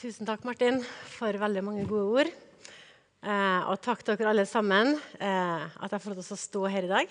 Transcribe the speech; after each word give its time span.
Tusen 0.00 0.24
takk, 0.24 0.46
Martin, 0.48 0.78
for 1.12 1.36
veldig 1.36 1.60
mange 1.60 1.82
gode 1.84 2.22
ord. 2.22 2.28
Eh, 3.20 3.66
og 3.68 3.82
takk 3.84 4.00
til 4.00 4.16
dere 4.16 4.30
alle 4.30 4.46
sammen 4.48 4.94
eh, 4.96 5.64
at 5.68 5.92
jeg 5.92 6.00
får 6.00 6.14
lov 6.14 6.22
til 6.24 6.36
å 6.36 6.38
stå 6.40 6.62
her 6.72 6.86
i 6.86 6.88
dag. 6.88 7.10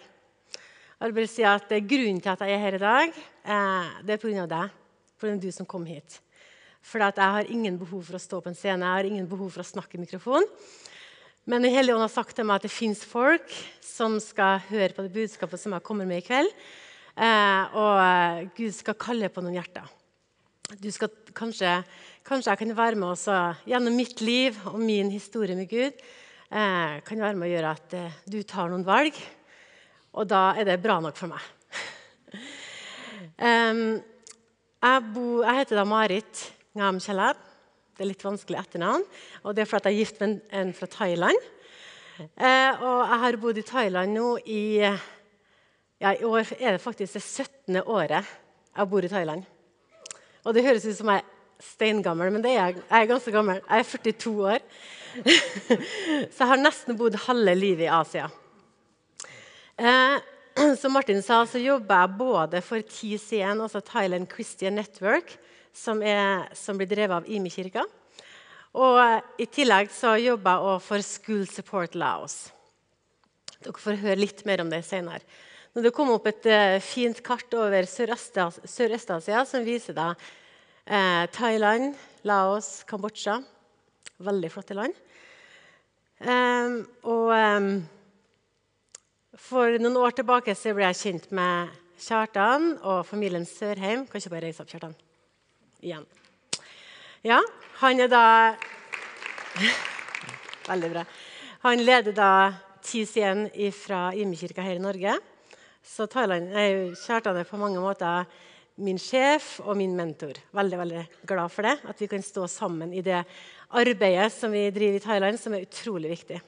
Jeg 0.98 1.16
vil 1.20 1.28
si 1.30 1.46
at 1.46 1.70
Grunnen 1.70 2.18
til 2.18 2.32
at 2.34 2.42
jeg 2.42 2.56
er 2.56 2.64
her 2.64 2.78
i 2.80 2.82
dag, 2.82 3.20
eh, 3.46 3.92
det 4.08 4.16
er 4.16 4.24
pga. 4.24 4.48
deg. 4.56 4.74
Er 5.22 5.38
du 5.38 5.46
som 5.54 5.70
kom 5.70 5.86
hit. 5.86 6.18
For 6.82 6.98
jeg 7.06 7.14
har 7.36 7.52
ingen 7.54 7.78
behov 7.78 8.10
for 8.10 8.18
å 8.18 8.24
stå 8.24 8.42
på 8.42 8.50
en 8.50 8.58
scene, 8.58 8.82
jeg 8.82 9.04
har 9.04 9.12
ingen 9.12 9.30
behov 9.30 9.54
for 9.54 9.62
å 9.62 9.70
snakke 9.70 10.00
i 10.00 10.02
mikrofon. 10.02 10.50
Men 11.46 11.62
Den 11.62 11.76
hellige 11.78 11.94
ånd 11.94 12.08
har 12.08 12.16
sagt 12.16 12.34
til 12.34 12.50
meg 12.50 12.58
at 12.58 12.66
det 12.66 12.74
fins 12.74 13.06
folk 13.06 13.54
som 13.86 14.18
skal 14.18 14.66
høre 14.72 14.98
på 14.98 15.06
det 15.06 15.14
budskapet 15.14 15.62
som 15.62 15.78
jeg 15.78 15.86
kommer 15.86 16.10
med 16.10 16.24
i 16.24 16.26
kveld. 16.26 16.50
Eh, 17.14 17.64
og 17.70 18.50
Gud 18.58 18.74
skal 18.74 18.98
kalle 18.98 19.30
på 19.30 19.46
noen 19.46 19.62
hjerter. 19.62 19.99
Du 20.78 20.92
skal 20.94 21.10
kanskje, 21.34 21.70
kanskje 22.22 22.54
jeg 22.54 22.60
kan 22.60 22.72
være 22.78 22.98
med 23.00 23.08
også 23.10 23.36
gjennom 23.66 23.96
mitt 23.98 24.20
liv 24.22 24.54
og 24.70 24.76
min 24.78 25.10
historie 25.10 25.56
med 25.58 25.66
Gud. 25.72 25.98
Eh, 25.98 27.00
kan 27.08 27.24
være 27.24 27.38
med 27.40 27.48
å 27.48 27.50
gjøre 27.50 27.72
at 27.74 27.96
eh, 27.98 28.20
du 28.30 28.38
tar 28.46 28.70
noen 28.70 28.86
valg, 28.86 29.18
og 30.14 30.30
da 30.30 30.52
er 30.54 30.70
det 30.70 30.78
bra 30.84 31.00
nok 31.02 31.18
for 31.18 31.34
meg. 31.34 31.42
um, 33.50 33.82
jeg, 33.98 35.10
bo, 35.10 35.26
jeg, 35.42 35.58
heter 35.64 35.82
da 35.82 35.90
Marit 35.90 36.46
Ngam 36.78 37.02
Kjellab. 37.02 37.42
Det 37.98 38.06
er 38.06 38.12
litt 38.14 38.30
vanskelig 38.30 38.62
etternavn. 38.62 39.10
Og 39.42 39.58
det 39.58 39.66
er 39.66 39.74
fordi 39.74 39.90
jeg 39.90 39.98
er 39.98 40.04
gift 40.06 40.22
med 40.22 40.30
en, 40.30 40.40
en 40.62 40.74
fra 40.78 40.94
Thailand. 41.00 41.54
Eh, 42.22 42.74
og 42.78 42.98
jeg 43.10 43.24
har 43.26 43.42
bodd 43.42 43.58
i 43.58 43.70
Thailand 43.74 44.14
nå 44.14 44.36
i 44.46 44.64
ja, 44.86 46.12
I 46.14 46.28
år 46.28 46.54
er 46.60 46.76
det 46.76 46.84
faktisk 46.84 47.18
det 47.18 47.26
17. 47.26 47.82
året 47.88 48.36
jeg 48.70 48.92
bor 48.94 49.02
i 49.02 49.18
Thailand. 49.18 49.56
Og 50.46 50.56
det 50.56 50.64
høres 50.66 50.88
ut 50.88 50.98
som 50.98 51.12
jeg 51.12 51.24
er 51.24 51.36
steingammel, 51.60 52.32
men 52.32 52.44
det 52.44 52.54
er 52.54 52.60
jeg. 52.60 52.82
Jeg 52.86 53.04
er 53.04 53.12
ganske 53.12 53.34
gammel. 53.36 53.62
Jeg 53.66 53.84
er 53.84 53.90
42 53.90 54.34
år. 54.54 54.66
så 56.34 56.44
jeg 56.44 56.52
har 56.54 56.62
nesten 56.62 56.98
bodd 57.00 57.18
halve 57.26 57.56
livet 57.58 57.88
i 57.88 57.94
Asia. 57.94 58.30
Eh, 59.80 60.18
som 60.82 60.96
Martin 60.96 61.22
sa, 61.26 61.42
så 61.48 61.62
jobber 61.62 62.04
jeg 62.04 62.18
både 62.20 62.62
for 62.66 62.84
TCN, 62.84 63.64
altså 63.66 63.84
Thailand 63.86 64.30
Christian 64.32 64.78
Network, 64.80 65.36
som, 65.76 66.04
er, 66.04 66.48
som 66.58 66.80
blir 66.80 66.90
drevet 66.90 67.20
av 67.20 67.28
Imi-kirka. 67.30 67.86
Og 68.80 69.42
i 69.42 69.48
tillegg 69.50 69.90
så 69.94 70.14
jobber 70.22 70.56
jeg 70.56 70.72
også 70.72 70.88
for 70.88 71.06
School 71.06 71.46
Support 71.50 71.96
Laos. 71.98 72.38
Dere 73.60 73.82
får 73.82 74.02
høre 74.04 74.20
litt 74.22 74.46
mer 74.48 74.62
om 74.64 74.70
det 74.72 74.84
senere. 74.88 75.24
Når 75.80 75.86
det 75.88 75.96
kom 75.96 76.10
opp 76.12 76.26
et 76.28 76.44
uh, 76.52 76.76
fint 76.84 77.22
kart 77.24 77.54
over 77.56 77.86
Sørøst-Asia 77.88 79.44
som 79.48 79.62
viser 79.64 79.96
da 79.96 80.10
uh, 80.12 81.24
Thailand, 81.32 81.94
Laos, 82.28 82.82
Kambodsja 82.84 83.38
Veldig 84.28 84.50
flotte 84.52 84.76
land. 84.76 84.98
Um, 86.20 86.76
og 87.08 87.32
um, 87.32 87.70
for 89.40 89.80
noen 89.80 89.96
år 90.04 90.18
tilbake 90.20 90.52
så 90.52 90.76
ble 90.76 90.90
jeg 90.90 91.00
kjent 91.00 91.32
med 91.40 91.72
Kjartan 91.96 92.74
og 92.84 93.08
familien 93.08 93.48
Sørheim. 93.48 94.04
Kan 94.04 94.20
ikke 94.20 94.36
bare 94.36 94.50
reise 94.50 94.68
opp, 94.68 94.76
Kjartan? 94.76 95.00
Igjen. 95.80 96.04
Ja, 97.24 97.40
han 97.86 98.04
er 98.04 98.12
da 98.12 98.26
Veldig 100.74 100.94
bra. 100.98 101.08
Han 101.64 101.88
leder 101.88 102.20
da 102.20 102.32
TCN 102.84 103.48
fra 103.80 104.10
Imekirka 104.12 104.68
her 104.68 104.76
i 104.76 104.88
Norge. 104.90 105.22
Så 105.90 106.06
Thailand 106.06 106.52
er 106.54 106.92
Kjartan 106.94 107.40
er 107.40 107.48
på 107.50 107.58
mange 107.58 107.82
måter 107.82 108.28
min 108.80 109.00
sjef 109.02 109.58
og 109.66 109.76
min 109.80 109.96
mentor. 109.98 110.38
Veldig 110.56 110.78
veldig 110.80 111.02
glad 111.28 111.52
for 111.52 111.68
det, 111.68 111.76
at 111.90 112.00
vi 112.00 112.08
kan 112.12 112.24
stå 112.24 112.46
sammen 112.48 112.94
i 112.94 113.02
det 113.04 113.24
arbeidet 113.76 114.30
som 114.34 114.54
vi 114.54 114.70
driver 114.76 115.00
i 115.00 115.04
Thailand, 115.04 115.40
som 115.42 115.56
er 115.56 115.66
utrolig 115.66 116.14
viktig. 116.14 116.40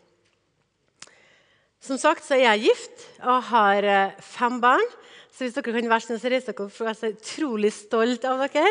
Som 1.81 1.97
sagt 1.97 2.23
så 2.23 2.37
er 2.37 2.45
jeg 2.45 2.69
gift 2.69 3.05
og 3.25 3.41
har 3.49 3.89
eh, 3.89 4.17
fem 4.21 4.61
barn. 4.61 4.85
Så 5.33 5.47
hvis 5.47 5.57
dere 5.57 5.73
kan 5.73 5.89
være 5.89 6.05
så 6.05 6.53
opp, 6.53 6.71
for 6.75 6.91
jeg 6.91 6.97
er 7.01 7.17
utrolig 7.17 7.73
stolt 7.73 8.27
av 8.29 8.45
dere. 8.45 8.69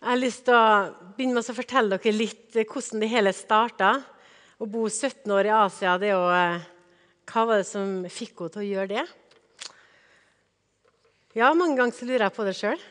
Jeg 0.00 0.08
har 0.08 0.16
lyst 0.16 0.46
til 0.46 0.56
å 0.56 1.12
begynne 1.12 1.36
med 1.36 1.44
å 1.52 1.52
fortelle 1.52 1.96
dere 2.00 2.16
litt 2.16 2.54
eh, 2.56 2.64
hvordan 2.64 3.02
det 3.02 3.08
hele 3.12 3.32
starta. 3.36 3.90
Å 4.56 4.64
bo 4.64 4.86
17 4.88 5.28
år 5.36 5.48
i 5.50 5.50
Asia, 5.52 5.98
det 6.00 6.14
å, 6.16 6.22
eh, 6.32 6.62
hva 7.28 7.42
var 7.44 7.60
det 7.60 7.66
som 7.68 8.06
fikk 8.08 8.40
henne 8.40 8.54
til 8.54 8.62
å 8.62 8.64
gjøre 8.64 8.90
det? 8.94 9.02
Ja, 11.36 11.50
mange 11.52 11.76
ganger 11.76 11.92
så 11.98 12.08
lurer 12.08 12.24
jeg 12.24 12.36
på 12.38 12.46
det 12.48 12.54
sjøl. 12.56 12.86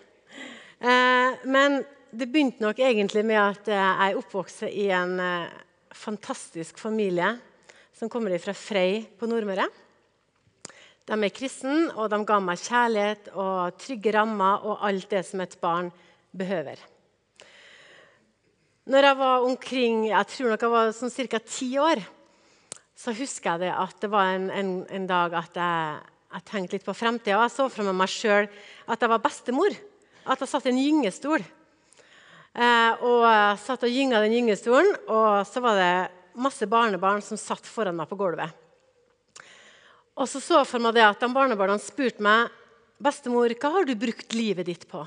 Eh, 0.85 1.47
men 1.49 1.79
det 2.13 2.27
begynte 2.29 2.61
nok 2.61 2.83
egentlig 2.91 3.25
med 3.25 3.41
at 3.41 3.71
jeg 3.73 3.89
er 4.05 4.21
oppvokst 4.21 4.67
i 4.69 4.85
en 4.93 5.17
fantastisk 5.89 6.77
familie 6.77 7.31
som 7.97 8.13
kommer 8.13 8.37
fra 8.37 8.53
Frei 8.53 9.01
på 9.17 9.31
Nordmøre. 9.33 9.65
De 11.09 11.17
er 11.17 11.33
kristne, 11.33 11.89
og 11.97 12.13
de 12.13 12.21
ga 12.21 12.37
meg 12.37 12.61
kjærlighet 12.61 13.33
og 13.33 13.81
trygge 13.81 14.13
rammer 14.13 14.61
og 14.61 14.85
alt 14.85 15.09
det 15.17 15.25
som 15.25 15.41
et 15.41 15.57
barn 15.57 15.89
behøver. 16.37 16.77
Når 18.89 19.05
jeg 19.05 19.17
var 19.19 19.43
omkring 19.45 19.97
jeg 20.07 20.27
tror 20.31 20.49
nok 20.49 20.63
jeg 20.65 20.73
var 20.73 20.95
sånn 20.97 21.11
ca. 21.13 21.39
ti 21.45 21.67
år, 21.77 21.99
så 22.97 23.13
husker 23.13 23.51
jeg 23.51 23.67
det 23.67 23.73
at 23.77 23.99
det 24.01 24.09
var 24.09 24.31
en, 24.33 24.47
en, 24.49 24.71
en 24.89 25.05
dag 25.07 25.35
at 25.37 25.59
jeg, 25.61 25.99
jeg, 26.33 26.45
tenkte 26.49 26.75
litt 26.75 26.87
på 26.87 26.95
fremtida. 26.97 27.37
Jeg 27.37 27.53
så 27.53 27.67
for 27.69 27.93
meg 27.93 28.09
sjøl 28.09 28.49
at 28.89 28.97
jeg 28.97 29.11
var 29.13 29.21
bestemor. 29.21 29.77
At 30.25 30.41
jeg 30.41 30.49
satt 30.49 30.65
i 30.65 30.73
en 30.73 30.81
gyngestol. 30.81 31.45
Eh, 32.49 33.05
og 33.05 33.27
jeg 33.29 33.61
satt 33.61 33.85
og 33.85 33.93
gynga 33.93 34.23
den 34.25 34.33
gyngestolen, 34.39 34.91
og 35.05 35.45
så 35.45 35.61
var 35.61 35.77
det 35.77 35.93
masse 36.41 36.65
barnebarn 36.69 37.21
som 37.21 37.37
satt 37.37 37.69
foran 37.69 37.97
meg 37.99 38.09
på 38.09 38.17
gulvet. 38.17 38.49
Og 40.17 40.25
så 40.27 40.41
så 40.41 40.63
jeg 40.63 40.71
for 40.73 40.81
meg 40.81 40.97
det 40.97 41.05
at 41.05 41.21
de 41.21 41.29
barnebarna 41.31 41.77
spurte 41.79 42.25
meg 42.25 42.49
bestemor, 42.97 43.53
hva 43.53 43.75
har 43.77 43.85
du 43.85 43.93
brukt 44.01 44.33
livet 44.33 44.65
ditt 44.65 44.89
på. 44.89 45.05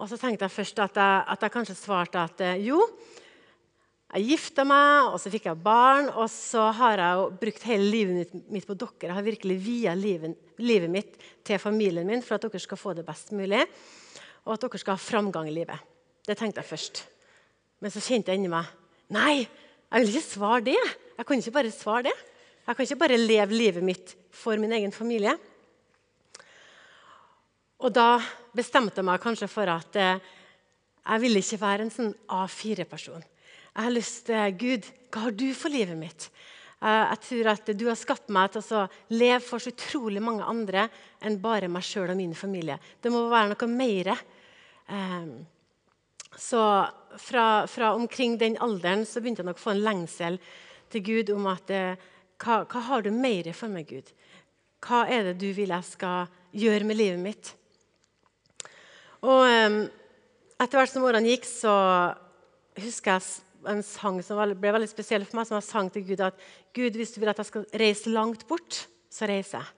Og 0.00 0.08
så 0.08 0.16
tenkte 0.16 0.46
jeg 0.46 0.54
først 0.54 0.80
at 0.80 0.96
jeg, 0.96 1.24
at 1.28 1.42
jeg 1.44 1.52
kanskje 1.52 1.76
svarte 1.76 2.20
at 2.22 2.40
eh, 2.44 2.62
jo, 2.64 2.80
jeg 4.10 4.26
gifta 4.32 4.64
meg, 4.66 5.12
og 5.12 5.20
så 5.22 5.30
fikk 5.30 5.44
jeg 5.46 5.62
barn, 5.62 6.08
og 6.18 6.26
så 6.32 6.64
har 6.74 6.98
jeg 6.98 7.18
jo 7.20 7.26
brukt 7.44 7.66
hele 7.68 7.90
livet 7.92 8.32
mitt 8.50 8.66
på 8.66 8.74
dere. 8.74 9.06
Jeg 9.06 9.14
har 9.14 9.26
virkelig 9.26 9.58
via 9.62 9.92
livet, 9.94 10.34
livet, 10.58 10.90
mitt 10.90 11.20
til 11.46 11.60
familien 11.62 12.08
min 12.08 12.24
for 12.26 12.34
at 12.34 12.46
dere 12.48 12.62
skal 12.62 12.80
få 12.80 12.96
det 12.98 13.04
best 13.06 13.30
mulig, 13.36 13.60
og 14.48 14.56
at 14.56 14.64
dere 14.64 14.80
skal 14.82 14.96
ha 14.96 15.04
framgang 15.04 15.52
i 15.52 15.54
livet. 15.54 15.86
Det 16.26 16.34
tenkte 16.40 16.64
jeg 16.64 16.70
først. 16.72 17.04
Men 17.80 17.94
så 17.94 18.02
kjente 18.02 18.32
jeg 18.32 18.40
inni 18.40 18.50
meg 18.52 18.66
Nei, 19.10 19.42
jeg 19.42 20.02
vil 20.02 20.12
ikke 20.12 20.26
svare 20.26 20.64
det. 20.68 20.80
Jeg 21.18 21.26
kan 21.26 21.40
ikke 21.42 21.54
bare 21.56 21.72
svare 21.74 22.04
det. 22.06 22.18
Jeg 22.66 22.76
kan 22.76 22.86
ikke 22.86 23.00
bare 23.00 23.16
leve 23.18 23.56
livet 23.56 23.82
mitt 23.82 24.12
for 24.30 24.58
min 24.62 24.70
egen 24.76 24.92
familie. 24.94 25.32
Og 27.80 27.92
da 27.96 28.20
bestemte 28.56 29.00
jeg 29.00 29.08
meg 29.08 29.22
kanskje 29.22 29.48
for 29.48 29.70
at 29.72 29.96
eh, 29.96 30.20
jeg 31.00 31.22
vil 31.22 31.40
ikke 31.40 31.60
være 31.62 31.86
en 31.86 31.92
sånn 31.94 32.14
A4-person. 32.28 33.22
Jeg 33.70 33.86
har 33.86 33.94
lyst 33.94 34.26
til 34.28 34.56
Gud, 34.60 34.88
hva 35.10 35.28
har 35.28 35.36
du 35.36 35.46
for 35.56 35.72
livet 35.72 35.96
mitt? 35.98 36.26
Eh, 36.80 37.04
jeg 37.12 37.20
tror 37.26 37.50
at 37.54 37.70
du 37.76 37.86
har 37.88 37.98
skapt 37.98 38.32
meg 38.32 38.52
til 38.54 38.64
å 38.76 38.86
leve 39.12 39.40
for 39.44 39.62
så 39.62 39.72
utrolig 39.72 40.22
mange 40.24 40.46
andre 40.48 40.88
enn 41.24 41.40
bare 41.42 41.70
meg 41.72 41.84
sjøl 41.86 42.12
og 42.12 42.20
min 42.20 42.36
familie. 42.36 42.78
Det 43.00 43.12
må 43.12 43.26
være 43.32 43.54
noe 43.54 43.70
mer. 43.72 44.12
Eh, 44.88 45.30
så 46.40 46.64
fra, 47.20 47.66
fra, 47.68 47.92
omkring 47.96 48.36
den 48.40 48.58
alderen 48.62 49.06
så 49.08 49.20
begynte 49.20 49.42
jeg 49.44 49.50
nok 49.50 49.60
å 49.60 49.64
få 49.64 49.74
en 49.74 49.84
lengsel 49.84 50.40
til 50.90 51.04
Gud 51.06 51.32
om 51.34 51.48
at 51.50 51.72
eh, 51.74 52.10
hva, 52.40 52.62
hva 52.64 52.84
har 52.88 53.04
du 53.04 53.10
mer 53.12 53.50
for 53.56 53.72
meg, 53.72 53.88
Gud? 53.90 54.12
Hva 54.80 55.04
er 55.12 55.30
det 55.30 55.40
du 55.42 55.50
vil 55.56 55.72
jeg 55.74 55.88
skal 55.88 56.30
gjøre 56.56 56.86
med 56.88 56.96
livet 56.96 57.20
mitt? 57.20 57.54
Og 59.20 59.44
etter 60.60 60.78
hvert 60.78 60.92
som 60.92 61.04
årene 61.04 61.32
gikk, 61.32 61.46
så 61.48 61.74
husker 62.80 63.18
jeg 63.18 63.24
en 63.68 63.82
sang 63.84 64.20
som 64.24 64.40
ble 64.56 64.72
veldig 64.72 64.88
spesiell 64.88 65.26
for 65.28 65.40
meg, 65.40 65.48
som 65.48 65.58
jeg 65.58 65.68
sang 65.68 65.90
til 65.92 66.06
Gud 66.08 66.22
at 66.24 66.38
Gud, 66.76 66.96
hvis 66.96 67.12
du 67.14 67.20
vil 67.20 67.32
at 67.32 67.40
jeg 67.40 67.50
skal 67.50 67.66
reise 67.82 68.12
langt 68.12 68.46
bort, 68.48 68.86
så 69.12 69.28
reiser 69.28 69.60
jeg. 69.60 69.76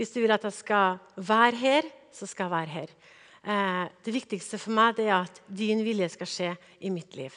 Hvis 0.00 0.14
du 0.14 0.20
vil 0.22 0.34
at 0.34 0.46
jeg 0.46 0.56
skal 0.56 0.98
være 1.16 1.60
her, 1.60 1.88
så 2.14 2.26
skal 2.26 2.48
jeg 2.48 2.54
være 2.56 2.74
her. 2.74 2.92
Eh, 3.40 3.86
det 4.04 4.14
viktigste 4.14 4.58
for 4.60 4.74
meg 4.76 4.98
er 5.00 5.14
at 5.22 5.40
din 5.46 5.84
vilje 5.84 6.10
skal 6.16 6.28
skje 6.28 6.50
i 6.80 6.90
mitt 6.92 7.14
liv. 7.18 7.34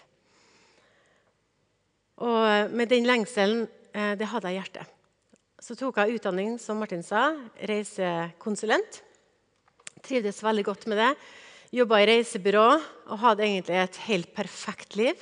Og 2.23 2.71
med 2.71 2.91
den 2.91 3.07
lengselen, 3.07 3.67
eh, 3.93 4.13
det 4.19 4.29
hadde 4.31 4.49
jeg 4.49 4.55
i 4.55 4.61
hjertet. 4.61 4.93
Så 5.63 5.75
tok 5.79 5.97
jeg 5.97 6.17
utdanning, 6.17 6.57
som 6.59 6.77
Martin 6.77 7.03
sa, 7.03 7.31
reisekonsulent. 7.55 9.01
Trivdes 10.03 10.43
veldig 10.43 10.65
godt 10.65 10.87
med 10.87 10.99
det. 10.99 11.11
Jobba 11.73 12.03
i 12.03 12.05
reisebyrå 12.05 12.67
og 13.09 13.17
hadde 13.17 13.47
egentlig 13.47 13.77
et 13.81 13.95
helt 14.05 14.27
perfekt 14.37 14.93
liv. 14.93 15.17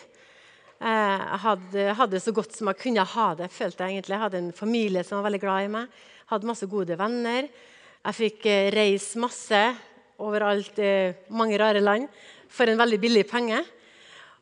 Jeg 0.84 1.40
hadde, 1.46 1.86
hadde 1.96 2.18
det 2.18 2.20
så 2.26 2.34
godt 2.36 2.58
som 2.58 2.68
jeg 2.68 2.80
kunne 2.82 3.06
ha 3.08 3.28
det. 3.40 3.48
følte 3.56 3.88
Jeg 3.88 3.96
egentlig. 3.96 4.18
Jeg 4.18 4.24
hadde 4.26 4.42
en 4.42 4.52
familie 4.52 5.04
som 5.08 5.22
var 5.22 5.30
veldig 5.30 5.40
glad 5.46 5.64
i 5.64 5.72
meg. 5.72 5.96
Hadde 6.28 6.50
masse 6.50 6.68
gode 6.68 7.00
venner. 7.00 7.48
Jeg 8.02 8.20
fikk 8.20 8.50
reise 8.76 9.24
masse 9.24 9.64
overalt 10.20 10.84
i 10.84 10.92
mange 11.32 11.56
rare 11.62 11.80
land 11.80 12.12
for 12.52 12.68
en 12.68 12.84
veldig 12.84 13.00
billig 13.00 13.26
penge. 13.32 13.64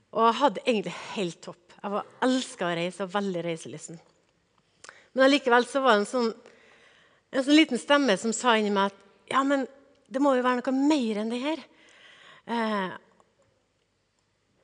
Og 0.10 0.26
jeg 0.32 0.42
hadde 0.42 0.66
egentlig 0.66 0.98
helt 1.14 1.42
topp. 1.46 1.64
Jeg 1.78 1.98
var 2.00 2.14
elska 2.26 2.72
å 2.72 2.76
reise 2.82 3.06
og 3.06 3.16
veldig 3.22 3.48
reiselysten. 3.52 4.06
Men 5.14 5.30
allikevel 5.30 5.70
så 5.70 5.86
var 5.86 6.00
det 6.00 6.08
en 6.08 6.14
sånn, 6.18 6.32
en 7.38 7.46
sånn 7.46 7.62
liten 7.62 7.78
stemme 7.78 8.18
som 8.18 8.34
sa 8.34 8.58
inni 8.58 8.74
meg 8.74 8.90
at 8.90 9.36
ja, 9.36 9.46
men 9.46 9.70
det 10.10 10.26
må 10.26 10.34
jo 10.34 10.42
være 10.42 10.64
noe 10.64 10.80
mer 10.90 11.22
enn 11.22 11.38
det 11.38 11.46
her. 11.46 11.70
Eh, 12.50 12.94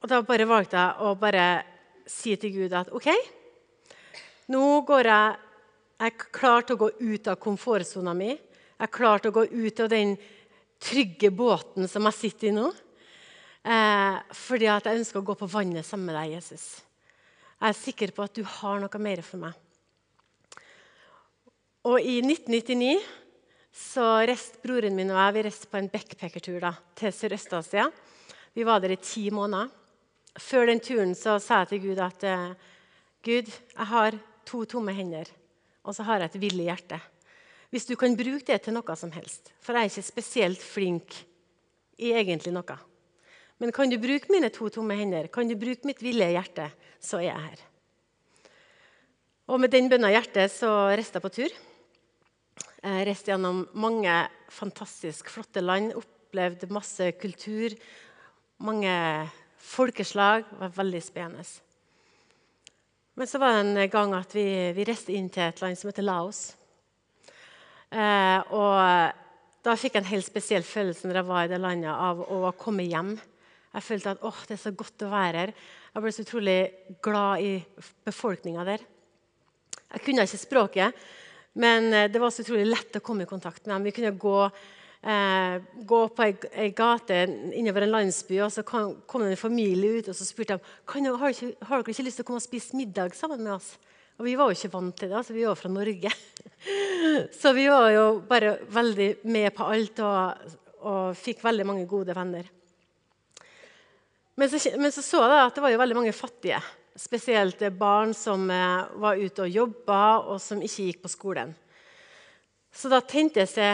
og 0.02 0.10
da 0.10 0.22
bare 0.26 0.48
valgte 0.50 0.78
jeg 0.78 1.06
å 1.06 1.16
bare 1.22 1.46
si 2.10 2.34
til 2.42 2.54
Gud 2.54 2.74
at 2.78 2.90
OK, 2.94 3.10
nå 4.54 4.64
går 4.86 5.12
jeg 5.12 5.42
Jeg 5.96 6.12
er 6.12 6.32
klar 6.36 6.66
til 6.68 6.76
å 6.76 6.80
gå 6.82 6.90
ut 7.00 7.28
av 7.32 7.38
komfortsona 7.40 8.12
mi. 8.14 8.34
Jeg 8.34 8.84
er 8.84 8.92
klar 8.92 9.22
til 9.24 9.32
å 9.32 9.36
gå 9.38 9.46
ut 9.48 9.78
av 9.80 9.88
den 9.88 10.18
trygge 10.84 11.30
båten 11.32 11.88
som 11.88 12.04
jeg 12.10 12.18
sitter 12.18 12.50
i 12.50 12.52
nå. 12.52 12.66
Eh, 13.64 14.18
fordi 14.36 14.68
at 14.68 14.90
jeg 14.90 15.00
ønsker 15.00 15.22
å 15.22 15.28
gå 15.30 15.38
på 15.40 15.48
vannet 15.48 15.88
sammen 15.88 16.12
med 16.12 16.18
deg, 16.20 16.34
Jesus. 16.36 16.66
Jeg 17.62 17.70
er 17.70 17.78
sikker 17.80 18.12
på 18.12 18.26
at 18.28 18.36
du 18.36 18.44
har 18.44 18.84
noe 18.84 19.00
mer 19.00 19.24
for 19.24 19.40
meg. 19.46 19.56
Og 21.88 22.04
i 22.04 22.20
1999 22.20 23.00
så 23.76 24.06
reiste 24.24 24.62
broren 24.64 24.96
min 24.96 25.12
og 25.12 25.20
jeg 25.20 25.36
vi 25.36 25.42
reiste 25.50 25.68
på 25.68 25.80
en 25.82 25.90
backpackertur 25.92 26.64
til 26.96 27.12
Sørøst-Asia. 27.12 27.90
Vi 28.56 28.64
var 28.64 28.80
der 28.80 28.94
i 28.96 29.02
ti 29.04 29.28
måneder. 29.36 29.68
Før 30.40 30.70
den 30.70 30.80
turen 30.84 31.12
så 31.16 31.36
sa 31.44 31.62
jeg 31.64 31.74
til 31.74 31.82
Gud 31.90 32.00
at 32.04 32.24
eh, 32.28 32.56
Gud, 33.26 33.52
jeg 33.52 33.88
har 33.92 34.16
to 34.48 34.64
tomme 34.70 34.94
hender, 34.96 35.28
og 35.84 35.96
så 35.96 36.06
har 36.08 36.22
jeg 36.22 36.32
et 36.32 36.42
villig 36.42 36.68
hjerte. 36.70 37.00
Hvis 37.72 37.88
du 37.88 37.96
kan 38.00 38.16
bruke 38.16 38.46
det 38.48 38.62
til 38.64 38.76
noe 38.76 38.96
som 38.96 39.12
helst, 39.16 39.52
for 39.60 39.76
jeg 39.76 39.88
er 39.88 39.92
ikke 39.92 40.08
spesielt 40.08 40.64
flink 40.64 41.16
i 42.00 42.14
egentlig 42.16 42.54
noe. 42.56 42.80
Men 43.60 43.72
kan 43.76 43.92
du 43.92 44.00
bruke 44.00 44.32
mine 44.32 44.52
to 44.56 44.70
tomme 44.72 44.96
hender, 45.00 45.28
kan 45.28 45.48
du 45.48 45.56
bruke 45.60 45.88
mitt 45.88 46.04
villige 46.04 46.36
hjerte, 46.36 46.70
så 47.00 47.20
er 47.20 47.30
jeg 47.30 47.48
her. 47.48 47.64
Og 49.52 49.60
med 49.60 49.72
den 49.72 49.92
bønna 49.92 50.12
hjertet 50.16 50.52
så 50.52 50.72
reiste 50.96 51.20
jeg 51.20 51.28
på 51.28 51.36
tur. 51.42 51.64
Jeg 52.86 53.06
reiste 53.08 53.32
gjennom 53.32 53.64
mange 53.82 54.14
fantastisk 54.54 55.32
flotte 55.34 55.64
land, 55.64 55.96
opplevde 55.98 56.68
masse 56.70 57.08
kultur, 57.18 57.74
mange 58.62 58.94
folkeslag. 59.58 60.46
Det 60.52 60.60
var 60.60 60.76
veldig 60.76 61.02
spennende. 61.02 61.46
Men 63.18 63.32
så 63.32 63.42
var 63.42 63.56
det 63.56 63.64
en 63.64 63.90
gang 63.90 64.14
at 64.14 64.38
vi, 64.38 64.46
vi 64.78 64.86
reiste 64.86 65.16
inn 65.18 65.32
til 65.34 65.48
et 65.48 65.66
land 65.66 65.80
som 65.80 65.90
heter 65.90 66.06
Laos. 66.06 66.44
Eh, 67.90 68.54
og 68.54 68.78
da 69.66 69.78
fikk 69.82 69.98
jeg 69.98 70.04
en 70.04 70.12
helt 70.12 70.30
spesiell 70.30 70.68
følelse 70.68 71.10
når 71.10 71.24
jeg 71.24 71.30
var 71.32 71.48
i 71.48 71.54
det 71.56 71.62
landet, 71.64 71.90
av 71.90 72.22
å 72.22 72.54
komme 72.60 72.86
hjem. 72.86 73.16
Jeg 73.74 73.88
følte 73.90 74.14
at 74.14 74.26
åh, 74.30 74.46
det 74.46 74.60
er 74.60 74.66
så 74.68 74.78
godt 74.78 75.08
å 75.08 75.14
være 75.16 75.48
her. 75.48 75.58
Jeg 75.90 76.06
ble 76.06 76.14
så 76.14 76.30
utrolig 76.30 76.60
glad 77.02 77.50
i 77.50 77.54
befolkninga 78.06 78.70
der. 78.70 78.86
Jeg 79.96 80.06
kunne 80.06 80.30
ikke 80.30 80.46
språket, 80.46 81.06
men 81.56 81.94
eh, 81.94 82.08
det 82.12 82.22
var 82.22 82.34
så 82.34 82.44
utrolig 82.44 82.68
lett 82.68 82.98
å 83.00 83.04
komme 83.04 83.26
i 83.26 83.30
kontakt 83.30 83.66
med 83.66 83.76
dem. 83.76 83.88
Vi 83.88 83.96
kunne 83.96 84.16
gå 84.20 84.40
eh, 84.46 85.62
gå 85.88 86.02
på 86.18 86.26
ei, 86.26 86.70
gate 86.76 87.22
innover 87.56 87.86
en 87.86 87.94
landsby, 87.94 88.40
og 88.44 88.52
så 88.54 88.66
kom, 88.68 88.96
det 89.22 89.32
en 89.32 89.40
familie 89.40 90.00
ut 90.00 90.12
og 90.12 90.18
så 90.18 90.28
spurte 90.28 90.58
de 90.58 90.76
kan 90.90 91.06
har, 91.06 91.36
ikke, 91.36 91.54
har 91.68 91.82
dere 91.82 91.96
ikke 91.96 92.08
lyst 92.08 92.22
til 92.22 92.26
å 92.26 92.30
komme 92.30 92.42
og 92.42 92.48
spise 92.48 92.78
middag 92.78 93.16
sammen 93.18 93.44
med 93.44 93.56
oss. 93.58 93.76
Og 94.16 94.28
vi 94.30 94.36
var 94.40 94.48
jo 94.48 94.56
ikke 94.56 94.72
vant 94.72 94.96
til 94.96 95.12
det. 95.12 95.18
altså 95.20 95.36
Vi 95.36 95.44
var 95.44 95.58
fra 95.60 95.72
Norge. 95.72 96.12
Så 97.42 97.52
vi 97.52 97.66
var 97.68 97.90
jo 97.92 98.06
bare 98.28 98.54
veldig 98.72 99.10
med 99.28 99.50
på 99.58 99.66
alt 99.68 100.00
og, 100.08 100.54
og 100.88 101.18
fikk 101.20 101.44
veldig 101.44 101.66
mange 101.68 101.84
gode 101.90 102.16
venner. 102.16 102.48
Men 104.40 104.52
så, 104.52 104.60
men 104.80 104.92
så, 104.92 105.04
så 105.04 105.20
jeg 105.24 105.44
at 105.44 105.56
det 105.56 105.64
var 105.64 105.72
jo 105.74 105.82
veldig 105.84 105.98
mange 106.00 106.16
fattige. 106.16 106.62
Spesielt 106.96 107.60
barn 107.76 108.14
som 108.16 108.48
eh, 108.52 108.86
var 109.04 109.20
ute 109.20 109.44
og 109.44 109.52
jobba, 109.52 110.02
og 110.32 110.40
som 110.40 110.62
ikke 110.64 110.90
gikk 110.90 111.02
på 111.04 111.12
skolen. 111.12 111.52
Så 112.76 112.92
da 112.92 113.02
tente 113.04 113.44
jeg 113.44 113.74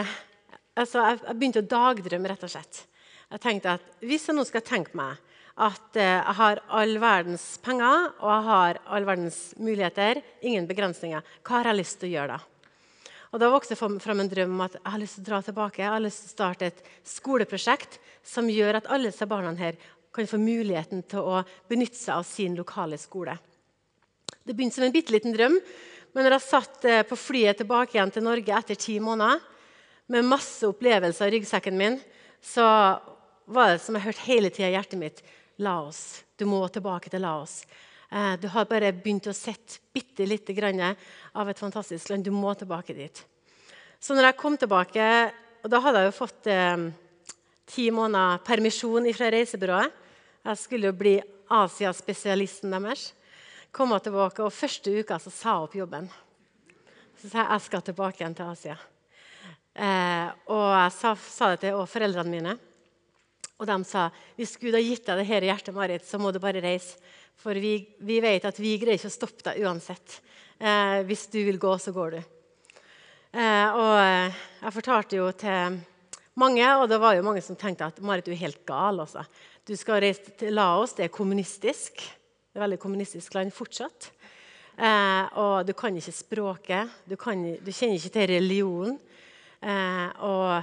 altså, 0.74 1.04
jeg, 1.04 1.36
begynte 1.38 1.62
å 1.62 1.68
dagdrømme, 1.70 2.30
rett 2.32 2.46
og 2.46 2.50
slett. 2.50 2.84
Jeg 3.32 3.42
tenkte 3.42 3.76
at 3.78 4.02
Hvis 4.02 4.26
jeg 4.28 4.36
nå 4.36 4.44
skal 4.44 4.64
tenke 4.66 4.98
meg 4.98 5.20
at 5.62 5.98
eh, 6.00 6.18
jeg 6.18 6.36
har 6.38 6.62
all 6.72 6.96
verdens 6.98 7.44
penger 7.62 8.10
og 8.10 8.28
jeg 8.30 8.46
har 8.48 8.80
all 8.96 9.06
verdens 9.06 9.40
muligheter, 9.60 10.22
ingen 10.42 10.66
begrensninger, 10.66 11.22
hva 11.44 11.60
har 11.60 11.70
jeg 11.70 11.78
lyst 11.78 12.00
til 12.00 12.10
å 12.10 12.14
gjøre 12.16 12.38
da? 12.38 12.48
Og 13.32 13.40
Da 13.40 13.48
vokste 13.48 13.78
fram 13.78 14.20
en 14.20 14.28
drøm 14.28 14.58
om 14.58 14.66
at 14.66 14.74
jeg 14.76 14.92
har 14.92 15.00
lyst 15.00 15.16
til 15.16 15.22
å 15.22 15.30
dra 15.30 15.38
tilbake. 15.46 15.80
Jeg 15.80 15.88
har 15.88 16.02
lyst 16.04 16.26
til 16.26 16.28
å 16.28 16.34
starte 16.34 16.68
et 16.68 16.82
skoleprosjekt 17.08 17.96
som 18.26 18.50
gjør 18.50 18.82
at 18.82 18.90
alle 18.92 19.08
disse 19.08 19.28
barna 19.30 19.54
her 19.56 19.78
kan 20.12 20.28
få 20.28 20.40
muligheten 20.40 21.04
til 21.08 21.24
å 21.24 21.40
benytte 21.70 21.98
seg 21.98 22.18
av 22.18 22.26
sin 22.28 22.56
lokale 22.58 22.98
skole. 23.00 23.36
Det 24.42 24.54
begynte 24.54 24.78
som 24.78 24.86
en 24.86 24.94
bitte 24.94 25.14
liten 25.14 25.34
drøm, 25.34 25.56
men 26.12 26.26
når 26.26 26.36
jeg 26.36 26.44
satt 26.44 26.84
eh, 26.88 27.04
på 27.08 27.16
flyet 27.16 27.62
tilbake 27.62 27.96
igjen 27.96 28.12
til 28.12 28.26
Norge 28.26 28.58
etter 28.58 28.78
ti 28.78 28.98
måneder, 29.00 29.40
med 30.12 30.26
masse 30.28 30.66
opplevelser 30.68 31.30
i 31.30 31.36
ryggsekken 31.38 31.78
min, 31.78 31.96
så 32.42 32.66
var 33.52 33.70
det 33.70 33.80
som 33.84 33.96
jeg 33.96 34.04
hørte 34.08 34.26
hele 34.26 34.50
tida 34.52 34.68
i 34.68 34.74
hjertet 34.74 35.00
mitt 35.00 35.22
Laos. 35.62 36.22
Du 36.36 36.44
må 36.48 36.60
tilbake 36.72 37.08
til 37.12 37.22
Laos. 37.24 37.62
Eh, 38.10 38.34
du 38.42 38.48
har 38.52 38.68
bare 38.68 38.92
begynt 38.92 39.30
å 39.30 39.36
sette 39.36 39.80
bitte 39.94 40.26
lite 40.28 40.52
grann 40.56 40.82
av 40.82 41.48
et 41.48 41.60
fantastisk 41.60 42.10
land. 42.10 42.26
Du 42.26 42.34
må 42.34 42.52
tilbake 42.58 42.96
dit. 42.98 43.24
Så 44.02 44.18
når 44.18 44.28
jeg 44.32 44.40
kom 44.42 44.58
tilbake, 44.58 45.06
og 45.62 45.70
da 45.70 45.80
hadde 45.80 46.02
jeg 46.02 46.10
jo 46.10 46.18
fått 46.18 46.50
eh, 46.50 46.88
ti 47.72 47.88
måneder 47.94 48.42
permisjon 48.44 49.06
fra 49.16 49.30
reisebyrået 49.32 50.01
Jeg 50.42 50.58
skulle 50.58 50.88
jo 50.90 50.98
bli 50.98 51.12
Asia-spesialisten 51.54 52.72
deres. 52.74 53.12
Komme 53.70 54.00
tilbake, 54.02 54.42
og 54.42 54.50
Første 54.50 54.90
uka 54.90 55.20
så 55.22 55.30
sa 55.30 55.52
jeg 55.52 55.68
opp 55.68 55.76
jobben. 55.78 56.08
Så 57.20 57.30
sa 57.30 57.44
jeg 57.44 57.52
jeg 57.52 57.64
skal 57.68 57.84
tilbake 57.86 58.18
igjen 58.18 58.34
til 58.34 58.50
Asia. 58.50 58.74
Eh, 59.72 60.26
og 60.50 60.64
jeg 60.74 60.94
sa, 60.96 61.12
sa 61.14 61.52
det 61.52 61.62
til 61.62 61.78
foreldrene 61.86 62.34
mine. 62.34 62.56
Og 63.62 63.68
de 63.70 63.76
sa 63.86 64.08
hvis 64.34 64.56
Gud 64.58 64.74
har 64.74 64.82
gitt 64.82 65.06
deg 65.06 65.22
det 65.22 65.28
her 65.30 65.46
i 65.46 65.52
hjertet, 65.52 65.76
Marit, 65.76 66.08
så 66.08 66.18
må 66.18 66.34
du 66.34 66.40
bare 66.42 66.64
reise. 66.64 66.98
For 67.38 67.54
vi, 67.54 67.76
vi 68.02 68.18
vet 68.22 68.44
at 68.44 68.58
vi 68.58 68.74
greier 68.82 68.98
ikke 68.98 69.12
å 69.12 69.14
stoppe 69.14 69.46
deg 69.46 69.62
uansett. 69.62 70.18
Eh, 70.58 71.06
hvis 71.06 71.28
du 71.30 71.38
vil 71.46 71.62
gå, 71.62 71.76
så 71.78 71.94
går 71.94 72.18
du. 72.18 72.20
Eh, 73.38 73.78
og 73.78 73.94
jeg 73.94 74.74
fortalte 74.74 75.22
jo 75.22 75.30
til 75.38 75.78
mange, 76.38 76.64
og 76.78 76.88
det 76.88 76.98
var 77.02 77.16
jo 77.16 77.24
mange 77.26 77.42
som 77.44 77.58
tenkte 77.58 77.88
at 77.88 78.00
Marit, 78.04 78.26
du 78.26 78.32
er 78.32 78.44
helt 78.44 78.62
gal. 78.68 79.02
Altså. 79.04 79.24
Du 79.68 79.74
skal 79.78 80.02
reise 80.04 80.34
til 80.38 80.54
Laos, 80.56 80.94
det 80.96 81.06
er 81.06 81.14
kommunistisk. 81.14 82.00
Det 82.00 82.60
er 82.60 82.64
veldig 82.64 82.80
kommunistisk 82.80 83.34
land 83.36 83.52
fortsatt. 83.54 84.10
Eh, 84.72 85.24
og 85.40 85.66
du 85.68 85.74
kan 85.76 85.96
ikke 85.96 86.14
språket, 86.16 86.92
du, 87.08 87.16
kan, 87.20 87.42
du 87.60 87.72
kjenner 87.72 87.98
ikke 87.98 88.14
til 88.14 88.30
religionen. 88.32 88.96
Eh, 89.62 90.08
og 90.24 90.62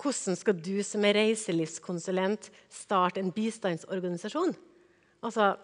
hvordan 0.00 0.38
skal 0.40 0.56
du 0.58 0.78
som 0.84 1.04
er 1.06 1.18
reiselivskonsulent 1.20 2.50
starte 2.72 3.20
en 3.20 3.32
bistandsorganisasjon? 3.32 4.56
Altså, 5.24 5.54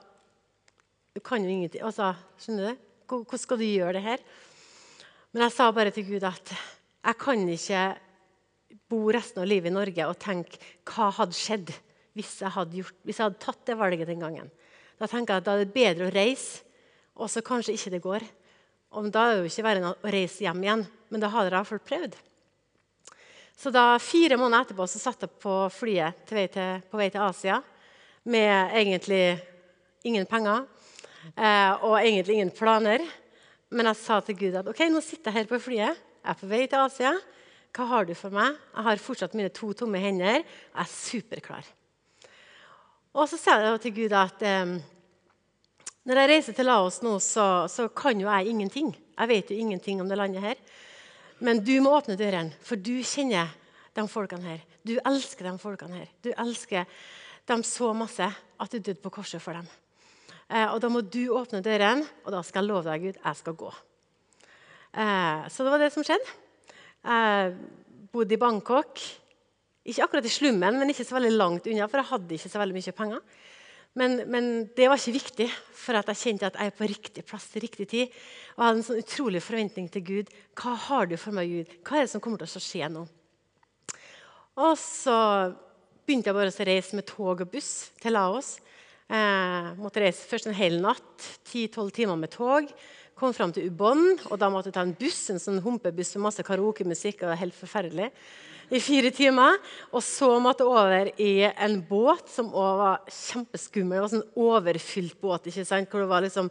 du 1.17 1.21
kan 1.25 1.43
jo 1.45 1.51
ingenting. 1.51 1.83
Altså, 1.85 2.13
skjønner 2.41 2.71
du? 2.71 2.87
Hvordan 3.11 3.43
skal 3.43 3.59
du 3.59 3.67
gjøre 3.67 3.97
det 3.99 4.05
her? 4.05 4.23
Men 5.33 5.45
jeg 5.47 5.55
sa 5.57 5.71
bare 5.75 5.93
til 5.95 6.07
Gud 6.07 6.25
at 6.27 6.53
jeg 6.53 7.19
kan 7.19 7.49
ikke 7.49 7.83
bo 8.91 9.05
resten 9.15 9.43
av 9.43 9.49
livet 9.49 9.71
i 9.71 9.75
Norge 9.75 10.09
og 10.09 10.19
tenke 10.21 10.59
hva 10.91 11.11
hadde 11.21 11.39
skjedd 11.39 11.71
hvis 12.19 12.41
jeg 12.43 12.53
hadde, 12.57 12.81
gjort, 12.81 12.97
hvis 13.07 13.21
jeg 13.21 13.29
hadde 13.29 13.43
tatt 13.43 13.63
det 13.69 13.79
valget 13.79 14.11
den 14.11 14.23
gangen. 14.23 14.51
Da 14.99 15.09
tenker 15.09 15.37
jeg 15.37 15.43
at 15.43 15.47
da 15.47 15.55
er 15.55 15.63
det 15.65 15.75
bedre 15.75 16.09
å 16.09 16.15
reise, 16.15 16.65
og 17.17 17.31
så 17.31 17.43
kanskje 17.45 17.77
ikke 17.77 17.93
det 17.95 18.03
går. 18.05 18.27
Og 18.99 19.07
da 19.15 19.29
er 19.29 19.37
det 19.37 19.45
jo 19.45 19.53
ikke 19.53 19.65
verre 19.65 19.93
å 19.93 20.11
reise 20.13 20.45
hjem 20.45 20.65
igjen, 20.65 20.83
men 21.13 21.23
da 21.23 21.31
hadde 21.31 21.51
jeg 21.51 21.57
iallfall 21.57 21.83
prøvd. 21.87 22.19
Så 23.61 23.71
da, 23.73 23.85
Fire 24.01 24.39
måneder 24.41 24.65
etterpå 24.65 24.87
så 24.89 25.01
satt 25.03 25.27
jeg 25.27 25.37
på 25.43 25.55
flyet 25.75 26.33
vei 26.33 26.47
til, 26.53 26.81
på 26.89 26.99
vei 26.99 27.11
til 27.13 27.25
Asia 27.27 27.59
med 28.25 28.73
egentlig 28.77 29.37
ingen 30.09 30.25
penger 30.29 30.65
eh, 31.37 31.73
og 31.85 31.99
egentlig 32.01 32.39
ingen 32.39 32.55
planer. 32.57 33.05
Men 33.71 33.91
jeg 33.93 34.01
sa 34.01 34.19
til 34.25 34.39
Gud 34.41 34.57
at 34.59 34.71
ok, 34.71 34.81
nå 34.91 35.03
sitter 35.05 35.31
jeg 35.31 35.43
her 35.43 35.51
på 35.51 35.61
flyet, 35.63 36.01
jeg 36.21 36.33
er 36.33 36.41
på 36.41 36.49
vei 36.51 36.65
til 36.67 36.81
Asia. 36.83 37.13
Hva 37.71 37.87
har 37.87 38.07
du 38.09 38.17
for 38.19 38.35
meg? 38.35 38.57
Jeg 38.75 38.87
har 38.87 39.03
fortsatt 39.03 39.37
mine 39.39 39.53
to 39.55 39.71
tomme 39.79 40.01
hender. 40.03 40.41
Jeg 40.43 40.83
er 40.83 40.91
superklar. 40.91 41.69
Og 43.15 43.29
så 43.31 43.39
sa 43.39 43.59
jeg 43.63 43.83
til 43.85 43.95
Gud 44.03 44.15
at 44.15 44.43
eh, 44.47 44.75
når 46.09 46.21
jeg 46.21 46.31
reiser 46.31 46.57
til 46.57 46.67
Laos 46.67 47.01
nå, 47.05 47.17
så, 47.23 47.67
så, 47.71 47.89
kan 47.95 48.19
jo 48.19 48.29
jeg 48.31 48.51
ingenting. 48.51 48.91
Jeg 49.15 49.31
vet 49.31 49.51
jo 49.51 49.59
ingenting 49.59 50.01
om 50.03 50.09
det 50.11 50.19
landet 50.19 50.43
her. 50.43 50.61
Men 51.41 51.63
du 51.65 51.77
må 51.85 51.95
åpne 51.97 52.19
dørene, 52.21 52.55
for 52.65 52.81
du 52.81 52.99
kjenner 53.07 53.53
de 53.97 54.07
folkene 54.11 54.47
her. 54.47 54.65
Du 54.87 54.97
elsker 54.99 55.47
de 55.47 55.55
folkene 55.61 56.03
her. 56.03 56.11
Du 56.25 56.31
elsker 56.33 56.89
dem 57.51 57.63
så 57.67 57.93
masse 57.97 58.27
at 58.27 58.75
du 58.75 58.79
døde 58.79 59.01
på 59.03 59.13
korset 59.15 59.43
for 59.43 59.57
dem. 59.57 59.71
Eh, 60.51 60.67
og 60.67 60.81
da 60.83 60.91
må 60.91 61.03
du 61.07 61.23
åpne 61.39 61.63
døren, 61.63 62.03
og 62.25 62.35
da 62.35 62.43
skal 62.43 62.65
jeg 62.65 62.73
love 62.73 62.87
deg, 62.91 63.07
Gud, 63.07 63.23
jeg 63.23 63.39
skal 63.39 63.59
gå. 63.63 63.73
Eh, 64.99 65.51
så 65.51 65.67
det 65.67 65.75
var 65.75 65.83
det 65.83 65.93
som 65.95 66.07
skjedde. 66.07 66.39
Jeg 67.01 67.55
bodde 68.13 68.37
i 68.37 68.41
Bangkok. 68.41 69.01
Ikke 69.89 70.05
akkurat 70.05 70.27
i 70.29 70.33
slummen, 70.33 70.77
men 70.77 70.93
ikke 70.93 71.07
så 71.09 71.17
veldig 71.17 71.33
langt 71.35 71.69
unna, 71.71 71.89
for 71.89 72.03
jeg 72.03 72.11
hadde 72.11 72.37
ikke 72.37 72.53
så 72.53 72.61
veldig 72.61 72.77
mye 72.77 72.97
penger. 72.97 73.39
Men, 73.99 74.21
men, 74.31 74.51
det 74.79 74.87
var 74.87 75.01
ikke 75.01 75.17
viktig, 75.17 75.47
for 75.75 75.99
jeg 75.99 76.19
kjente 76.21 76.47
at 76.47 76.59
jeg 76.61 76.71
er 76.71 76.77
på 76.77 76.87
riktig 76.87 77.25
plass 77.27 77.49
til 77.51 77.65
riktig 77.65 77.89
tid. 77.91 78.13
Og 78.55 78.61
jeg 78.61 78.67
hadde 78.69 78.79
en 78.79 78.87
sånn 78.87 79.01
utrolig 79.03 79.43
forventning 79.43 79.89
til 79.91 80.05
Gud. 80.07 80.31
Hva 80.61 80.77
har 80.87 81.11
du 81.11 81.17
for 81.19 81.35
meg, 81.35 81.51
Gud? 81.51 81.73
Hva 81.83 81.99
er 81.99 82.07
det 82.07 82.13
som 82.13 82.23
kommer 82.23 82.39
til 82.39 82.61
å 82.61 82.63
skje 82.63 82.93
nå? 82.93 83.07
Og 84.61 84.77
så 84.79 85.17
begynte 86.07 86.31
jeg 86.31 86.37
bare 86.37 86.53
å 86.53 86.69
reise 86.69 86.99
med 86.99 87.09
tog 87.09 87.43
og 87.43 87.51
buss 87.51 87.91
til 88.03 88.15
Laos. 88.15 88.59
Jeg 89.11 89.75
måtte 89.81 90.05
reise 90.05 90.29
først 90.29 90.47
en 90.47 90.55
hel 90.55 90.77
natt, 90.83 91.27
10-12 91.51 91.91
timer 91.97 92.19
med 92.21 92.31
tog. 92.31 92.71
Kom 93.21 93.35
fram 93.37 93.51
til 93.53 93.67
Ubon, 93.69 94.15
og 94.31 94.39
da 94.41 94.49
måtte 94.49 94.71
jeg 94.71 94.79
ta 94.79 94.83
en 94.87 94.95
buss, 94.97 95.27
en 95.29 95.41
sånn 95.43 95.59
humpebuss 95.61 96.15
med 96.17 96.31
masse 96.31 96.45
karaokemusikk. 96.47 97.27
og 97.29 97.37
helt 97.37 97.53
forferdelig 97.53 98.07
i 98.71 98.81
fire 98.81 99.11
timer. 99.13 99.59
Og 99.93 100.01
så 100.05 100.31
måtte 100.41 100.65
jeg 100.65 100.71
over 100.71 101.11
i 101.21 101.33
en 101.51 101.81
båt 101.85 102.31
som 102.33 102.49
også 102.49 102.79
var 102.81 103.13
kjempeskummel. 103.13 103.97
Det 103.99 104.03
var 104.07 104.13
sånn 104.15 104.45
overfylt 104.47 105.21
båt 105.21 105.51
ikke 105.51 105.67
sant? 105.69 105.91
hvor 105.91 106.01
det 106.01 106.11
var 106.15 106.25
liksom 106.25 106.51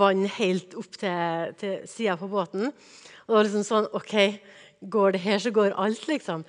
vann 0.00 0.26
helt 0.40 0.74
opp 0.74 0.98
til, 0.98 1.54
til 1.60 1.80
sida 1.86 2.18
på 2.18 2.30
båten. 2.32 2.72
Og 2.72 3.30
det 3.30 3.38
var 3.38 3.50
liksom 3.50 3.66
sånn 3.68 3.90
OK, 3.94 4.14
går 4.80 5.14
det 5.14 5.22
her, 5.22 5.38
så 5.38 5.54
går 5.54 5.76
alt, 5.78 6.06
liksom. 6.10 6.42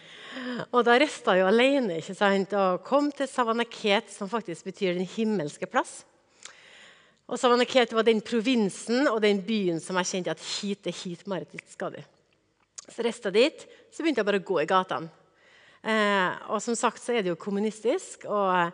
Og 0.71 0.81
da 0.87 0.97
rista 0.97 1.37
jeg 1.37 1.45
alene 1.45 1.99
ikke 2.01 2.17
sant? 2.17 2.57
og 2.57 2.81
kom 2.87 3.11
til 3.11 3.29
Savanaket, 3.29 4.09
som 4.09 4.31
faktisk 4.31 4.71
betyr 4.71 4.97
den 4.97 5.09
himmelske 5.17 5.69
plass. 5.69 5.99
Og 7.29 7.37
Savanaket 7.37 7.93
var 7.93 8.05
den 8.07 8.23
provinsen 8.25 9.05
og 9.07 9.21
den 9.21 9.43
byen 9.45 9.77
som 9.83 9.99
jeg 10.01 10.09
kjente 10.09 10.33
at 10.33 10.41
hit 10.41 10.87
er 10.89 10.95
hit 10.97 11.27
Marit 11.29 11.53
skal 11.69 11.93
du. 11.93 11.99
Så 12.89 13.05
reiste 13.05 13.29
jeg 13.29 13.37
dit, 13.37 13.65
så 13.93 14.01
begynte 14.01 14.23
jeg 14.23 14.29
bare 14.31 14.39
å 14.41 14.47
gå 14.47 14.57
i 14.63 14.69
gatene. 14.69 15.11
Eh, 15.79 16.39
og 16.49 16.57
som 16.63 16.75
sagt 16.75 16.99
så 17.03 17.13
er 17.13 17.23
det 17.23 17.31
jo 17.31 17.39
kommunistisk, 17.39 18.25
og 18.25 18.73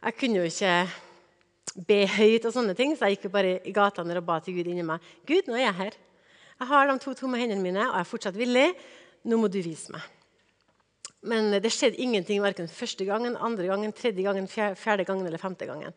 jeg 0.00 0.16
kunne 0.18 0.40
jo 0.40 0.48
ikke 0.48 0.72
be 1.86 2.00
høyt 2.16 2.48
og 2.48 2.56
sånne 2.56 2.74
ting, 2.78 2.96
så 2.96 3.06
jeg 3.06 3.18
gikk 3.18 3.28
jo 3.28 3.34
bare 3.36 3.58
i 3.60 3.76
gatene 3.76 4.16
og 4.18 4.26
ba 4.26 4.40
til 4.42 4.56
Gud 4.56 4.72
inni 4.72 4.86
meg. 4.86 5.04
Gud, 5.28 5.44
nå 5.46 5.58
er 5.58 5.66
jeg 5.66 5.78
her. 5.82 6.00
Jeg 6.54 6.70
har 6.70 6.88
de 6.88 6.98
to 7.02 7.14
tomme 7.18 7.38
hendene 7.40 7.62
mine, 7.62 7.84
og 7.90 7.98
jeg 7.98 8.06
er 8.06 8.10
fortsatt 8.10 8.40
villig. 8.40 8.68
Nå 9.28 9.38
må 9.40 9.52
du 9.52 9.60
vise 9.64 9.92
meg. 9.92 10.04
Men 11.24 11.54
det 11.60 11.72
skjedde 11.72 12.00
ingenting 12.04 12.42
verken 12.44 12.68
første 12.68 13.04
gangen, 13.08 13.36
andre 13.36 13.68
gangen, 13.68 13.92
tredje 13.96 14.24
gangen, 14.24 14.48
fjerde 14.48 15.06
gangen 15.08 15.28
eller 15.28 15.40
femte 15.40 15.68
gangen. 15.68 15.92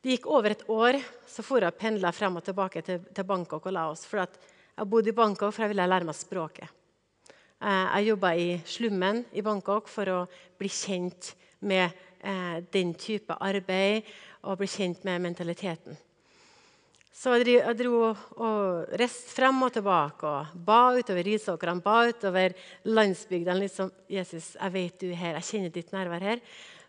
Det 0.00 0.14
gikk 0.14 0.30
over 0.32 0.54
et 0.54 0.62
år, 0.72 0.96
så 1.28 1.42
for 1.44 1.60
jeg 1.60 1.76
pendla 1.76 2.08
frem 2.16 2.38
og 2.40 2.44
tilbake 2.46 2.80
til, 2.80 3.02
til 3.12 3.26
Bangkok 3.28 3.66
og 3.68 3.74
Laos. 3.76 4.06
For 4.08 4.22
jeg 4.22 4.88
bodde 4.88 5.12
i 5.12 5.16
Bangkok 5.16 5.52
for 5.52 5.66
jeg 5.66 5.74
ville 5.74 5.88
lære 5.92 6.08
meg 6.08 6.16
språket. 6.16 6.70
Eh, 7.60 7.88
jeg 7.98 8.06
jobba 8.08 8.30
i 8.32 8.46
slummen 8.64 9.26
i 9.36 9.44
Bangkok 9.44 9.90
for 9.92 10.08
å 10.08 10.22
bli 10.56 10.70
kjent 10.72 11.34
med 11.68 11.92
eh, 12.24 12.62
den 12.72 12.94
type 12.96 13.36
arbeid 13.44 14.08
og 14.48 14.62
bli 14.62 14.70
kjent 14.72 15.04
med 15.04 15.20
mentaliteten. 15.20 16.00
Så 17.12 17.36
jeg 17.36 17.76
dro 17.76 18.14
og 18.40 18.96
reiste 18.96 19.34
frem 19.36 19.60
og 19.66 19.74
tilbake 19.76 20.24
og 20.24 20.58
ba 20.64 20.94
utover 20.96 21.26
risåkrene, 21.28 21.84
ba 21.84 22.06
utover 22.08 22.56
landsbygdene. 22.88 23.66
Liksom, 23.66 23.92
'Jesus, 24.08 24.54
jeg 24.56 24.72
vet 24.72 25.00
du 25.00 25.10
er 25.10 25.20
her, 25.20 25.34
jeg 25.42 25.50
kjenner 25.52 25.74
ditt 25.74 25.92
nærvær 25.92 26.24
her.' 26.24 26.40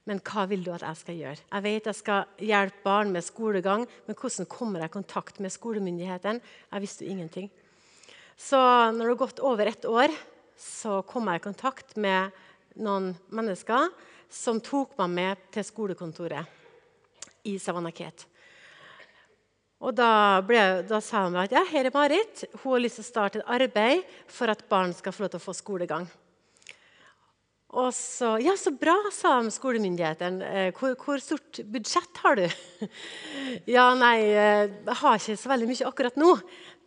Men 0.09 0.21
hva 0.25 0.47
vil 0.49 0.63
du 0.65 0.71
at 0.73 0.83
jeg 0.85 0.97
skal 0.97 1.17
gjøre? 1.19 1.43
Jeg 1.45 1.65
vet 1.65 1.89
jeg 1.91 1.97
skal 1.99 2.29
hjelpe 2.41 2.85
barn 2.85 3.11
med 3.13 3.25
skolegang, 3.25 3.83
men 4.07 4.17
hvordan 4.17 4.47
kommer 4.49 4.81
jeg 4.81 4.89
i 4.89 4.95
kontakt 4.95 5.41
med 5.43 5.53
skolemyndighetene? 5.53 6.41
Jeg 6.71 6.83
visste 6.83 7.05
jo 7.05 7.13
ingenting. 7.13 7.51
Så 8.37 8.57
når 8.57 9.03
det 9.03 9.11
har 9.11 9.19
gått 9.21 9.43
over 9.45 9.69
ett 9.69 9.85
år, 9.85 10.13
så 10.57 11.01
kom 11.05 11.29
jeg 11.29 11.41
i 11.41 11.45
kontakt 11.45 11.93
med 12.01 12.33
noen 12.81 13.11
mennesker 13.29 13.91
som 14.31 14.61
tok 14.63 14.95
meg 15.01 15.13
med 15.13 15.45
til 15.53 15.65
skolekontoret 15.67 17.45
i 17.49 17.57
Savanaket. 17.61 18.25
Og 19.81 19.95
da, 19.97 20.41
ble, 20.45 20.59
da 20.85 20.99
sa 21.01 21.23
hun 21.25 21.37
at 21.41 21.53
ja, 21.53 21.63
her 21.65 21.89
er 21.89 21.93
Marit. 21.93 22.43
Hun 22.61 22.75
har 22.75 22.83
lyst 22.83 22.99
til 22.99 23.05
å 23.05 23.09
starte 23.09 23.41
et 23.41 23.49
arbeid 23.49 24.05
for 24.29 24.51
at 24.53 24.61
barn 24.69 24.93
skal 24.93 25.13
få 25.13 25.25
lov 25.25 25.33
til 25.33 25.41
å 25.41 25.45
få 25.47 25.55
skolegang. 25.57 26.05
Og 27.71 27.93
så, 27.95 28.33
ja, 28.43 28.51
så 28.59 28.73
bra, 28.75 28.97
sa 29.15 29.37
skolemyndighetene. 29.47 30.47
Eh, 30.47 30.69
hvor, 30.75 30.97
hvor, 30.99 31.21
stort 31.23 31.61
budsjett 31.71 32.19
har 32.19 32.35
du? 32.35 32.43
ja, 33.77 33.85
nei, 33.95 34.17
eh, 34.27 34.65
jeg 34.67 34.97
har 34.99 35.21
ikke 35.21 35.37
så 35.39 35.51
veldig 35.53 35.69
mye 35.69 35.87
akkurat 35.87 36.19
nå, 36.19 36.33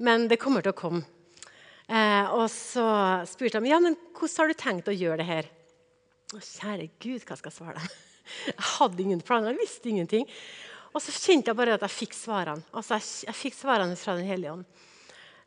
men 0.05 0.27
det 0.29 0.41
kommer 0.43 0.65
til 0.65 0.75
å 0.75 0.77
komme. 0.77 1.01
Eh, 1.89 2.35
og 2.37 2.47
så 2.53 2.85
spurte 3.29 3.61
de 3.65 3.73
ja, 3.73 3.81
men 3.81 3.97
hvordan 4.13 4.37
har 4.43 4.53
du 4.53 4.61
tenkt 4.61 4.93
å 4.93 4.97
gjøre 4.97 5.23
det 5.23 5.29
her. 5.31 5.49
Å, 6.35 6.41
kjære 6.41 6.91
Gud, 7.01 7.25
hva 7.25 7.39
skal 7.41 7.53
jeg 7.53 7.59
svare 7.61 7.81
dem? 7.81 7.95
Jeg 8.49 8.57
hadde 8.57 9.03
ingen 9.05 9.21
planer, 9.21 9.53
jeg 9.53 9.61
visste 9.61 9.91
ingenting. 9.91 10.23
Og 10.97 11.03
så 11.05 11.13
kjente 11.13 11.51
jeg 11.51 11.59
bare 11.59 11.75
at 11.77 11.83
jeg 11.85 11.93
fikk 11.93 12.15
svarene. 12.17 12.65
Altså, 12.73 12.97
jeg, 12.97 13.27
jeg 13.27 13.37
fikk 13.37 13.57
svarene 13.59 13.99
fra 14.01 14.15
Den 14.17 14.25
hellige 14.25 14.55
ånd. 14.55 14.84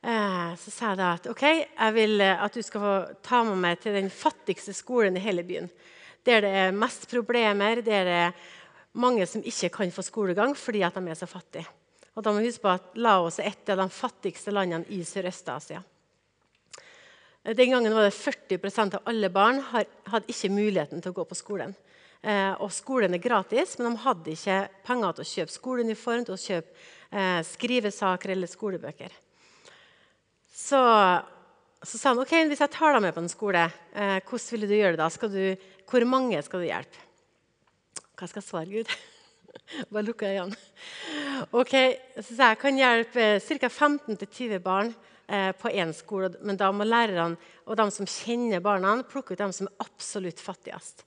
Eh, 0.07 0.51
så 0.55 0.71
sa 0.71 0.91
jeg 0.93 0.99
da 1.01 1.07
at 1.17 1.25
ok, 1.27 1.43
jeg 1.43 1.93
vil 1.97 2.21
eh, 2.23 2.43
at 2.43 2.53
du 2.55 2.63
skal 2.63 2.83
få 2.83 2.91
ta 3.25 3.41
med 3.43 3.59
meg 3.59 3.81
til 3.83 3.97
den 3.97 4.07
fattigste 4.13 4.71
skolen 4.75 5.17
i 5.19 5.23
hele 5.25 5.43
byen. 5.43 5.67
Der 6.23 6.45
det 6.45 6.51
er 6.61 6.75
mest 6.75 7.09
problemer, 7.11 7.81
der 7.83 8.07
det 8.07 8.21
er 8.21 8.37
mange 8.95 9.27
som 9.27 9.43
ikke 9.43 9.73
kan 9.75 9.91
få 9.91 10.05
skolegang 10.07 10.55
fordi 10.55 10.85
at 10.87 10.95
de 10.95 11.03
er 11.11 11.19
så 11.19 11.27
fattige. 11.27 11.67
Og 12.15 12.23
da 12.23 12.31
må 12.31 12.39
vi 12.39 12.47
huske 12.47 12.63
på 12.63 12.71
at 12.71 12.95
Laos 12.95 13.39
er 13.39 13.51
et 13.51 13.73
av 13.73 13.81
de 13.83 13.89
fattigste 13.91 14.55
landene 14.55 14.87
i 14.95 15.03
Sørøst-Asia. 15.03 15.83
Den 17.43 17.75
gangen 17.75 17.93
var 17.93 18.07
det 18.07 18.15
40% 18.15 18.97
av 18.97 19.11
alle 19.11 19.29
barn 19.29 19.59
hadde 19.61 20.25
ikke 20.27 20.55
muligheten 20.55 21.03
til 21.03 21.11
å 21.11 21.19
gå 21.19 21.27
på 21.27 21.35
skolen. 21.37 21.75
Eh, 22.23 22.55
og 22.63 22.71
skolen 22.71 23.13
er 23.13 23.23
gratis, 23.23 23.75
men 23.77 23.91
de 23.91 24.03
hadde 24.07 24.33
ikke 24.33 24.63
penger 24.87 25.15
til 25.19 25.27
å 25.27 25.31
kjøpe 25.35 25.59
skoleuniform, 25.59 26.25
til 26.25 26.35
å 26.35 26.41
kjøpe 26.41 26.75
eh, 27.11 27.39
skrivesaker 27.45 28.33
eller 28.33 28.51
skolebøker. 28.51 29.23
Så, 30.57 30.79
så, 31.83 31.95
sa 31.99 32.13
han 32.13 32.23
ok, 32.23 32.33
hvis 32.49 32.63
jeg 32.63 32.73
tar 32.73 32.95
deg 32.95 33.03
med 33.05 33.13
på 33.13 33.21
en 33.21 33.29
skole, 33.31 33.67
eh, 33.93 34.17
hvordan 34.25 34.53
ville 34.55 34.69
du 34.69 34.77
gjøre 34.77 34.97
det 34.97 35.03
da? 35.03 35.29
Du, 35.29 35.67
hvor 35.91 36.07
mange 36.09 36.41
skal 36.45 36.63
du 36.63 36.69
hjelpe? 36.69 37.03
Hva 38.17 38.25
skal 38.25 38.41
jeg 38.41 38.47
svare, 38.47 38.71
Gud? 38.71 38.95
Bare 39.93 40.07
lukke 40.07 40.31
øynene. 40.31 40.57
Ok, 41.53 41.75
så 42.17 42.31
sa 42.31 42.49
jeg 42.53 42.61
kan 42.63 42.81
hjelpe 42.81 43.29
ca. 43.45 43.69
15-20 43.69 44.63
barn 44.65 44.95
Eh, 45.29 45.51
på 45.51 45.67
én 45.69 45.89
skole, 45.91 46.29
men 46.39 46.55
da 46.55 46.69
må 46.71 46.85
lærerne 46.87 47.35
og 47.67 47.75
de 47.75 47.85
som 47.91 48.07
kjenner 48.07 48.61
barna, 48.63 48.93
plukke 49.03 49.35
ut 49.35 49.41
dem 49.41 49.51
som 49.51 49.67
er 49.67 49.83
absolutt 49.83 50.39
fattigst. 50.39 51.03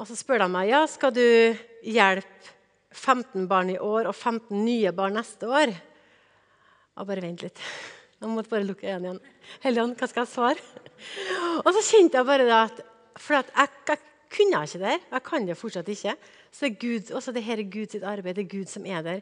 Og 0.00 0.08
Så 0.08 0.16
spør 0.16 0.40
de 0.40 0.46
meg 0.48 0.70
ja, 0.70 0.80
skal 0.88 1.12
du 1.12 1.52
hjelpe 1.84 2.54
15 2.96 3.44
barn 3.44 3.74
i 3.74 3.76
år 3.76 4.08
og 4.08 4.16
15 4.16 4.56
nye 4.64 4.88
barn 4.96 5.18
neste 5.20 5.50
år. 5.52 5.74
Og 6.96 7.10
bare 7.10 7.26
vent 7.26 7.44
litt. 7.44 7.60
Jeg 8.26 8.34
måtte 8.34 8.50
bare 8.50 8.66
lukke 8.66 8.88
øynene 8.88 9.12
igjen. 9.12 9.20
Helligånd, 9.62 9.94
hva 10.00 10.10
skal 10.10 10.24
jeg 10.24 10.32
svare? 10.32 10.84
Og 11.62 11.70
så 11.76 11.84
kjente 11.92 12.18
jeg 12.18 12.26
bare 12.26 12.46
at 12.64 12.82
For 13.22 13.38
at 13.38 13.52
jeg, 13.54 13.70
jeg, 13.88 14.02
kunne 14.36 14.64
ikke 14.66 14.82
det. 14.82 14.96
Jeg 15.12 15.22
kan 15.24 15.46
det 15.46 15.56
fortsatt 15.56 15.88
ikke. 15.88 16.16
Så 16.50 16.66
det 16.66 16.72
er 16.72 16.80
Gud, 16.82 17.12
også 17.14 17.32
det 17.32 17.44
her 17.46 17.62
er 17.62 17.70
Guds 17.70 17.94
arbeid. 18.02 18.34
Det 18.34 18.44
er 18.44 18.50
Gud 18.58 18.68
som 18.68 18.84
er 18.84 19.06
der. 19.06 19.20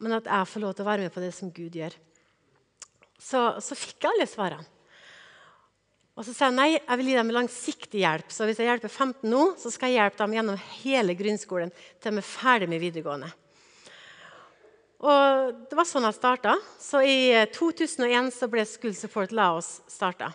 Men 0.00 0.16
at 0.16 0.26
jeg 0.26 0.48
får 0.48 0.60
lov 0.64 0.74
til 0.74 0.82
å 0.82 0.88
være 0.88 1.04
med 1.04 1.12
på 1.14 1.22
det 1.22 1.30
som 1.36 1.52
Gud 1.54 1.76
gjør 1.76 1.94
så, 3.24 3.42
så 3.62 3.76
fikk 3.78 4.04
jeg 4.04 4.12
alle 4.12 4.28
svarene. 4.28 4.70
Og 6.14 6.22
så 6.22 6.30
sa 6.30 6.46
jeg 6.46 6.54
nei, 6.54 6.68
jeg 6.76 6.98
vil 7.00 7.08
gi 7.10 7.14
dem 7.18 7.32
langsiktig 7.34 8.02
hjelp. 8.04 8.28
Så 8.30 8.46
hvis 8.46 8.60
jeg 8.62 8.68
hjelper 8.68 8.92
15 8.92 9.26
nå, 9.32 9.40
så 9.58 9.72
skal 9.74 9.90
jeg 9.90 9.98
hjelpe 9.98 10.20
dem 10.20 10.36
gjennom 10.36 10.60
hele 10.76 11.16
grunnskolen 11.18 11.72
til 11.74 12.14
de 12.14 12.22
er 12.22 12.28
ferdig 12.28 12.68
med 12.70 12.82
videregående. 12.84 13.32
Og 15.04 15.56
Det 15.68 15.76
var 15.76 15.84
sånn 15.88 16.06
jeg 16.08 16.16
starta. 16.16 16.54
Så 16.80 17.02
i 17.04 17.28
2001 17.52 18.08
eh, 18.08 18.30
så 18.32 18.48
ble 18.48 18.64
School 18.68 18.94
Support 18.96 19.34
Laos 19.36 19.82
starta. 19.90 20.30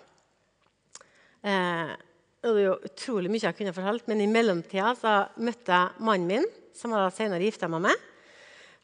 Eh, 1.42 1.96
det 2.40 2.52
er 2.52 2.60
jo 2.68 2.76
utrolig 2.86 3.32
mye 3.34 3.48
jeg 3.48 3.58
kunne 3.58 3.74
fortalt, 3.74 4.06
men 4.08 4.22
i 4.22 4.30
mellomtida 4.30 4.94
så 5.00 5.16
møtte 5.42 5.74
jeg 5.74 6.06
mannen 6.06 6.30
min, 6.30 6.46
som 6.78 6.94
jeg 6.94 7.16
senere 7.18 7.48
gifta 7.48 7.68
meg 7.72 7.88
med. 7.88 8.06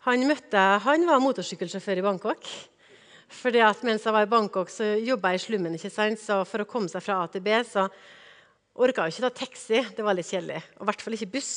Han, 0.07 0.25
møtte, 0.27 0.63
han 0.85 1.05
var 1.07 1.21
motorsykkelsjåfør 1.23 2.01
i 2.01 2.05
Bangkok. 2.05 2.49
Fordi 3.35 3.61
at 3.65 3.85
Mens 3.85 4.03
jeg 4.05 4.13
var 4.13 4.25
i 4.25 4.29
Bangkok, 4.29 4.69
så 4.73 4.95
jobba 5.01 5.33
jeg 5.33 5.41
i 5.41 5.45
slummen. 5.45 5.77
ikke 5.77 5.93
sant? 5.93 6.21
Så 6.21 6.41
For 6.49 6.65
å 6.65 6.69
komme 6.69 6.89
seg 6.89 7.05
fra 7.05 7.21
A 7.23 7.29
til 7.29 7.45
B 7.45 7.53
så 7.65 7.87
orka 8.75 9.05
jeg 9.05 9.15
ikke 9.15 9.29
ta 9.29 9.45
taxi. 9.45 9.85
Det 9.95 10.05
var 10.05 10.17
litt 10.17 10.29
kjedelig. 10.29 10.61
Og 10.77 10.85
i 10.85 10.89
hvert 10.89 11.05
fall 11.05 11.17
ikke 11.17 11.33
buss. 11.37 11.53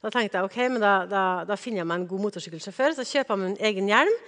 Da 0.00 0.12
tenkte 0.12 0.38
jeg 0.38 0.48
ok, 0.48 0.58
men 0.72 0.82
da, 0.82 0.92
da, 1.08 1.24
da 1.48 1.56
finner 1.60 1.82
jeg 1.82 1.90
meg 1.90 2.00
en 2.00 2.10
god 2.10 2.24
motorsykkelsjåfør. 2.26 2.96
Så 2.96 3.08
kjøper 3.08 3.36
jeg 3.36 3.50
en 3.50 3.64
egen 3.70 3.90
hjelm. 3.90 4.20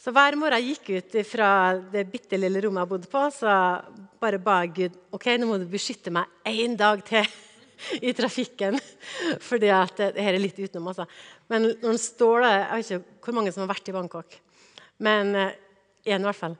Så 0.00 0.12
hver 0.16 0.36
morgen 0.40 0.60
jeg 0.60 0.74
gikk 0.74 0.90
ut 0.96 1.20
fra 1.28 1.50
det 1.92 2.06
bitte 2.08 2.38
lille 2.40 2.62
rommet 2.64 2.84
jeg 2.84 2.92
bodde 2.94 3.12
på, 3.12 3.22
så 3.36 3.54
bare 4.20 4.40
ba 4.40 4.62
Gud 4.68 4.96
ok, 5.12 5.26
nå 5.36 5.48
må 5.48 5.60
du 5.60 5.68
beskytte 5.68 6.12
meg 6.14 6.28
én 6.48 6.76
dag 6.80 7.04
til. 7.08 7.28
i 8.06 8.12
trafikken. 8.16 8.78
Fordi 9.40 9.72
at 9.72 9.96
det, 10.00 10.12
her 10.20 10.36
er 10.36 10.42
litt 10.42 10.58
utenom. 10.58 10.90
Altså. 10.92 11.06
Men 11.50 11.68
når 11.70 11.76
den 11.82 12.00
står 12.00 12.44
der, 12.44 12.56
Jeg 12.60 12.76
vet 12.76 12.90
ikke 12.90 13.26
hvor 13.26 13.36
mange 13.38 13.52
som 13.52 13.64
har 13.64 13.74
vært 13.74 13.90
i 13.90 13.96
Bangkok. 13.96 14.38
Men 14.98 15.34
én, 15.34 15.52
eh, 16.04 16.18
i 16.18 16.22
hvert 16.22 16.36
fall. 16.36 16.56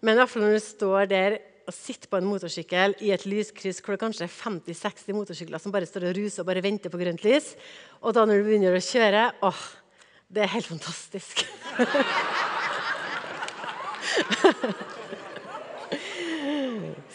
Men 0.00 0.14
i 0.14 0.20
hvert 0.20 0.30
fall 0.30 0.42
når 0.46 0.56
du 0.56 0.64
står 0.64 1.06
der 1.10 1.38
og 1.72 1.78
sitter 1.78 2.10
på 2.12 2.18
en 2.20 2.26
motorsykkel 2.28 2.92
i 3.00 3.08
et 3.14 3.22
lyskryss 3.24 3.80
hvor 3.80 3.96
det 3.96 4.02
kanskje 4.02 4.26
er 4.26 4.32
50-60 4.34 5.16
motorsykler 5.16 5.60
som 5.62 5.72
bare 5.72 5.88
står 5.88 6.10
og 6.10 6.16
ruser 6.18 6.42
og 6.42 6.48
bare 6.50 6.64
venter 6.64 6.92
på 6.92 7.00
grønt 7.00 7.24
lys, 7.24 7.54
og 8.04 8.12
da 8.12 8.20
når 8.28 8.36
du 8.36 8.44
begynner 8.50 8.76
å 8.76 8.82
kjøre 8.84 9.32
åh, 9.48 9.62
Det 10.32 10.40
er 10.44 10.48
helt 10.54 10.68
fantastisk. 10.68 11.44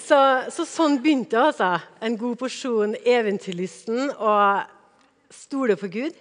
så, 0.07 0.19
så, 0.53 0.65
sånn 0.69 1.01
begynte 1.01 1.33
det. 1.33 1.41
altså. 1.47 1.81
En 2.01 2.17
god 2.17 2.37
porsjon 2.37 2.93
eventyrlysten 3.01 4.11
og 4.13 4.61
stole 5.33 5.75
på 5.81 5.87
Gud. 5.97 6.13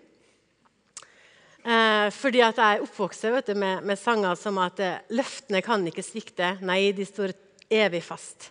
Eh, 1.66 2.08
fordi 2.16 2.40
at 2.46 2.56
jeg 2.56 2.78
er 2.78 2.82
oppvokst 2.86 3.24
med, 3.52 3.84
med, 3.84 3.98
sanger 4.00 4.34
som 4.40 4.56
at 4.62 4.80
eh, 4.80 5.04
løftene 5.12 5.60
kan 5.66 5.84
ikke 5.84 6.04
svikte. 6.06 6.56
Nei, 6.64 6.94
de 6.96 7.04
står 7.04 7.36
evig 7.70 8.02
fast. 8.04 8.50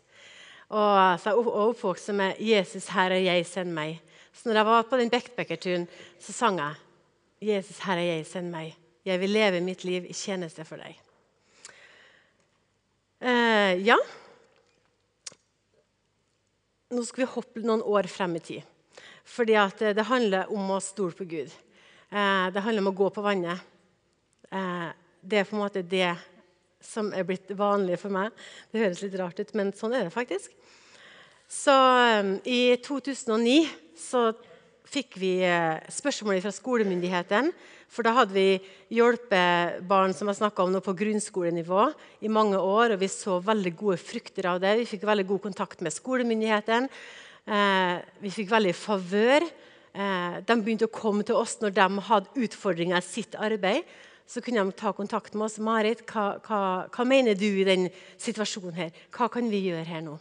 Og 0.69 1.19
så 1.21 1.35
oppvokste 1.35 2.13
med 2.13 2.39
'Jesus, 2.39 2.87
her 2.87 3.11
er 3.11 3.21
jeg, 3.21 3.45
send 3.45 3.73
meg'. 3.73 3.99
Så 4.33 4.49
når 4.49 4.55
jeg 4.55 4.65
var 4.65 4.81
på 4.83 4.97
den 4.97 5.09
backpackerturen, 5.09 5.87
så 6.19 6.33
sang 6.33 6.57
jeg 6.57 6.75
'Jesus, 7.41 7.79
her 7.79 7.97
er 7.97 8.15
jeg, 8.15 8.25
send 8.25 8.55
meg'. 8.55 8.75
Jeg 9.05 9.19
vil 9.19 9.29
leve 9.29 9.61
mitt 9.61 9.83
liv 9.83 10.05
i 10.09 10.13
tjeneste 10.13 10.65
for 10.65 10.81
deg. 10.81 10.97
Eh, 13.21 13.85
ja. 13.85 13.97
Nå 16.89 17.03
skal 17.05 17.23
vi 17.23 17.31
hoppe 17.31 17.61
noen 17.61 17.81
år 17.81 18.07
frem 18.07 18.35
i 18.35 18.39
tid. 18.39 18.63
Fordi 19.25 19.53
det 19.93 20.05
handler 20.09 20.51
om 20.53 20.71
å 20.71 20.81
stole 20.81 21.13
på 21.13 21.25
Gud. 21.25 21.53
Eh, 22.09 22.47
det 22.53 22.61
handler 22.61 22.81
om 22.81 22.91
å 22.93 22.97
gå 22.97 23.09
på 23.09 23.21
vannet. 23.25 23.61
Eh, 24.51 24.89
det 25.21 25.39
er 25.39 25.47
på 25.49 25.55
en 25.55 25.63
måte 25.63 25.81
det 25.81 26.15
som 26.85 27.11
er 27.13 27.27
blitt 27.27 27.51
vanlig 27.57 27.99
for 28.01 28.13
meg. 28.13 28.33
Det 28.71 28.83
høres 28.83 29.03
litt 29.03 29.17
rart 29.19 29.39
ut, 29.41 29.53
men 29.57 29.73
sånn 29.75 29.95
er 29.97 30.07
det 30.07 30.15
faktisk. 30.15 30.53
Så 31.51 31.73
um, 31.73 32.35
I 32.45 32.75
2009 32.81 33.65
så 33.99 34.27
fikk 34.89 35.17
vi 35.21 35.37
uh, 35.45 35.81
spørsmål 35.91 36.41
fra 36.43 36.53
skolemyndighetene. 36.53 37.53
For 37.91 38.05
da 38.05 38.15
hadde 38.17 38.35
vi 38.35 38.57
hjulpet 38.97 39.83
barn 39.87 40.13
som 40.15 40.27
jeg 40.31 40.51
om 40.59 40.71
nå 40.73 40.81
på 40.83 40.95
grunnskolenivå 40.97 41.83
i 42.25 42.31
mange 42.31 42.57
år. 42.59 42.95
Og 42.95 43.03
vi 43.03 43.11
så 43.11 43.37
veldig 43.43 43.75
gode 43.77 43.99
frukter 44.01 44.49
av 44.51 44.59
det. 44.63 44.73
Vi 44.81 44.89
fikk 44.89 45.05
veldig 45.07 45.27
god 45.29 45.43
kontakt 45.45 45.83
med 45.85 45.93
skolemyndighetene. 45.95 46.89
Eh, 47.45 48.01
vi 48.25 48.33
fikk 48.33 48.49
veldig 48.51 48.73
favør. 48.75 49.45
Eh, 49.95 50.35
de 50.41 50.57
begynte 50.59 50.89
å 50.89 50.91
komme 50.91 51.23
til 51.23 51.37
oss 51.39 51.59
når 51.61 51.77
de 51.77 51.87
hadde 52.09 52.45
utfordringer 52.47 52.99
i 52.99 53.05
sitt 53.05 53.37
arbeid 53.39 53.85
så 54.27 54.41
kunne 54.41 54.63
de 54.63 54.75
ta 54.75 54.93
kontakt 54.93 55.33
med 55.33 55.45
oss. 55.45 55.59
'Marit, 55.59 56.05
hva, 56.09 56.39
hva, 56.45 56.61
hva 56.89 57.05
mener 57.05 57.35
du 57.37 57.47
i 57.47 57.67
den 57.67 57.89
situasjonen 58.17 58.73
her? 58.73 58.91
Hva 59.11 59.29
kan 59.29 59.49
vi 59.49 59.67
gjøre 59.69 59.85
her 59.85 60.01
nå?' 60.05 60.19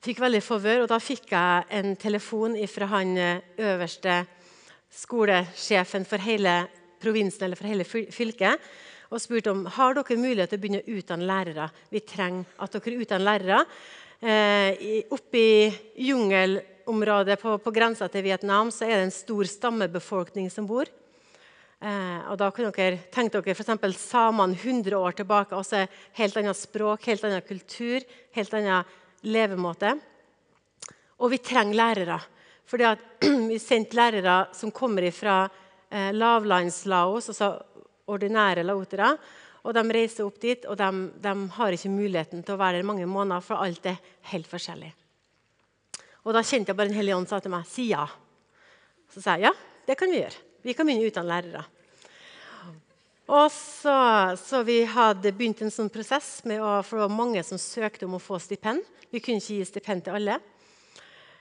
Fikk 0.00 0.20
veldig 0.22 0.40
favør, 0.40 0.82
og 0.82 0.88
da 0.88 0.96
fikk 0.96 1.32
jeg 1.34 1.64
en 1.76 1.96
telefon 1.96 2.54
fra 2.72 2.86
han 2.88 3.16
eh, 3.20 3.42
øverste 3.58 4.22
skolesjefen 4.90 6.06
for 6.08 6.22
hele 6.24 6.62
provinsen 7.00 7.44
eller 7.44 7.58
for 7.58 7.68
hele 7.68 7.84
fylket 7.84 8.70
og 9.10 9.18
spurte 9.20 9.50
om 9.50 9.64
har 9.66 9.96
dere 9.98 10.18
mulighet 10.18 10.52
til 10.52 10.60
å 10.60 10.62
begynne 10.62 10.82
å 10.84 10.98
utdanne 10.98 11.26
lærere. 11.26 11.66
Vi 11.90 12.02
trenger 12.06 12.46
at 12.62 12.76
dere 12.76 13.02
utdanner 13.02 13.26
lærere. 13.26 13.60
Eh, 14.20 15.04
oppe 15.10 15.40
i 15.40 16.06
jungelområdet 16.06 17.38
på, 17.40 17.56
på 17.58 17.72
grensa 17.74 18.08
til 18.12 18.26
Vietnam 18.28 18.70
så 18.74 18.86
er 18.86 18.98
det 18.98 19.08
en 19.08 19.14
stor 19.14 19.48
stammebefolkning 19.50 20.50
som 20.52 20.68
bor. 20.68 20.90
Eh, 21.80 22.28
og 22.28 22.36
da 22.36 22.50
kan 22.52 22.68
dere 22.76 22.98
tenke 23.08 23.40
dere 23.40 23.56
f.eks. 23.56 24.02
samene 24.02 24.58
100 24.58 24.96
år 24.98 25.16
tilbake. 25.16 25.56
også 25.56 25.86
Helt 26.18 26.36
annet 26.36 26.58
språk, 26.58 27.06
helt 27.08 27.24
annen 27.24 27.46
kultur, 27.46 28.04
helt 28.36 28.54
annen 28.54 28.84
levemåte. 29.24 29.94
Og 31.20 31.32
vi 31.32 31.40
trenger 31.40 31.78
lærere. 31.80 32.20
Fordi 32.68 32.84
at 32.84 33.06
Vi 33.50 33.58
sendte 33.58 33.96
lærere 33.96 34.54
som 34.54 34.70
kommer 34.70 35.08
fra 35.10 35.42
eh, 35.90 36.12
lavlands-Laos, 36.12 37.30
altså 37.32 37.54
ordinære 38.06 38.64
laotere. 38.66 39.14
Og 39.64 39.74
De 39.76 39.84
reiser 39.92 40.24
opp 40.24 40.38
dit, 40.40 40.64
og 40.64 40.76
de, 40.76 40.90
de, 41.20 41.34
har 41.56 41.76
ikke 41.76 41.92
muligheten 41.92 42.44
til 42.44 42.56
å 42.56 42.60
være 42.60 42.80
der 42.80 42.88
mange 42.88 43.08
måneder, 43.08 43.44
for 43.44 43.60
alt 43.60 43.88
er 43.88 43.98
helt 44.32 44.48
forskjellig. 44.48 44.92
Og 46.24 46.36
Da 46.36 46.44
kjente 46.44 46.72
jeg 46.72 46.76
bare 46.76 46.92
en 46.92 47.00
hellig 47.00 47.16
ånd 47.16 47.28
sa 47.28 47.40
til 47.40 47.52
meg 47.52 47.68
si 47.68 47.90
ja. 47.90 48.04
Så 49.10 49.24
sa 49.24 49.36
jeg 49.36 49.48
ja, 49.48 49.56
det 49.88 49.96
kan 50.00 50.12
vi 50.12 50.20
gjøre. 50.20 50.49
Vi 50.62 50.74
kan 50.76 50.88
begynne 50.88 51.06
å 51.06 51.10
utdanne 51.10 51.36
lærere. 51.36 51.66
Og 53.30 53.46
så, 53.54 53.96
så, 54.40 54.62
Vi 54.66 54.82
hadde 54.90 55.32
begynt 55.36 55.62
en 55.62 55.72
sånn 55.72 55.90
prosess, 55.92 56.40
med 56.44 56.62
å, 56.62 56.80
for 56.82 56.98
det 56.98 57.06
var 57.06 57.18
mange 57.20 57.44
som 57.46 57.60
søkte 57.60 58.08
om 58.08 58.18
å 58.18 58.22
få 58.22 58.40
stipend. 58.42 58.82
Vi 59.10 59.22
kunne 59.22 59.38
ikke 59.42 59.60
gi 59.60 59.68
stipend 59.68 60.04
til 60.06 60.18
alle. 60.18 60.40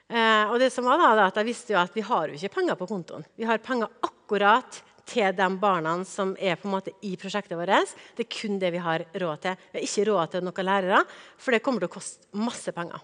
Eh, 0.09 0.45
og 0.49 0.57
det 0.61 0.69
som 0.73 0.87
var 0.89 1.01
da, 1.01 1.27
at 1.27 1.37
Jeg 1.41 1.49
visste 1.49 1.73
jo 1.73 1.81
at 1.81 1.93
vi 1.93 2.05
har 2.05 2.29
jo 2.29 2.37
ikke 2.37 2.55
penger 2.59 2.77
på 2.77 2.87
kontoen. 2.89 3.25
Vi 3.37 3.45
har 3.49 3.61
penger 3.61 3.91
akkurat 4.05 4.79
til 5.09 5.33
de 5.33 5.47
barna 5.57 5.95
som 6.05 6.35
er 6.37 6.57
på 6.57 6.69
en 6.69 6.75
måte 6.75 6.93
i 7.05 7.15
prosjektet 7.17 7.57
vårt. 7.57 7.93
Det 8.17 8.25
er 8.27 8.33
kun 8.33 8.59
det 8.61 8.71
vi 8.73 8.81
har 8.85 9.05
råd 9.09 9.41
til. 9.45 9.57
Vi 9.71 9.79
har 9.79 9.87
ikke 9.87 10.07
råd 10.11 10.33
til 10.33 10.45
noen 10.45 10.69
lærere, 10.69 11.03
for 11.37 11.53
det 11.55 11.63
kommer 11.65 11.81
til 11.81 11.89
å 11.89 11.95
koste 11.97 12.29
masse 12.37 12.73
penger. 12.75 13.01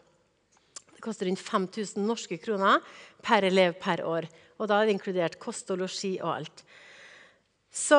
Det 0.93 1.01
koster 1.01 1.29
rundt 1.29 1.41
5000 1.41 2.05
norske 2.05 2.37
kroner 2.41 2.81
per 3.25 3.49
elev 3.49 3.77
per 3.81 4.05
år. 4.05 4.29
Og 4.59 4.69
da 4.69 4.79
er 4.79 4.87
det 4.87 4.95
inkludert 4.95 5.39
kost 5.41 5.71
og 5.73 5.81
losji 5.83 6.15
og 6.21 6.31
alt. 6.37 6.63
Så, 7.75 7.97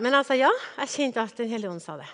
men 0.00 0.16
sa 0.24 0.36
ja. 0.38 0.50
Jeg 0.80 0.94
kjente 0.94 1.20
at 1.20 1.36
Den 1.36 1.50
hellige 1.52 1.70
ånd 1.70 1.84
sa 1.84 1.98
det. 2.00 2.08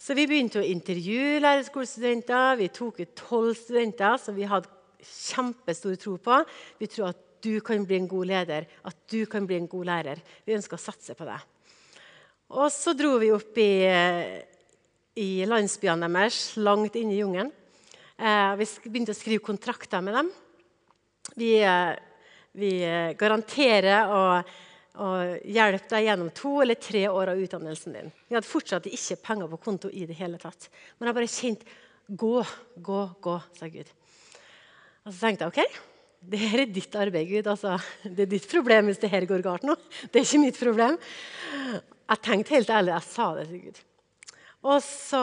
Så 0.00 0.16
vi 0.16 0.24
begynte 0.24 0.62
å 0.62 0.64
intervjue 0.64 1.42
lærerskolestudenter. 1.44 2.56
Vi 2.56 2.70
tok 2.72 3.02
ut 3.02 3.16
tolv 3.18 3.52
studenter 3.58 4.16
som 4.22 4.36
vi 4.38 4.48
hadde 4.48 4.70
kjempestor 5.04 5.98
tro 6.00 6.16
på. 6.16 6.38
Vi 6.80 6.88
tror 6.88 7.10
at 7.10 7.20
du 7.44 7.60
kan 7.64 7.84
bli 7.88 7.98
en 8.00 8.08
god 8.08 8.28
leder, 8.28 8.66
at 8.84 8.96
du 9.12 9.24
kan 9.28 9.46
bli 9.48 9.56
en 9.60 9.68
god 9.68 9.88
lærer. 9.88 10.20
Vi 10.44 10.56
ønsker 10.56 10.76
å 10.76 10.80
satse 10.80 11.16
på 11.16 11.28
det. 11.28 11.38
Og 12.56 12.66
så 12.72 12.92
dro 12.96 13.14
vi 13.20 13.30
opp 13.32 13.56
i, 13.60 13.72
i 15.20 15.30
landsbyene 15.48 16.08
deres, 16.10 16.40
langt 16.60 16.96
inne 17.00 17.14
i 17.14 17.20
jungelen. 17.20 17.52
Eh, 18.20 18.52
vi 18.60 18.66
begynte 18.90 19.14
å 19.14 19.16
skrive 19.16 19.44
kontrakter 19.44 20.02
med 20.04 20.18
dem. 20.18 20.32
Vi 21.40 21.54
eh, 21.64 21.94
vi 22.58 22.70
eh, 22.84 23.12
garanterer 23.18 24.10
å, 24.10 24.22
å 25.00 25.10
hjelpe 25.44 25.92
deg 25.94 26.08
gjennom 26.08 26.32
to 26.34 26.56
eller 26.64 26.80
tre 26.80 27.04
år 27.08 27.32
av 27.32 27.44
utdannelsen 27.44 27.94
din. 27.94 28.10
Vi 28.28 28.36
hadde 28.38 28.48
fortsatt 28.48 28.88
ikke 28.90 29.20
penger 29.22 29.52
på 29.52 29.60
konto 29.68 29.92
i 29.92 30.06
det 30.08 30.18
hele 30.18 30.40
tatt. 30.40 30.70
Men 30.98 31.10
jeg 31.10 31.18
bare 31.20 31.32
kjente 31.36 31.78
Gå, 32.10 32.40
gå, 32.74 33.00
gå, 33.22 33.36
sa 33.54 33.68
Gud. 33.70 33.86
Og 35.06 35.12
så 35.12 35.28
tenkte 35.28 35.46
jeg 35.46 35.52
OK, 35.52 35.76
det 36.32 36.40
her 36.42 36.62
er 36.64 36.72
ditt 36.74 36.96
arbeid, 36.98 37.28
Gud. 37.30 37.46
Altså, 37.52 37.76
det 38.02 38.24
er 38.24 38.32
ditt 38.32 38.48
problem 38.50 38.90
hvis 38.90 38.98
det 38.98 39.12
her 39.12 39.26
går 39.30 39.44
galt 39.44 39.66
nå. 39.68 39.76
Det 40.10 40.18
er 40.18 40.26
ikke 40.26 40.40
mitt 40.42 40.58
problem. 40.58 40.98
Jeg 42.10 42.22
tenkte 42.26 42.56
helt 42.56 42.72
ærlig, 42.74 42.96
jeg 42.96 43.06
sa 43.06 43.28
det 43.36 43.44
til 43.46 43.62
Gud. 43.68 43.78
Og 44.66 44.82
så 44.84 45.22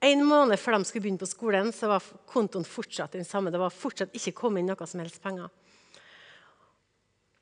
En 0.00 0.22
måned 0.24 0.56
før 0.56 0.78
de 0.78 0.86
skulle 0.88 1.02
begynne 1.04 1.20
på 1.20 1.26
skolen, 1.28 1.66
så 1.76 1.90
var 1.90 2.04
kontoen 2.24 2.64
fortsatt 2.64 3.12
den 3.12 3.26
samme. 3.28 3.50
Det 3.52 3.58
var 3.60 3.74
fortsatt 3.74 4.14
ikke 4.16 4.32
kommet 4.32 4.62
inn 4.62 4.70
noe 4.72 4.86
som 4.88 5.02
helst 5.02 5.20
penger. 5.20 5.50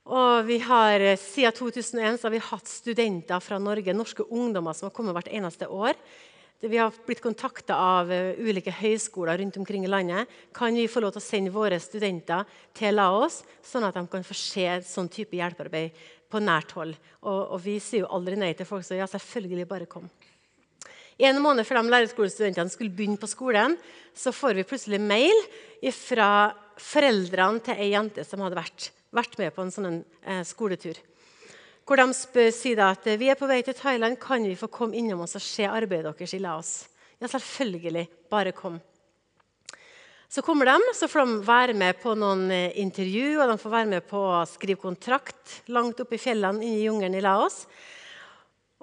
Og 0.09 0.47
vi 0.49 0.57
har, 0.59 1.01
eh, 1.01 1.18
Siden 1.21 1.53
2001 1.53 2.23
har 2.23 2.31
vi 2.31 2.38
hatt 2.38 2.66
studenter 2.66 3.40
fra 3.40 3.59
Norge, 3.59 3.92
norske 3.92 4.25
ungdommer 4.25 4.73
som 4.73 4.88
har 4.88 4.97
kommet 4.97 5.12
hvert 5.12 5.29
eneste 5.29 5.68
år. 5.68 5.92
Vi 6.61 6.79
har 6.79 6.90
blitt 7.07 7.21
kontakta 7.21 7.75
av 7.77 8.11
eh, 8.11 8.35
ulike 8.40 8.73
høyskoler 8.73 9.37
rundt 9.38 9.59
omkring 9.59 9.85
i 9.85 9.88
landet. 9.88 10.27
Kan 10.55 10.75
vi 10.75 10.88
få 10.88 11.03
lov 11.05 11.12
til 11.12 11.21
å 11.21 11.29
sende 11.29 11.53
våre 11.53 11.79
studenter 11.79 12.47
til 12.73 12.97
Laos, 12.97 13.44
sånn 13.62 13.85
at 13.85 13.94
de 13.94 14.07
kan 14.09 14.25
få 14.25 14.35
se 14.35 14.81
sånn 14.81 15.12
type 15.12 15.37
hjelpearbeid 15.37 15.92
på 16.31 16.40
nært 16.40 16.73
hold? 16.73 16.97
Og, 17.23 17.53
og, 17.53 17.61
vi 17.61 17.79
sier 17.79 18.07
jo 18.07 18.12
aldri 18.16 18.40
nei 18.40 18.55
til 18.55 18.66
folk, 18.66 18.88
så 18.88 18.97
ja, 18.97 19.07
selvfølgelig, 19.07 19.68
bare 19.68 19.87
kom. 19.87 20.09
En 21.21 21.42
måned 21.42 21.66
før 21.66 21.83
de 21.83 21.92
lærerskolestudentene 21.92 22.73
skulle 22.73 22.97
begynne 22.97 23.21
på 23.21 23.29
skolen, 23.29 23.77
så 24.16 24.33
får 24.33 24.57
vi 24.57 24.64
plutselig 24.64 25.03
mail 25.05 25.37
fra 25.92 26.55
foreldrene 26.81 27.61
til 27.61 27.77
ei 27.77 27.92
jente 27.92 28.25
som 28.25 28.40
hadde 28.40 28.57
vært 28.57 28.94
vært 29.14 29.38
med 29.40 29.55
på 29.55 29.64
en 29.64 29.73
sånn 29.73 30.03
eh, 30.23 30.42
skoletur. 30.47 30.99
Hvor 31.88 32.01
de 32.01 32.12
spør, 32.12 32.51
sier 32.53 32.85
at 32.85 33.07
vi 33.16 33.31
er 33.33 33.38
på 33.40 33.49
vei 33.49 33.62
til 33.64 33.77
Thailand, 33.77 34.18
kan 34.21 34.44
vi 34.44 34.59
få 34.59 34.68
komme 34.73 34.99
innom 34.99 35.25
oss 35.25 35.38
og 35.38 35.44
se 35.44 35.64
arbeidet 35.64 36.12
deres 36.12 36.37
i 36.37 36.42
Laos? 36.42 36.73
Ja, 37.18 37.31
selvfølgelig. 37.33 38.05
Bare 38.31 38.53
kom. 38.53 38.77
Så 40.29 40.42
kommer 40.44 40.68
de, 40.68 40.77
så 40.92 41.09
får 41.09 41.25
de 41.25 41.37
være 41.47 41.75
med 41.75 41.97
på 42.03 42.12
noen 42.12 42.51
eh, 42.53 42.75
intervju 42.83 43.38
og 43.38 43.49
de 43.49 43.55
får 43.62 43.73
være 43.73 43.88
med 43.94 44.05
på 44.11 44.21
å 44.21 44.42
skrive 44.44 44.83
kontrakt 44.83 45.62
langt 45.73 46.03
oppe 46.05 46.18
i 46.18 46.21
fjellene 46.21 46.66
i 46.66 46.83
jungelen 46.83 47.16
i 47.16 47.23
Laos. 47.25 47.62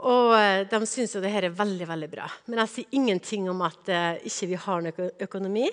Og 0.01 0.33
eh, 0.33 0.63
De 0.71 0.79
syns 0.89 1.13
jo 1.13 1.21
det 1.21 1.29
her 1.35 1.45
er 1.45 1.53
veldig 1.53 1.85
veldig 1.91 2.09
bra. 2.09 2.25
Men 2.49 2.63
jeg 2.63 2.71
sier 2.73 2.97
ingenting 2.97 3.45
om 3.51 3.61
at 3.61 3.93
uh, 3.93 4.17
ikke 4.25 4.49
vi 4.49 4.59
har 4.65 4.81
noe 4.83 5.07
økonomi. 5.27 5.69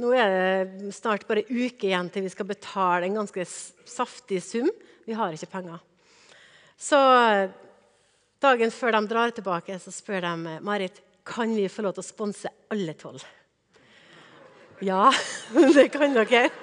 Nå 0.00 0.14
er 0.16 0.30
det 0.32 0.94
snart 0.96 1.26
bare 1.28 1.44
uke 1.50 1.90
igjen 1.90 2.08
til 2.12 2.24
vi 2.24 2.32
skal 2.32 2.48
betale 2.48 3.04
en 3.08 3.18
ganske 3.20 3.44
saftig 3.44 4.40
sum. 4.44 4.70
Vi 5.04 5.16
har 5.16 5.34
ikke 5.34 5.50
penger. 5.52 5.80
Så 6.80 6.96
dagen 8.40 8.72
før 8.72 8.96
de 8.96 9.02
drar 9.10 9.34
tilbake, 9.36 9.76
så 9.82 9.92
spør 9.92 10.24
de 10.24 10.56
Marit 10.64 11.02
kan 11.28 11.52
vi 11.52 11.68
få 11.68 11.84
lov 11.84 11.98
til 11.98 12.04
å 12.04 12.08
sponse 12.08 12.52
alle 12.72 12.94
tolv. 12.96 13.20
Ja, 14.80 15.10
det 15.76 15.90
kan 15.92 16.16
dere. 16.16 16.48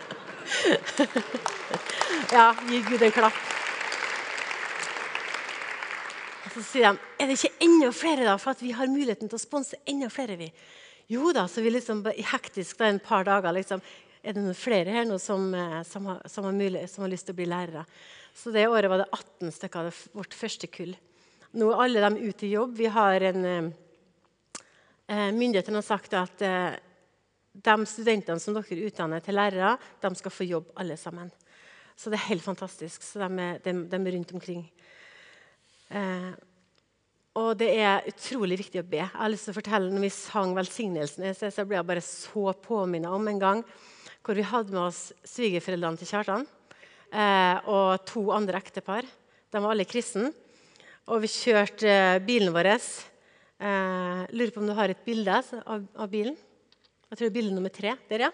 Ja, 2.32 2.50
gi 2.67 2.82
Gud 2.84 3.04
en 3.06 3.12
klapp. 3.15 3.36
Og 6.43 6.50
så 6.56 6.63
sier 6.65 6.89
de 6.89 7.21
er 7.21 7.30
det 7.30 7.38
ikke 7.38 7.63
enda 7.63 7.91
flere, 7.95 8.26
da, 8.28 8.34
for 8.41 8.52
at 8.52 8.63
vi 8.63 8.73
har 8.76 8.89
muligheten 8.91 9.30
til 9.30 9.38
å 9.38 9.41
sponse 9.41 9.80
enda 9.88 10.10
flere. 10.12 10.36
vi? 10.39 10.50
Jo 11.08 11.32
da, 11.32 11.46
så 11.48 11.62
vi 11.63 11.72
liksom 11.72 12.04
hektisk 12.06 12.82
da, 12.82 12.89
en 12.91 13.00
par 13.00 13.24
dager 13.28 13.56
liksom, 13.56 13.82
Er 14.24 14.36
det 14.36 14.41
noen 14.43 14.58
flere 14.58 14.91
her 14.91 15.06
nå 15.08 15.15
som, 15.24 15.54
eh, 15.56 15.82
som, 15.88 16.08
har, 16.10 16.17
som, 16.28 16.43
har 16.43 16.56
mulighet, 16.56 16.91
som, 16.91 17.06
har, 17.06 17.12
lyst 17.13 17.30
til 17.30 17.36
å 17.36 17.38
bli 17.38 17.46
lærere? 17.48 17.86
Så 18.36 18.52
det 18.52 18.65
året 18.67 18.91
var 18.91 19.00
det 19.00 19.12
18 19.15 19.54
stykker 19.56 19.88
av 19.88 20.00
vårt 20.17 20.36
første 20.36 20.67
kull. 20.67 20.91
Nå 21.56 21.70
er 21.72 21.84
alle 21.86 22.02
dem 22.04 22.17
ute 22.20 22.43
i 22.43 22.52
jobb. 22.52 22.74
Vi 22.76 22.89
har 22.91 23.24
en 23.30 23.46
eh, 23.48 23.70
eh 25.08 25.32
Myndighetene 25.32 25.80
har 25.80 25.88
sagt 25.88 26.17
at 26.20 26.43
eh, 26.43 26.76
de 27.54 27.78
studentene 27.88 28.39
som 28.39 28.58
dere 28.58 28.89
utdanner 28.89 29.24
til 29.24 29.38
lærere, 29.39 29.78
de 30.02 30.12
skal 30.15 30.34
få 30.34 30.50
jobb 30.50 30.74
alle 30.76 30.98
sammen. 30.98 31.32
Så 31.96 32.12
det 32.12 32.20
er 32.20 32.30
helt 32.34 32.43
fantastisk. 32.43 33.02
Så 33.02 33.22
de 33.24 33.32
er, 33.46 33.63
de, 33.63 33.74
de 33.88 34.02
er 34.02 34.13
rundt 34.17 34.34
omkring. 34.34 34.67
Eh, 35.89 36.32
og 37.38 37.52
det 37.60 37.69
er 37.78 38.08
utrolig 38.10 38.58
viktig 38.63 38.82
å 38.82 38.88
be. 38.88 39.04
Jeg 39.04 39.13
har 39.13 39.30
lyst 39.30 39.45
til 39.45 39.54
å 39.54 39.58
fortelle, 39.60 39.91
når 39.93 40.08
vi 40.08 40.13
sang 40.13 40.56
velsignelsen, 40.58 41.28
så 41.38 41.65
ble 41.67 41.78
jeg 41.78 41.89
bare 41.91 42.04
så 42.06 42.50
påminnet 42.65 43.13
om 43.13 43.30
en 43.30 43.41
gang 43.41 43.62
hvor 44.26 44.36
vi 44.36 44.43
hadde 44.43 44.73
med 44.73 44.88
oss 44.89 45.12
svigerforeldrene 45.28 46.02
til 46.02 46.10
Kjartan 46.10 46.41
eh, 47.13 47.69
og 47.69 48.02
to 48.10 48.26
andre 48.36 48.60
ektepar. 48.60 49.06
De 49.54 49.62
var 49.63 49.71
alle 49.71 49.86
kristne. 49.88 50.34
Og 51.08 51.21
vi 51.23 51.30
kjørte 51.32 51.88
eh, 51.88 52.17
bilen 52.26 52.52
vår. 52.56 52.67
Eh, 52.73 54.26
lurer 54.34 54.52
på 54.52 54.60
om 54.60 54.67
du 54.67 54.76
har 54.76 54.91
et 54.91 55.06
bilde 55.06 55.38
av, 55.38 55.86
av 55.95 56.12
bilen? 56.12 56.36
Jeg 57.08 57.13
tror 57.13 57.23
det 57.23 57.32
er 57.32 57.38
bilde 57.38 57.56
nummer 57.56 57.71
tre. 57.71 57.93
Der, 58.10 58.26
ja. 58.28 58.34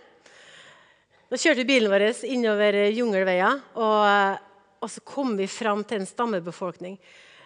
Da 1.29 1.37
kjørte 1.37 1.61
vi 1.61 1.69
bilen 1.75 1.93
vår 1.93 2.07
innover 2.25 2.79
jungelveier, 2.89 3.61
og, 3.77 4.41
og, 4.79 4.89
så 4.89 5.03
kom 5.05 5.35
vi 5.37 5.45
fram 5.49 5.83
til 5.85 6.01
en 6.01 6.09
stammebefolkning. 6.09 6.97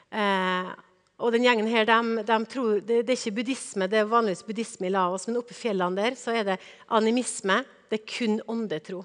Eh, 0.07 0.71
og 1.17 1.34
den 1.34 1.47
gjengen 1.47 1.69
her, 1.71 1.88
de, 1.89 2.23
de 2.27 2.38
tror, 2.45 2.82
det, 2.86 2.99
det, 3.08 3.13
er 3.13 3.17
ikke 3.17 3.38
buddhisme, 3.39 3.88
det 3.89 4.03
er 4.03 4.10
vanligvis 4.10 4.45
buddhisme 4.45 4.86
i 4.86 4.93
Laos, 4.93 5.25
men 5.25 5.39
oppe 5.39 5.56
i 5.56 5.58
fjellene 5.58 5.97
der 5.97 6.17
så 6.19 6.36
er 6.38 6.45
det 6.45 6.58
animisme. 6.93 7.63
Det 7.89 8.01
er 8.01 8.12
kun 8.12 8.38
åndetro. 8.53 9.01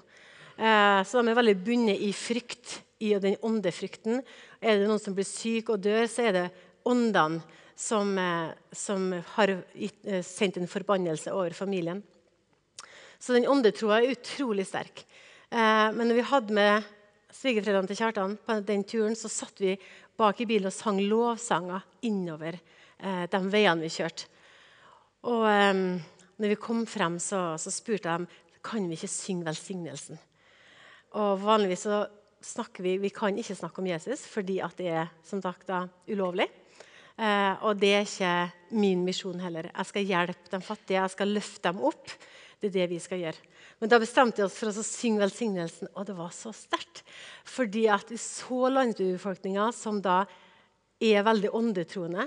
Eh, 0.53 0.99
så 1.07 1.23
de 1.23 1.31
er 1.31 1.39
veldig 1.39 1.55
bundet 1.65 2.03
i 2.05 2.11
frykt, 2.13 2.77
i 3.01 3.15
den 3.19 3.39
åndefrykten. 3.41 4.21
Er 4.61 4.77
det 4.77 4.87
noen 4.87 5.01
som 5.01 5.15
blir 5.17 5.25
syk 5.27 5.73
og 5.73 5.81
dør, 5.81 6.05
så 6.11 6.27
er 6.29 6.37
det 6.37 6.45
åndene 6.85 7.41
som, 7.75 8.13
eh, 8.17 8.51
som 8.71 9.09
har 9.33 9.57
gitt, 9.73 10.05
eh, 10.05 10.21
sendt 10.21 10.57
en 10.57 10.69
forbannelse 10.69 11.33
over 11.33 11.49
familien. 11.49 12.03
Så 13.19 13.33
den 13.33 13.47
åndetroa 13.47 14.03
er 14.03 14.13
utrolig 14.13 14.67
sterk. 14.67 15.05
Eh, 15.49 15.89
men 15.91 16.07
når 16.07 16.15
vi 16.15 16.29
hadde 16.29 16.53
med 16.53 16.83
svigerforeldrene 17.33 17.87
til 17.89 17.97
Kjartan 17.97 18.37
på 18.45 18.59
den 18.65 18.83
turen, 18.83 19.15
så 19.15 19.29
satt 19.31 19.57
vi 19.59 19.77
bak 20.19 20.41
i 20.41 20.47
bilen 20.49 20.69
og 20.69 20.75
sang 20.75 20.99
lovsanger 21.01 21.85
innover 22.07 22.57
eh, 22.57 23.25
de 23.29 23.41
veiene 23.49 23.85
vi 23.85 23.91
kjørte. 23.93 24.29
Og 25.29 25.45
eh, 25.49 25.73
når 26.39 26.53
vi 26.53 26.59
kom 26.59 26.83
frem, 26.89 27.19
så, 27.21 27.53
så 27.61 27.73
spurte 27.73 28.17
de 28.17 28.41
kan 28.63 28.85
vi 28.87 28.95
ikke 28.97 29.11
synge 29.11 29.47
velsignelsen. 29.47 30.19
Og 31.19 31.41
vanligvis 31.43 31.85
så 31.85 32.03
snakker 32.43 32.83
vi, 32.83 32.97
vi 32.99 33.11
kan 33.13 33.37
ikke 33.39 33.55
snakke 33.55 33.81
om 33.83 33.87
Jesus 33.87 34.25
fordi 34.27 34.59
at 34.63 34.75
det 34.79 34.91
er 34.91 35.11
som 35.25 35.41
sagt 35.43 35.67
da, 35.69 35.85
ulovlig. 36.09 36.49
Eh, 37.13 37.53
og 37.61 37.77
det 37.77 37.91
er 37.93 38.07
ikke 38.07 38.33
min 38.79 39.03
misjon 39.05 39.41
heller. 39.43 39.69
Jeg 39.69 39.89
skal 39.89 40.07
hjelpe 40.09 40.53
de 40.53 40.61
fattige, 40.65 41.01
jeg 41.01 41.13
skal 41.13 41.35
løfte 41.35 41.69
dem 41.69 41.83
opp. 41.85 42.15
Det 42.63 42.69
er 42.69 42.75
det 42.77 42.93
vi 42.93 42.99
skal 43.03 43.19
gjøre. 43.19 43.49
Men 43.83 43.91
da 43.91 43.97
bestemte 43.99 44.39
vi 44.39 44.45
oss 44.45 44.55
for 44.55 44.71
å 44.71 44.85
synge 44.87 45.19
velsignelsen, 45.19 45.89
og 45.99 46.05
det 46.07 46.13
var 46.15 46.29
så 46.31 46.53
sterkt. 46.55 47.01
Fordi 47.43 47.89
at 47.91 48.07
vi 48.13 48.19
så 48.21 48.69
landsbybefolkninga 48.71 49.65
som 49.75 49.99
da 49.99 50.21
er 51.03 51.25
veldig 51.27 51.51
åndetroende. 51.51 52.23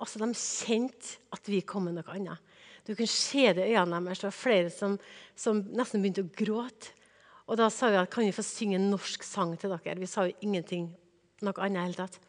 Altså, 0.00 0.22
De 0.24 0.30
kjente 0.32 1.18
at 1.36 1.52
vi 1.52 1.60
kom 1.68 1.84
med 1.90 1.98
noe 1.98 2.16
annet. 2.16 2.40
Du 2.84 2.94
kunne 2.94 3.12
se 3.12 3.44
det 3.56 3.68
i 3.68 3.76
øynene 3.76 4.00
deres. 4.08 4.24
Det 4.24 4.30
var 4.30 4.38
flere 4.38 4.72
som, 4.72 4.96
som, 5.36 5.60
nesten 5.76 6.00
begynte 6.00 6.24
å 6.24 6.32
gråte. 6.32 6.96
Og 7.44 7.60
da 7.60 7.68
sa 7.68 7.92
vi 7.92 8.00
at 8.00 8.12
kan 8.12 8.24
vi 8.24 8.32
få 8.32 8.44
synge 8.44 8.80
en 8.80 8.90
norsk 8.92 9.24
sang 9.24 9.52
til 9.60 9.76
dere. 9.76 10.00
Vi 10.00 10.08
sa 10.08 10.24
jo 10.24 10.36
ingenting 10.44 10.88
noe 11.44 11.60
annet 11.60 11.82
i 11.82 11.86
hele 11.90 12.00
tatt. 12.00 12.20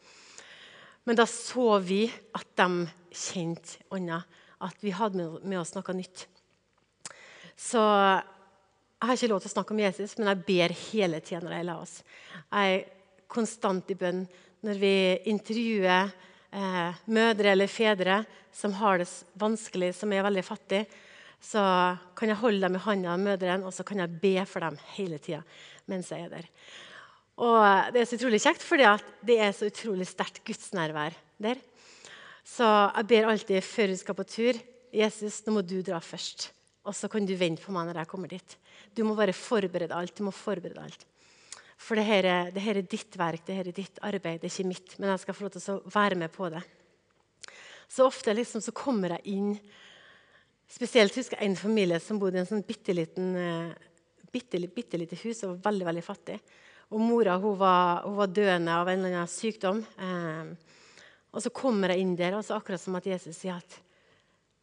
Men 1.08 1.16
da 1.16 1.24
så 1.24 1.78
vi 1.80 2.04
at 2.36 2.48
de 2.60 2.88
kjente 3.16 3.80
ånda. 3.96 4.26
At 4.60 4.80
vi 4.84 4.92
hadde 4.92 5.38
med 5.40 5.60
oss 5.60 5.72
noe 5.76 5.96
nytt. 5.96 6.28
Så 7.56 7.80
jeg 7.80 9.08
har 9.08 9.16
ikke 9.16 9.30
lov 9.32 9.42
til 9.42 9.50
å 9.50 9.54
snakke 9.56 9.74
om 9.74 9.80
Jesus, 9.80 10.14
men 10.18 10.30
jeg 10.30 10.44
ber 10.48 10.74
hele 10.90 11.20
tida 11.24 11.42
når 11.44 11.56
jeg 11.56 11.68
la 11.68 11.76
oss. 11.80 11.98
Jeg 12.52 12.76
er 12.76 12.86
konstant 13.32 13.90
i 13.92 13.98
bønn 13.98 14.22
når 14.66 14.80
vi 14.80 14.94
intervjuer 15.32 16.08
eh, 16.56 17.02
mødre 17.12 17.52
eller 17.52 17.70
fedre 17.70 18.22
som 18.56 18.74
har 18.80 19.02
det 19.02 19.08
vanskelig, 19.38 19.92
som 19.98 20.12
er 20.12 20.24
veldig 20.26 20.44
fattige. 20.46 20.86
Så 21.42 21.60
kan 22.16 22.32
jeg 22.32 22.40
holde 22.40 22.64
dem 22.64 22.78
i 22.78 22.82
hånda, 22.82 23.16
mødrene, 23.20 23.68
og 23.68 23.74
så 23.76 23.84
kan 23.86 24.00
jeg 24.00 24.18
be 24.22 24.34
for 24.48 24.64
dem 24.64 24.78
hele 24.96 25.20
tida 25.22 25.42
mens 25.86 26.08
jeg 26.10 26.24
er 26.24 26.32
der. 26.32 26.46
Og 27.36 27.92
Det 27.92 28.00
er 28.00 28.08
så 28.08 28.16
utrolig 28.16 28.40
kjekt, 28.42 28.64
fordi 28.64 28.88
det 29.28 29.36
er 29.38 29.52
så 29.54 29.68
utrolig 29.68 30.08
sterkt 30.08 30.40
gudsnærvær 30.42 31.14
der. 31.38 31.60
Så 32.46 32.64
jeg 32.64 33.06
ber 33.12 33.28
alltid 33.30 33.62
før 33.62 33.92
vi 33.92 34.00
skal 34.00 34.16
på 34.18 34.26
tur 34.26 34.58
Jesus, 34.96 35.42
nå 35.44 35.52
må 35.58 35.62
du 35.66 35.82
dra 35.84 36.00
først. 36.00 36.55
Og 36.86 36.94
så 36.94 37.10
kan 37.10 37.26
du 37.26 37.34
vente 37.38 37.64
på 37.64 37.74
meg 37.74 37.88
når 37.88 38.00
jeg 38.02 38.10
kommer 38.10 38.30
dit. 38.30 38.56
Du 38.94 39.02
må 39.06 39.16
bare 39.18 39.34
forberede 39.36 39.94
alt. 39.94 40.14
du 40.16 40.24
må 40.26 40.32
forberede 40.34 40.82
alt. 40.82 41.06
For 41.76 41.98
det 41.98 42.06
her, 42.08 42.24
er, 42.24 42.50
det 42.54 42.62
her 42.64 42.78
er 42.80 42.86
ditt 42.88 43.18
verk, 43.20 43.44
det 43.46 43.56
her 43.58 43.68
er 43.68 43.76
ditt 43.76 43.98
arbeid, 44.06 44.40
det 44.40 44.48
er 44.48 44.54
ikke 44.54 44.70
mitt. 44.70 44.94
Men 44.98 45.12
jeg 45.12 45.24
skal 45.24 45.36
få 45.36 45.44
lov 45.44 45.56
til 45.56 45.74
å 45.74 45.80
være 45.92 46.18
med 46.22 46.32
på 46.32 46.48
det. 46.54 46.62
Så 47.88 48.06
ofte 48.06 48.34
liksom, 48.34 48.62
så 48.64 48.74
kommer 48.74 49.18
jeg 49.18 49.36
inn 49.36 49.58
Spesielt 50.66 51.14
husker 51.14 51.38
jeg 51.38 51.46
en 51.46 51.52
familie 51.54 52.00
som 52.02 52.18
bodde 52.18 52.40
i 52.40 52.40
en 52.40 52.48
sånn 52.48 52.64
bitte 52.66 52.90
liten 52.90 53.28
eh, 53.38 53.68
bitte, 54.34 54.58
bitte 54.74 54.98
lite 54.98 55.18
hus 55.20 55.44
og 55.44 55.52
var 55.52 55.68
veldig 55.70 55.86
veldig 55.86 56.02
fattig. 56.02 56.40
Og 56.90 57.02
Mora 57.02 57.36
hun 57.38 57.54
var, 57.60 58.02
hun 58.02 58.16
var 58.18 58.32
døende 58.34 58.74
av 58.74 58.90
en 58.90 58.98
eller 58.98 59.14
annen 59.14 59.30
sykdom. 59.30 59.84
Eh, 59.94 60.50
og 61.30 61.44
Så 61.44 61.52
kommer 61.54 61.92
jeg 61.92 62.02
inn 62.02 62.16
der, 62.18 62.34
og 62.34 62.44
så 62.44 62.56
akkurat 62.56 62.82
som 62.82 62.96
at 62.98 63.06
Jesus 63.06 63.38
sier 63.38 63.58
at 63.58 63.78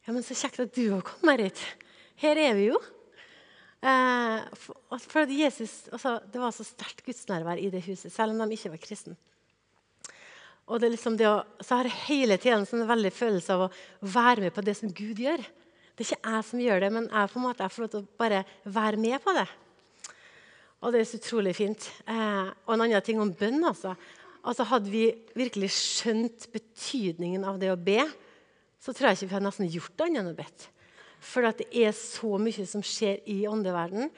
ja, 0.04 0.12
men 0.12 0.24
så 0.26 0.36
kjekt 0.36 0.60
at 0.60 0.76
du 0.76 0.90
har 0.92 1.04
kommet 1.08 1.46
hit. 1.46 1.64
Her 2.22 2.40
er 2.40 2.58
vi 2.58 2.70
jo. 2.70 2.80
Eh, 3.84 4.44
for, 4.56 4.78
for 5.12 5.32
Jesus, 5.32 5.90
altså, 5.92 6.20
Det 6.32 6.40
var 6.40 6.54
så 6.56 6.64
sterkt 6.64 7.04
gudsnærvær 7.06 7.60
i 7.60 7.72
det 7.74 7.84
huset, 7.88 8.14
selv 8.14 8.32
om 8.32 8.44
de 8.44 8.56
ikke 8.56 8.72
var 8.76 8.84
kristne. 8.84 9.18
Og 10.72 10.80
det 10.80 10.94
liksom 10.94 11.18
det 11.20 11.28
å, 11.28 11.42
så 11.60 11.82
har 11.82 11.90
jeg 11.90 12.06
hele 12.06 12.38
tiden 12.40 12.62
en 12.62 12.70
sånn 12.70 12.88
veldig 12.88 13.12
følelse 13.12 13.56
av 13.56 13.66
å 13.66 13.74
være 14.14 14.46
med 14.46 14.56
på 14.56 14.64
det 14.64 14.78
som 14.80 14.94
Gud 14.96 15.20
gjør. 15.20 15.44
Det 15.94 16.06
er 16.06 16.08
ikke 16.08 16.32
jeg 16.32 16.46
som 16.48 16.62
gjør 16.64 16.86
det, 16.86 16.92
men 16.96 17.10
jeg, 17.10 17.32
på 17.34 17.40
en 17.40 17.46
måte, 17.46 17.66
jeg 17.66 17.76
får 17.76 17.84
lov 17.84 17.92
til 17.92 18.06
å 18.06 18.22
bare 18.24 18.40
være 18.64 19.02
med 19.04 19.20
på 19.26 19.36
det. 19.36 19.46
Og 20.84 20.92
det 20.92 21.02
er 21.02 21.08
så 21.08 21.20
utrolig 21.20 21.54
fint. 21.56 21.90
Eh, 22.08 22.48
og 22.66 22.76
en 22.76 22.86
annen 22.88 23.04
ting 23.06 23.20
om 23.22 23.32
bønn. 23.36 23.62
altså. 23.68 23.94
altså. 24.42 24.66
Hadde 24.72 24.92
vi 24.92 25.06
virkelig 25.36 25.70
skjønt 25.76 26.48
betydningen 26.56 27.44
av 27.48 27.60
det 27.60 27.72
å 27.72 27.80
be, 27.80 28.02
så 28.84 28.96
tror 28.96 29.12
jeg 29.12 29.20
ikke 29.20 29.30
vi 29.30 29.38
hadde 29.38 29.48
nesten 29.48 29.72
gjort 29.72 30.04
annet 30.04 30.24
enn 30.24 30.32
å 30.32 30.38
bedt. 30.40 30.68
For 31.24 31.46
det 31.56 31.70
er 31.72 31.94
så 31.96 32.38
mye 32.42 32.66
som 32.68 32.84
skjer 32.84 33.24
i 33.32 33.44
åndeverdenen. 33.48 34.12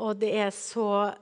Og 0.00 0.18
det 0.20 0.32
er 0.36 0.50
så 0.52 1.12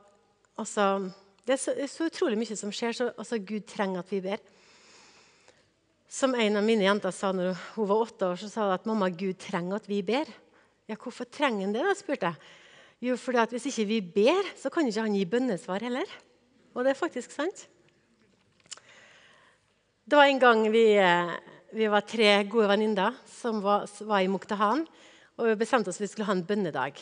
altså, 0.59 1.11
Det 1.45 1.55
er 1.55 1.61
så, 1.61 1.75
så, 1.91 2.09
utrolig 2.09 2.39
mye 2.41 2.57
som 2.57 2.73
skjer, 2.73 2.95
så 2.97 3.11
altså, 3.13 3.39
Gud 3.39 3.67
trenger 3.69 4.01
at 4.01 4.13
vi 4.13 4.23
ber. 4.25 4.41
Som 6.09 6.37
en 6.39 6.57
av 6.57 6.65
mine 6.65 6.87
jenter 6.87 7.13
sa 7.13 7.33
når 7.35 7.59
hun 7.75 7.89
var 7.91 8.07
åtte 8.07 8.31
år, 8.31 8.39
så 8.41 8.49
sa 8.49 8.69
hun 8.69 8.77
at 8.79 8.87
mamma, 8.89 9.11
Gud 9.11 9.37
trenger 9.43 9.77
at 9.77 9.89
vi 9.91 10.01
ber. 10.07 10.31
Ja, 10.89 10.97
Hvorfor 10.97 11.29
trenger 11.29 11.67
han 11.67 11.75
det? 11.75 11.85
da, 11.85 11.95
spurte 11.99 12.31
jeg. 12.31 12.53
Jo, 13.11 13.17
fordi 13.21 13.45
Hvis 13.51 13.67
ikke 13.69 13.89
vi 13.91 14.01
ber, 14.01 14.53
så 14.57 14.71
kan 14.71 14.87
ikke 14.87 15.05
han 15.05 15.17
gi 15.19 15.25
bønnesvar 15.29 15.83
heller. 15.85 16.09
Og 16.75 16.85
det 16.85 16.95
er 16.95 17.03
faktisk 17.03 17.35
sant. 17.35 17.67
Det 20.05 20.17
var 20.17 20.29
en 20.29 20.41
gang 20.41 20.65
vi, 20.73 20.97
eh, 20.97 21.35
vi 21.73 21.87
var 21.89 22.01
tre 22.01 22.45
gode 22.45 22.69
venninner 22.69 23.15
som 23.27 23.61
var, 23.63 23.87
var 24.05 24.21
i 24.21 24.29
Muktahan 24.29 24.87
og 25.39 25.51
vi 25.51 25.59
bestemte 25.65 25.91
oss 25.91 25.99
for 25.99 26.05
at 26.05 26.09
vi 26.09 26.13
skulle 26.13 26.29
ha 26.29 26.37
en 26.37 26.47
bønnedag. 26.47 26.99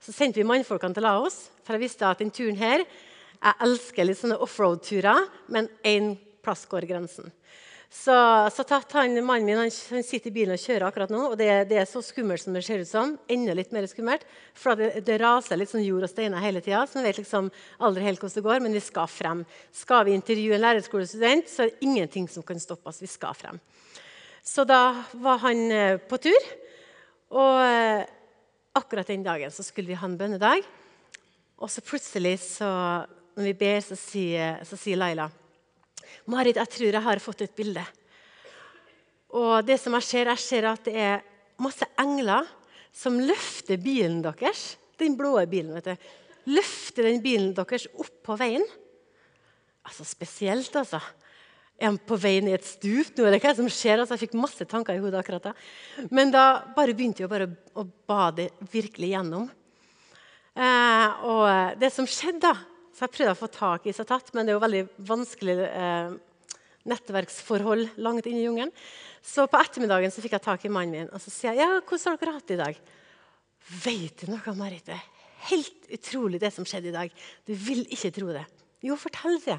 Så 0.00 0.12
sendte 0.16 0.40
vi 0.40 0.48
mannfolkene 0.48 0.96
til 0.96 1.04
Laos, 1.04 1.48
for 1.64 1.76
jeg 1.76 1.84
visste 1.84 2.08
at 2.08 2.20
den 2.22 2.32
turen 2.32 2.58
her 2.60 2.84
Jeg 3.40 3.56
elsker 3.64 4.04
litt 4.04 4.18
sånne 4.20 4.36
offroad-turer, 4.44 5.22
men 5.48 5.70
én 5.80 6.10
plass 6.44 6.66
går 6.68 6.84
grensen. 6.84 7.30
Så, 7.90 8.14
så 8.54 8.64
tatt 8.68 8.92
han, 8.94 9.16
Mannen 9.26 9.48
min 9.48 9.58
han, 9.58 9.70
han, 9.72 10.04
sitter 10.06 10.30
i 10.30 10.34
bilen 10.34 10.54
og 10.54 10.60
kjører 10.62 10.84
akkurat 10.86 11.10
nå. 11.10 11.22
og 11.32 11.38
det, 11.40 11.48
det, 11.72 11.80
er 11.80 11.88
så 11.90 12.02
skummelt 12.04 12.44
som 12.44 12.54
det 12.54 12.62
ser 12.62 12.84
ut 12.84 12.90
som. 12.90 13.16
Enda 13.32 13.56
litt 13.56 13.72
mer 13.74 13.88
skummelt. 13.90 14.22
For 14.54 14.78
det, 14.78 14.92
det 15.08 15.16
raser 15.18 15.58
litt 15.58 15.72
sånn 15.72 15.82
jord 15.82 16.06
og 16.06 16.12
steiner 16.12 16.44
hele 16.44 16.62
tida. 16.62 16.84
Så 16.86 17.00
vi 17.00 17.08
vet 17.08 17.18
liksom 17.18 17.48
aldri 17.82 18.04
helt 18.06 18.22
hvordan 18.22 18.36
det 18.36 18.46
går, 18.46 18.62
men 18.62 18.76
vi 18.78 18.84
skal 18.84 19.10
frem. 19.10 19.42
Skal 19.74 20.04
vi 20.06 20.14
intervjue 20.14 20.54
en 20.54 20.62
lærerskolestudent, 20.68 21.50
så 21.50 21.64
er 21.64 21.72
det 21.72 21.88
ingenting 21.88 22.30
som 22.30 22.46
kan 22.46 22.62
stoppe 22.62 22.92
oss. 22.92 23.02
Vi 23.02 23.10
skal 23.10 23.34
frem. 23.34 23.58
Så 24.46 24.68
da 24.68 24.84
var 25.24 25.42
han 25.48 25.66
eh, 25.74 25.96
på 25.98 26.20
tur. 26.28 26.52
Og 27.30 27.62
eh, 27.62 28.08
akkurat 28.74 29.10
den 29.10 29.22
dagen 29.26 29.52
så 29.54 29.64
skulle 29.66 29.92
vi 29.92 29.98
ha 29.98 30.08
en 30.08 30.18
bønnedag. 30.18 30.64
Og 31.60 31.70
så 31.70 31.82
plutselig, 31.84 32.38
så, 32.42 32.68
når 33.36 33.50
vi 33.50 33.56
ber, 33.60 33.80
så 33.84 33.98
sier, 33.98 34.62
så 34.66 34.78
sier 34.80 34.98
Laila 34.98 35.28
Marit, 36.30 36.58
jeg 36.58 36.70
tror 36.72 36.96
jeg 36.96 37.04
har 37.04 37.22
fått 37.22 37.44
et 37.44 37.54
bilde. 37.56 37.82
Og 39.36 39.60
det 39.66 39.76
som 39.78 39.94
jeg 39.98 40.06
ser, 40.06 40.30
jeg 40.32 40.42
ser 40.42 40.66
at 40.72 40.88
det 40.88 40.94
er 40.98 41.22
masse 41.62 41.86
engler 42.00 42.48
som 42.92 43.18
løfter 43.22 43.78
bilen 43.80 44.20
deres. 44.24 44.74
Den 44.98 45.16
blå 45.18 45.36
bilen. 45.46 45.74
vet 45.76 45.86
du. 45.86 46.08
Løfter 46.50 47.06
den 47.06 47.22
bilen 47.22 47.52
deres 47.54 47.86
opp 47.94 48.16
på 48.26 48.36
veien. 48.40 48.64
Altså 49.86 50.04
Spesielt, 50.04 50.74
altså. 50.76 51.00
Er 51.80 51.88
han 51.88 51.96
på 51.96 52.18
vei 52.20 52.36
ned 52.44 52.58
et 52.58 52.66
stup? 52.68 53.14
Nå 53.16 53.24
er 53.24 53.34
det 53.34 53.40
hva 53.40 53.54
som 53.56 53.68
skjer. 53.72 54.02
Altså, 54.02 54.18
jeg 54.18 54.26
fikk 54.26 54.36
masse 54.36 54.66
tanker 54.68 54.98
i 54.98 55.00
hodet 55.00 55.22
akkurat 55.22 55.48
da. 55.48 55.54
Men 56.12 56.32
da 56.34 56.44
bare 56.76 56.92
begynte 56.96 57.24
jeg 57.24 57.32
bare 57.32 57.48
å 57.72 57.86
bade 58.08 58.50
virkelig 58.72 59.14
gjennom. 59.14 59.46
Eh, 60.60 61.22
og 61.24 61.78
det 61.80 61.88
som 61.94 62.08
skjedde 62.08 62.42
da, 62.44 62.52
så 62.92 63.06
jeg 63.06 63.14
prøvde 63.14 63.32
å 63.32 63.38
få 63.38 63.48
tak 63.54 63.86
i 63.88 63.94
Satat, 63.96 64.28
men 64.34 64.44
det 64.44 64.52
er 64.52 64.58
jo 64.58 64.64
veldig 64.66 64.82
vanskelig 65.08 65.54
eh, 65.64 66.18
nettverksforhold 66.90 68.00
langt 68.04 68.28
inne 68.28 68.42
i 68.42 68.44
jungelen. 68.44 68.74
Så 69.24 69.46
på 69.48 69.60
ettermiddagen 69.60 70.12
så 70.12 70.24
fikk 70.24 70.36
jeg 70.36 70.44
tak 70.44 70.66
i 70.66 70.72
mannen 70.72 71.06
min 71.06 71.08
og 71.12 71.22
så 71.22 71.32
sier 71.32 71.56
jeg, 71.56 71.64
ja, 71.64 71.80
hvordan 71.80 72.12
har 72.12 72.20
dere 72.20 72.34
hatt 72.36 72.50
det 72.50 72.58
i 72.58 72.60
dag. 72.60 72.82
Vet 73.84 74.24
du 74.24 74.34
noe, 74.34 74.54
Marit? 74.58 74.92
Helt 75.48 75.88
utrolig 75.96 76.40
det 76.42 76.52
som 76.52 76.66
skjedde 76.68 76.90
i 76.90 76.96
dag. 76.96 77.16
Du 77.48 77.54
vil 77.56 77.86
ikke 77.88 78.12
tro 78.16 78.32
det. 78.36 78.44
Jo, 78.84 78.96
fortell 79.00 79.40
det. 79.44 79.58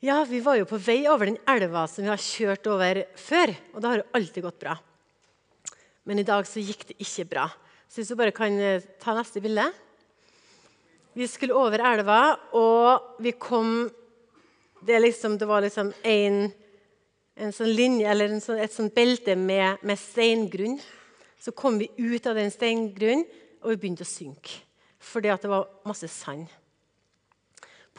Ja, 0.00 0.22
vi 0.24 0.38
var 0.40 0.56
jo 0.56 0.64
på 0.64 0.78
vei 0.80 1.02
over 1.12 1.28
den 1.28 1.36
elva 1.44 1.82
som 1.84 2.06
vi 2.06 2.08
har 2.08 2.20
kjørt 2.24 2.64
over 2.72 3.02
før. 3.20 3.50
Og 3.74 3.82
det 3.82 3.88
har 3.90 3.98
jo 4.00 4.06
alltid 4.16 4.44
gått 4.46 4.62
bra. 4.62 4.76
Men 6.08 6.22
i 6.22 6.24
dag 6.24 6.46
så 6.48 6.62
gikk 6.64 6.86
det 6.88 6.96
ikke 7.04 7.26
bra. 7.34 7.42
Så 7.84 8.00
hvis 8.00 8.08
du 8.08 8.16
bare 8.16 8.32
kan 8.32 8.54
eh, 8.56 8.86
ta 9.02 9.12
neste 9.12 9.42
bilde. 9.44 9.66
Vi 11.12 11.26
skulle 11.28 11.58
over 11.58 11.82
elva, 11.84 12.20
og 12.56 13.20
vi 13.20 13.34
kom 13.36 13.90
Det, 14.80 14.96
liksom, 14.96 15.36
det 15.36 15.44
var 15.44 15.60
liksom 15.60 15.90
en, 16.08 16.36
en 17.36 17.50
sånn 17.52 17.68
linje, 17.68 18.06
eller 18.08 18.32
sånn, 18.40 18.62
et 18.64 18.72
sånt 18.72 18.94
belte 18.96 19.34
med, 19.36 19.82
med, 19.84 20.00
steingrunn. 20.00 20.78
Så 21.36 21.52
kom 21.52 21.76
vi 21.76 21.90
ut 21.98 22.24
av 22.24 22.40
den 22.40 22.48
steingrunnen, 22.48 23.26
og 23.60 23.74
vi 23.74 23.76
begynte 23.82 24.06
å 24.06 24.08
synke. 24.08 24.62
Fordi 24.96 25.28
det 25.28 25.52
var 25.52 25.68
masse 25.84 26.08
sand. 26.08 26.48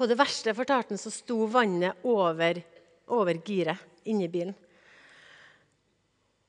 På 0.02 0.08
det 0.10 0.16
verste 0.18 0.56
fortalte 0.58 0.96
så 0.98 1.12
sto 1.14 1.44
vannet 1.46 2.00
over, 2.10 2.58
over 3.14 3.38
giret 3.46 4.08
inni 4.10 4.26
bilen. 4.34 4.56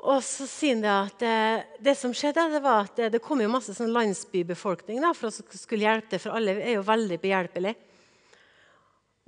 Og 0.08 0.22
så 0.24 0.46
sier 0.48 0.78
han 0.78 0.86
at 1.10 1.18
det, 1.20 1.34
det, 1.84 1.92
som 2.00 2.14
skjedde, 2.16 2.46
det 2.48 2.62
var 2.64 2.86
at 2.86 2.94
det, 2.96 3.10
det 3.12 3.20
kom 3.20 3.42
jo 3.44 3.50
masse 3.52 3.74
sånn 3.76 3.92
landsbybefolkning 3.92 5.02
da, 5.04 5.10
for 5.12 5.28
å 5.28 5.44
skulle 5.52 5.84
hjelpe 5.84 6.14
til, 6.14 6.22
for 6.22 6.38
alle 6.38 6.54
er 6.62 6.78
jo 6.78 6.86
veldig 6.86 7.18
behjelpelige. 7.20 7.76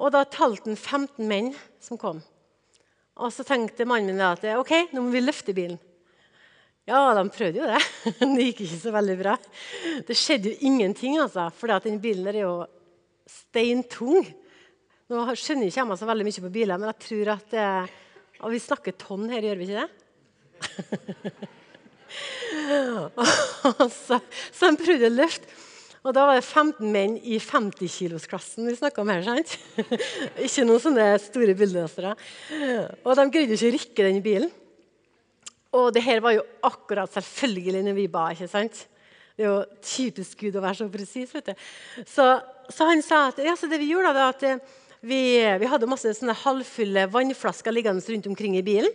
Og 0.01 0.15
da 0.17 0.23
talte 0.25 0.71
han 0.71 0.81
15 0.81 1.29
menn 1.29 1.51
som 1.85 2.01
kom. 2.01 2.23
Og 3.21 3.29
så 3.29 3.45
tenkte 3.45 3.85
mannen 3.85 4.17
min 4.17 4.25
at 4.25 4.47
ok, 4.57 4.73
nå 4.97 5.05
må 5.05 5.13
vi 5.13 5.21
løfte 5.21 5.53
bilen. 5.53 5.77
Ja, 6.89 7.11
de 7.13 7.27
prøvde 7.29 7.61
jo 7.61 7.69
det. 7.69 7.83
det 8.25 8.49
gikk 8.49 8.65
ikke 8.71 8.81
så 8.87 8.95
veldig 8.97 9.19
bra. 9.21 9.37
Det 10.09 10.17
skjedde 10.17 10.55
jo 10.55 10.71
ingenting, 10.73 11.21
altså, 11.21 11.51
for 11.61 11.77
den 11.85 12.01
bilen 12.01 12.33
er 12.33 12.41
jo 12.47 12.55
steintung. 13.29 14.27
Nå 15.11 15.25
skjønner 15.37 15.69
ikke 15.69 15.81
jeg 15.83 15.89
meg 15.91 16.01
så 16.01 16.09
veldig 16.09 16.27
mye 16.29 16.45
på 16.47 16.55
biler, 16.55 16.81
men 16.81 16.91
jeg 16.93 17.03
tror 17.09 17.35
at 17.37 17.53
det, 17.53 17.69
Vi 18.45 18.61
snakker 18.61 18.97
tonn 19.01 19.29
her, 19.33 19.45
gjør 19.47 19.61
vi 19.61 19.69
ikke 19.69 19.83
det? 19.85 19.91
så, 24.07 24.19
så 24.53 24.67
han 24.67 24.81
prøvde 24.81 25.09
å 25.09 25.15
løfte. 25.15 25.63
Og 26.05 26.13
da 26.13 26.27
var 26.29 26.37
det 26.37 26.45
15 26.45 26.91
menn 26.93 27.15
i 27.25 27.39
50-kilosklassen 27.41 28.67
vi 28.69 28.75
snakka 28.77 29.01
om 29.01 29.09
her. 29.09 29.23
sant? 29.25 29.55
ikke 30.47 30.67
noen 30.69 30.83
sånne 30.83 31.07
store 31.23 31.55
billedløsere. 31.57 32.13
Og 33.01 33.17
de 33.17 33.25
greide 33.33 33.57
ikke 33.57 33.71
å 33.71 33.75
rykke 33.79 34.07
den 34.11 34.21
bilen. 34.25 34.53
Og 35.75 35.89
det 35.97 36.05
her 36.05 36.21
var 36.23 36.37
jo 36.37 36.45
akkurat 36.69 37.11
selvfølgelig 37.17 37.87
når 37.87 37.97
vi 37.97 38.05
ba. 38.13 38.27
ikke 38.35 38.51
sant? 38.53 38.85
Det 39.35 39.43
er 39.43 39.51
jo 39.51 39.83
typisk 39.83 40.45
Gud 40.45 40.55
å 40.55 40.63
være 40.63 40.79
så 40.79 40.87
presis. 40.93 41.33
Så, 42.07 42.27
så, 42.71 42.87
han 42.87 43.03
sa 43.03 43.29
at 43.33 43.41
ja, 43.43 43.57
det 43.59 43.81
vi 43.81 43.91
gjorde 43.91 44.13
da, 44.15 44.29
at 44.31 44.45
eh, 44.47 44.61
vi, 45.03 45.23
vi 45.59 45.71
hadde 45.71 45.89
masse 45.91 46.13
sånne 46.15 46.37
halvfulle 46.45 47.09
vannflasker 47.11 47.75
liggende 47.75 48.05
rundt 48.15 48.29
omkring 48.31 48.55
i 48.61 48.63
bilen. 48.67 48.95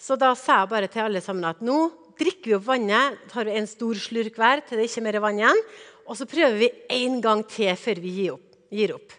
Så 0.00 0.18
da 0.20 0.34
sa 0.36 0.62
jeg 0.62 0.70
bare 0.70 0.90
til 0.92 1.06
alle 1.06 1.22
sammen 1.24 1.48
at 1.48 1.62
nå 1.64 1.78
drikker 2.20 2.52
vi 2.52 2.56
opp 2.58 2.66
vannet, 2.68 3.16
tar 3.32 3.48
vi 3.48 3.56
en 3.56 3.68
stor 3.68 3.96
slurk 3.96 4.36
hver 4.40 4.60
til 4.66 4.80
det 4.80 4.88
ikke 4.88 5.00
er 5.00 5.06
mer 5.08 5.18
vann 5.24 5.40
igjen. 5.40 5.62
Og 6.04 6.18
så 6.18 6.28
prøver 6.28 6.58
vi 6.60 6.70
en 7.00 7.16
gang 7.24 7.42
til 7.48 7.72
før 7.80 8.00
vi 8.04 8.12
gir 8.18 8.36
opp. 8.36 8.46
Gir 8.70 8.94
opp. 8.96 9.16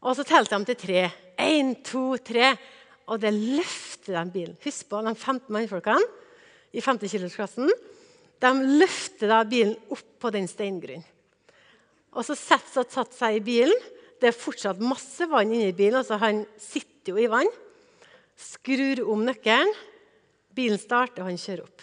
Og 0.00 0.16
så 0.16 0.24
telte 0.26 0.58
de 0.58 0.72
til 0.72 0.80
tre. 0.80 1.04
Én, 1.40 1.76
to, 1.86 2.04
tre. 2.24 2.54
Og 3.06 3.22
det 3.22 3.32
løfter 3.36 4.16
den 4.18 4.34
bilen. 4.34 4.58
Husk 4.64 4.90
på 4.90 5.02
de 5.06 5.14
15 5.14 5.46
mannfolkene 5.54 6.02
i 6.74 6.82
50-kilosklassen. 6.82 7.70
De 8.40 8.50
løfter 8.80 9.28
da 9.30 9.42
bilen 9.44 9.76
opp 9.92 10.06
på 10.20 10.30
den 10.32 10.46
steingrunnen. 10.48 11.04
Og 12.10 12.24
så 12.26 12.34
setter 12.34 12.86
han 12.96 13.10
seg 13.14 13.36
i 13.38 13.42
bilen. 13.44 13.88
Det 14.20 14.28
er 14.30 14.36
fortsatt 14.36 14.80
masse 14.82 15.28
vann 15.30 15.52
inni 15.54 15.72
bilen. 15.76 16.00
altså 16.00 16.18
Han 16.18 16.42
sitter 16.58 17.14
jo 17.14 17.20
i 17.20 17.30
vann 17.30 17.50
skrur 18.40 19.02
om 19.12 19.24
nøkkelen. 19.26 19.72
Bilen 20.56 20.78
starter, 20.80 21.22
og 21.22 21.28
han 21.30 21.38
kjører 21.38 21.62
opp. 21.66 21.82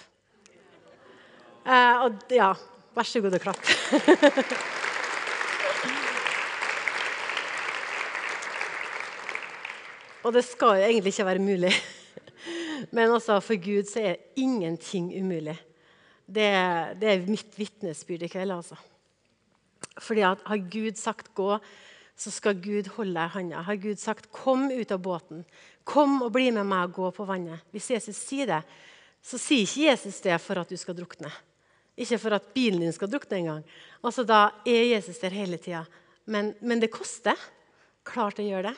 Eh, 1.67 1.95
og 2.03 2.11
ja, 2.33 2.55
vær 2.95 3.03
så 3.07 3.19
god 3.23 3.33
og 3.37 3.43
klapp. 3.43 3.63
og 10.25 10.29
det 10.35 10.43
skal 10.47 10.71
jo 10.81 10.85
egentlig 10.89 11.11
ikke 11.15 11.29
være 11.29 11.47
mulig. 11.47 11.73
Men 12.95 13.05
altså, 13.15 13.33
for 13.43 13.55
Gud 13.61 13.85
så 13.89 13.99
er 14.11 14.23
ingenting 14.35 15.05
umulig. 15.15 15.57
Det, 16.27 16.47
det 16.99 17.09
er 17.09 17.27
mitt 17.27 17.55
vitnesbyrd 17.55 18.25
i 18.27 18.31
kveld. 18.31 18.51
altså. 18.51 18.75
Fordi 19.99 20.21
at 20.27 20.43
Har 20.45 20.57
Gud 20.57 20.97
sagt 20.97 21.31
'gå', 21.35 21.59
så 22.17 22.31
skal 22.31 22.61
Gud 22.61 22.89
holde 22.97 23.13
deg 23.13 23.25
i 23.25 23.33
handa. 23.33 23.61
Har 23.61 23.75
Gud 23.75 23.95
sagt 23.95 24.31
'kom 24.31 24.71
ut 24.71 24.91
av 24.91 24.99
båten', 24.99 25.45
'Kom 25.85 26.21
og 26.21 26.31
bli 26.31 26.51
med 26.51 26.65
meg 26.65 26.89
og 26.89 26.93
gå 26.93 27.11
på 27.11 27.25
vannet'. 27.25 27.63
Hvis 27.71 27.91
Jesus 27.91 28.15
sier 28.15 28.45
det, 28.45 28.63
så 29.23 29.37
sier 29.37 29.61
ikke 29.61 29.91
Jesus 29.91 30.21
det 30.21 30.41
for 30.41 30.59
at 30.59 30.69
du 30.69 30.77
skal 30.77 30.95
drukne. 30.95 31.31
Ikke 31.97 32.19
for 32.19 32.35
at 32.37 32.53
bilen 32.53 32.79
din 32.79 32.93
skal 32.93 33.09
drukne 33.09 33.37
engang. 33.37 33.63
Altså, 34.03 34.23
da 34.23 34.51
er 34.65 34.95
Jesus 34.95 35.17
der 35.19 35.33
hele 35.33 35.57
tida. 35.57 35.85
Men, 36.25 36.53
men, 36.61 36.79
det 36.79 36.91
koster. 36.91 37.35
Klart 38.05 38.37
det 38.37 38.45
gjør 38.45 38.69
det. 38.69 38.75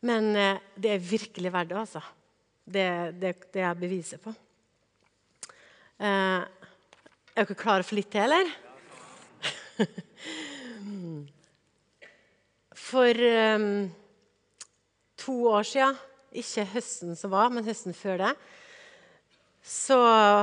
Men 0.00 0.36
eh, 0.36 0.58
det 0.76 0.94
er 0.94 1.10
virkelig 1.10 1.52
verdt 1.52 1.68
det, 1.68 1.76
altså. 1.76 2.00
Det, 2.64 3.14
det, 3.20 3.34
det 3.52 3.60
er 3.60 3.74
beviset 3.74 4.22
på. 4.22 4.32
Eh, 6.00 6.42
er 7.34 7.46
dere 7.46 7.58
klare 7.58 7.86
for 7.86 7.98
litt 7.98 8.10
til, 8.12 8.26
eller? 8.26 8.46
for 12.90 13.22
um, 13.56 13.90
to 15.20 15.36
år 15.52 15.66
sia 15.68 15.90
ikke 16.30 16.66
høsten 16.74 17.16
som 17.18 17.32
var, 17.32 17.50
men 17.52 17.66
høsten 17.66 17.94
før 17.96 18.20
det, 18.24 18.34
så 19.66 19.98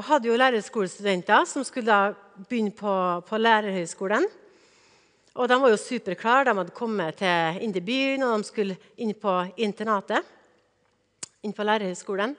hadde 0.07 0.29
jo 0.29 0.37
lærerskolestudenter 0.37 1.45
som 1.49 1.65
skulle 1.65 1.89
da 1.89 2.45
begynne 2.47 2.73
på, 2.75 2.93
på 3.27 3.39
lærerhøgskolen. 3.39 4.27
Og 5.37 5.49
de 5.49 5.57
var 5.61 5.69
jo 5.69 5.77
superklare. 5.77 6.47
De 6.47 6.57
hadde 6.57 6.75
kommet 6.75 7.17
til, 7.19 7.61
inn 7.61 7.73
til 7.73 7.85
byen, 7.85 8.23
og 8.25 8.41
de 8.41 8.47
skulle 8.47 8.77
inn 9.01 9.13
på 9.17 9.33
internatet. 9.61 10.25
Inn 11.45 11.53
på 11.53 11.65
lærerhøgskolen. 11.65 12.35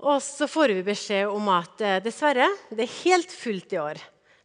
Og 0.00 0.22
så 0.24 0.48
får 0.48 0.72
vi 0.78 0.84
beskjed 0.84 1.28
om 1.28 1.48
at 1.52 1.82
eh, 1.84 1.98
dessverre, 2.00 2.46
det 2.72 2.86
er 2.86 2.98
helt 3.02 3.32
fullt 3.34 3.74
i 3.74 3.80
år. 3.80 4.00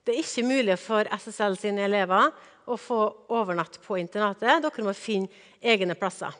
Det 0.05 0.13
er 0.13 0.21
ikke 0.21 0.43
mulig 0.45 0.75
for 0.81 1.07
SSL 1.15 1.55
sine 1.57 1.85
elever 1.87 2.27
å 2.67 2.75
få 2.77 2.99
overnatt 3.33 3.79
på 3.81 3.97
internatet. 4.01 4.59
Dere 4.61 4.85
må 4.85 4.93
finne 4.97 5.31
egne 5.63 5.95
plasser. 5.97 6.33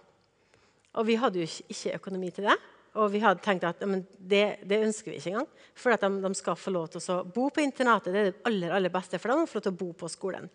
Og 1.00 1.08
vi 1.08 1.16
hadde 1.20 1.42
jo 1.42 1.48
ikke 1.48 1.96
økonomi 1.96 2.32
til 2.36 2.50
det. 2.50 2.58
Og 3.00 3.10
vi 3.12 3.22
hadde 3.24 3.44
tenkt 3.44 3.66
at 3.68 3.82
det, 3.84 4.44
det, 4.64 4.82
ønsker 4.84 5.12
vi 5.12 5.18
ikke 5.20 5.32
engang. 5.32 5.48
For 5.76 5.96
at 5.96 6.04
de, 6.04 6.12
de, 6.24 6.32
skal 6.36 6.60
få 6.60 6.76
lov 6.76 6.92
til 6.92 7.04
å 7.12 7.18
bo 7.24 7.48
på 7.52 7.64
internatet. 7.64 8.12
Det 8.12 8.20
er 8.20 8.30
det 8.30 8.46
aller, 8.52 8.76
aller 8.76 8.94
beste 8.94 9.20
for 9.20 9.32
dem 9.32 9.44
å 9.44 9.50
få 9.50 9.60
lov 9.60 9.66
til 9.68 9.76
å 9.76 9.80
bo 9.80 9.90
på 10.04 10.12
skolen. 10.12 10.52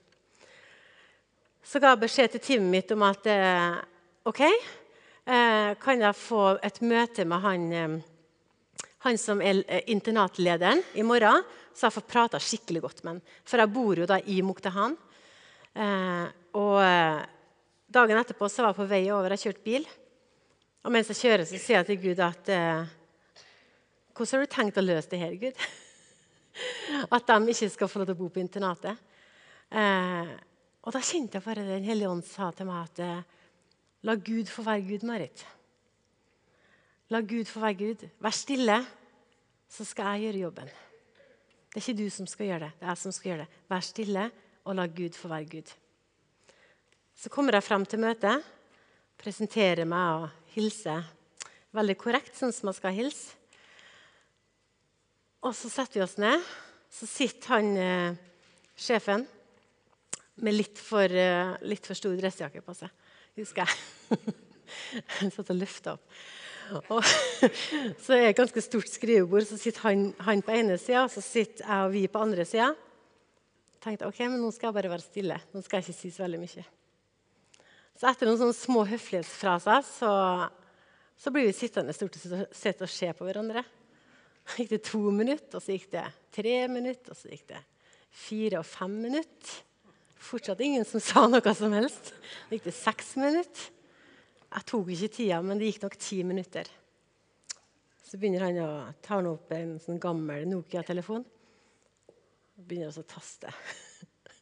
Så 1.64 1.81
ga 1.81 1.94
jeg 1.94 2.05
beskjed 2.05 2.37
til 2.37 2.44
teamet 2.44 2.73
mitt 2.73 2.94
om 2.94 3.05
at 3.09 3.27
eh, 3.29 3.81
OK, 4.29 4.40
eh, 4.44 5.75
kan 5.81 6.07
jeg 6.07 6.20
få 6.20 6.46
et 6.64 6.81
møte 6.85 7.29
med 7.29 7.44
han, 7.44 7.68
han 9.06 9.18
som 9.20 9.40
er 9.40 9.62
eh, 9.66 9.86
internatlederen 9.92 10.82
i 10.98 11.04
morgen, 11.06 11.44
så 11.72 11.86
jeg 11.86 11.96
får 11.96 12.08
prata 12.10 12.40
skikkelig 12.42 12.82
godt 12.84 13.02
med 13.04 13.14
han. 13.14 13.22
For 13.48 13.62
jeg 13.62 13.72
bor 13.72 14.00
jo 14.02 14.08
da 14.08 14.18
i 14.20 14.40
Muktehan. 14.44 14.96
Eh, 15.72 16.26
og 16.60 16.76
eh, 16.84 17.22
dagen 17.88 18.20
etterpå 18.20 18.48
så 18.50 18.64
var 18.64 18.74
jeg 18.74 18.80
på 18.82 18.88
vei 18.90 19.02
over, 19.14 19.34
jeg 19.34 19.46
kjørte 19.46 19.66
bil. 19.66 19.86
Og 20.84 20.92
mens 20.92 21.10
jeg 21.12 21.20
kjører, 21.20 21.46
så 21.46 21.60
sier 21.60 21.80
jeg 21.80 21.88
til 21.90 22.02
Gud 22.08 22.24
at 22.24 22.50
eh, 22.52 22.96
Hvordan 24.20 24.36
har 24.36 24.44
du 24.44 24.52
tenkt 24.52 24.78
å 24.80 24.84
løse 24.84 25.08
det 25.08 25.20
her, 25.20 25.36
Gud? 25.40 25.60
At 27.14 27.30
de 27.30 27.52
ikke 27.54 27.68
skal 27.72 27.88
få 27.88 28.00
lov 28.02 28.10
til 28.10 28.16
å 28.18 28.20
bo 28.20 28.26
på 28.34 28.42
internatet. 28.42 28.98
Eh, 29.70 30.32
og 30.80 30.92
da 30.92 31.00
kjente 31.04 31.38
jeg 31.38 31.44
bare 31.44 31.64
Den 31.64 31.86
hellige 31.86 32.10
ånd 32.10 32.26
sa 32.26 32.50
til 32.52 32.68
meg 32.68 32.88
at 32.88 33.00
eh, 33.04 33.22
la 34.08 34.16
Gud 34.18 34.50
få 34.50 34.64
være 34.66 34.84
Gud, 34.88 35.06
Marit. 35.08 35.44
La 37.11 37.20
Gud 37.27 37.49
få 37.51 37.62
være 37.64 37.79
Gud. 37.79 38.07
Vær 38.23 38.35
stille, 38.35 38.77
så 39.70 39.85
skal 39.87 40.14
jeg 40.14 40.29
gjøre 40.29 40.42
jobben. 40.44 40.70
Det 41.70 41.79
er 41.79 41.85
ikke 41.85 41.99
du 42.03 42.11
som 42.11 42.27
skal 42.27 42.46
gjøre 42.46 42.64
det, 42.66 42.73
det 42.79 42.87
er 42.87 42.92
jeg 42.92 43.03
som 43.03 43.14
skal 43.14 43.31
gjøre 43.31 43.44
det. 43.44 43.62
Vær 43.70 43.87
stille 43.87 44.27
og 44.64 44.77
la 44.79 44.87
Gud 44.87 45.18
få 45.18 45.31
være 45.31 45.49
Gud. 45.51 45.73
Så 47.14 47.31
kommer 47.31 47.55
jeg 47.55 47.66
frem 47.66 47.87
til 47.87 48.03
møtet, 48.03 48.46
presenterer 49.20 49.87
meg 49.88 50.23
og 50.23 50.55
hilser 50.55 51.05
veldig 51.77 51.96
korrekt, 52.01 52.35
sånn 52.38 52.55
som 52.55 52.70
man 52.70 52.77
skal 52.77 52.94
hilse. 52.96 53.37
Og 55.46 55.55
så 55.57 55.70
setter 55.73 56.01
vi 56.01 56.05
oss 56.05 56.18
ned. 56.20 56.42
Så 56.90 57.07
sitter 57.09 57.55
han 57.55 57.68
eh, 57.79 58.18
sjefen 58.77 59.23
med 60.42 60.57
litt 60.57 60.81
for, 60.83 61.07
eh, 61.07 61.55
litt 61.62 61.87
for 61.87 61.99
stor 61.99 62.16
dressjakke 62.18 62.62
på 62.66 62.75
seg, 62.77 62.90
husker 63.38 63.64
jeg. 63.64 64.37
Han 65.18 65.33
satt 65.35 65.51
og 65.51 65.59
løfta 65.59 65.94
opp. 65.96 66.18
Og, 66.70 67.02
så 68.04 68.14
er 68.14 68.20
det 68.20 68.28
et 68.30 68.38
ganske 68.38 68.62
stort 68.64 68.90
skrivebord, 68.90 69.46
så 69.48 69.59
sitter 69.59 69.87
han, 69.88 70.04
han 70.22 70.42
på 70.44 70.54
ene 70.54 70.76
sida, 70.80 71.06
så 71.11 71.22
sitter 71.24 71.64
jeg 71.64 71.87
og 71.87 71.94
vi 71.94 72.04
på 72.11 72.22
andre 72.22 72.46
sida. 72.48 72.70
tenkte 73.80 74.09
ok, 74.09 74.20
men 74.26 74.38
nå 74.42 74.50
skal 74.54 74.70
jeg 74.70 74.78
bare 74.78 74.92
være 74.92 75.06
stille. 75.06 75.40
Nå 75.54 75.64
skal 75.64 75.80
jeg 75.80 75.88
ikke 75.88 76.00
si 76.00 76.12
så 76.14 76.26
veldig 76.26 76.42
mye. 76.42 76.66
Så 78.00 78.09
etter 78.09 78.28
noen 78.28 78.40
sånne 78.40 78.56
små 78.56 78.85
høflighetsfraser 78.88 79.83
så, 79.85 80.12
så 81.20 81.33
blir 81.35 81.48
vi 81.48 81.56
sittende 81.56 81.92
stort 81.96 82.16
sett 82.56 82.85
og 82.85 82.92
se 82.92 83.11
på 83.16 83.26
hverandre. 83.26 83.64
Så 84.46 84.62
gikk 84.62 84.72
det 84.72 84.85
to 84.88 85.02
minutter, 85.12 85.59
og 85.59 85.64
så 85.64 85.74
gikk 85.76 85.90
det 85.92 86.06
tre 86.35 86.54
minutter, 86.72 87.12
og 87.12 87.18
så 87.18 87.28
gikk 87.33 87.50
det 87.52 87.61
fire 88.22 88.62
og 88.62 88.66
fem 88.68 88.94
minutter. 89.04 89.59
Fortsatt 90.20 90.61
ingen 90.64 90.85
som 90.85 91.00
sa 91.00 91.26
noe 91.28 91.54
som 91.56 91.72
helst. 91.76 92.12
Så 92.12 92.56
gikk 92.56 92.66
det 92.68 92.76
seks 92.76 93.14
minutter. 93.20 93.68
Jeg 94.50 94.66
tok 94.66 94.88
ikke 94.90 95.12
tida, 95.14 95.38
men 95.46 95.60
det 95.60 95.68
gikk 95.70 95.84
nok 95.84 95.96
ti 96.00 96.22
minutter. 96.26 96.66
Så 98.02 98.18
begynner 98.18 98.48
han 98.48 98.56
å 98.64 98.70
ta 99.04 99.20
opp 99.30 99.52
en 99.54 99.76
sånn 99.78 100.00
gammel 100.02 100.48
Nokia-telefon 100.50 101.22
og 101.22 102.64
begynner 102.66 102.90
å 102.90 103.06
taste. 103.06 103.52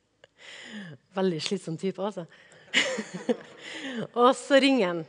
Veldig 1.18 1.40
slitsom 1.44 1.76
type, 1.80 2.00
altså. 2.00 2.24
og 4.22 4.32
så 4.36 4.60
ringer 4.64 4.86
han. 4.88 5.04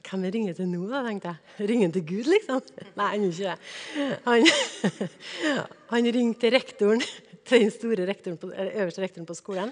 Hvem 0.00 0.26
ringer 0.34 0.56
til 0.58 0.66
nå, 0.66 0.80
da, 0.90 1.04
tenkte 1.06 1.30
jeg. 1.30 1.68
Ringer 1.70 1.86
han 1.86 1.94
til 1.94 2.06
Gud, 2.08 2.30
liksom? 2.32 2.60
Nei, 2.98 3.08
han 3.12 3.26
gjør 3.28 3.34
ikke 3.36 4.90
det. 4.96 5.54
Han 5.92 6.10
ringte 6.16 6.50
rektoren, 6.56 7.04
til 7.46 7.64
den 7.66 7.72
store 7.74 8.06
rektoren 8.08 8.38
på, 8.40 8.50
øverste 8.50 9.04
rektoren 9.04 9.28
på 9.28 9.38
skolen. 9.38 9.70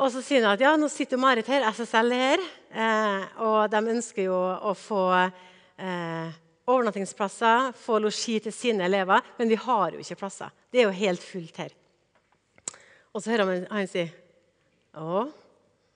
Og 0.00 0.08
så 0.08 0.22
sier 0.24 0.40
han 0.40 0.54
at 0.54 0.62
ja, 0.64 0.72
nå 0.80 0.88
sitter 0.88 1.20
Marit 1.20 1.48
her, 1.52 1.66
SSL 1.68 2.14
her, 2.16 2.42
eh, 2.72 3.24
og 3.44 3.66
de 3.72 3.82
ønsker 3.92 4.24
jo 4.24 4.38
å 4.38 4.72
få 4.78 5.02
eh, 5.20 6.32
overnattingsplasser, 6.64 7.74
få 7.76 7.98
losji 8.00 8.38
til 8.40 8.54
sine 8.56 8.86
elever, 8.88 9.20
men 9.36 9.52
vi 9.52 9.58
har 9.60 9.92
jo 9.92 10.00
ikke 10.00 10.16
plasser. 10.22 10.52
Det 10.72 10.80
er 10.80 10.88
jo 10.88 10.96
helt 10.96 11.24
fullt 11.24 11.60
her. 11.60 11.76
Og 13.12 13.20
så 13.20 13.34
hører 13.34 13.48
man 13.48 13.68
han 13.68 13.90
si 13.90 14.06
Å, 14.96 15.22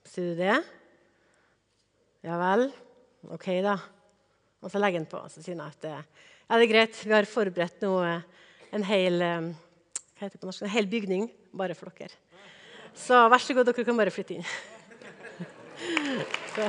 sier 0.09 0.32
du 0.32 0.38
det? 0.40 0.54
Ja 2.24 2.37
vel. 2.40 2.70
OK, 3.32 3.50
da. 3.64 3.74
Og 4.64 4.72
så 4.72 4.80
legger 4.80 5.02
han 5.02 5.09
på 5.11 5.20
og 5.20 5.32
så 5.32 5.42
sier 5.44 5.56
han 5.56 5.68
at 5.68 5.85
ja, 5.88 5.98
det 6.56 6.62
er 6.64 6.70
greit, 6.70 7.00
vi 7.04 7.12
har 7.12 7.28
forberedt 7.28 7.85
nå 7.85 7.92
en 8.06 8.87
hel, 8.87 9.20
eh, 9.24 9.50
hva 10.16 10.24
heter 10.24 10.37
det 10.37 10.42
på 10.44 10.48
norsk? 10.48 10.64
en 10.64 10.74
hel 10.76 10.88
bygning 10.90 11.28
bare 11.56 11.76
for 11.78 11.92
dere. 11.96 12.12
Så 12.96 13.26
vær 13.30 13.42
så 13.42 13.54
god, 13.54 13.68
dere 13.68 13.85
kan 13.87 13.98
bare 13.98 14.14
flytte 14.14 14.38
inn. 14.38 14.46
Så. 16.56 16.66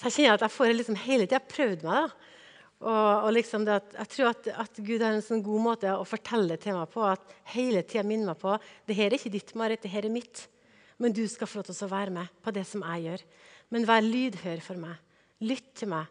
Så 0.00 0.08
jeg 0.08 0.14
kjenner 0.14 0.38
at 0.38 0.44
jeg 0.46 0.54
får 0.54 0.70
liksom 0.72 0.96
hele 1.02 1.26
tida 1.28 1.42
prøvd 1.44 1.82
meg. 1.84 2.06
da. 2.06 2.30
Og, 2.80 3.26
og 3.26 3.34
liksom 3.36 3.66
at, 3.68 3.90
Jeg 3.98 4.08
tror 4.14 4.30
at, 4.30 4.46
at, 4.62 4.78
Gud 4.80 5.02
har 5.04 5.12
en 5.12 5.24
sånn 5.24 5.42
god 5.44 5.60
måte 5.60 5.90
å 5.92 6.06
fortelle 6.08 6.56
til 6.56 6.78
meg 6.78 6.88
på. 6.94 7.04
At 7.04 7.36
hele 7.52 7.82
tida 7.84 8.06
minner 8.06 8.32
meg 8.32 8.40
på 8.40 8.54
det 8.88 8.96
her 8.96 9.10
er 9.10 9.18
ikke 9.18 9.34
ditt, 9.34 9.52
Marit, 9.58 9.82
det 9.84 9.92
her 9.92 10.08
er 10.08 10.14
mitt. 10.14 10.46
Men 11.00 11.12
du 11.16 11.26
skal 11.28 11.48
få 11.50 11.60
lov 11.60 11.68
til 11.68 11.84
å 11.84 11.92
være 11.92 12.14
med 12.16 12.40
på 12.40 12.54
det 12.56 12.64
som 12.68 12.84
jeg 12.86 13.10
gjør. 13.10 13.26
Men 13.76 13.86
vær 13.88 14.06
lydhør 14.06 14.64
for 14.64 14.80
meg. 14.80 14.96
Lytt 15.44 15.70
til 15.82 15.92
meg. 15.92 16.08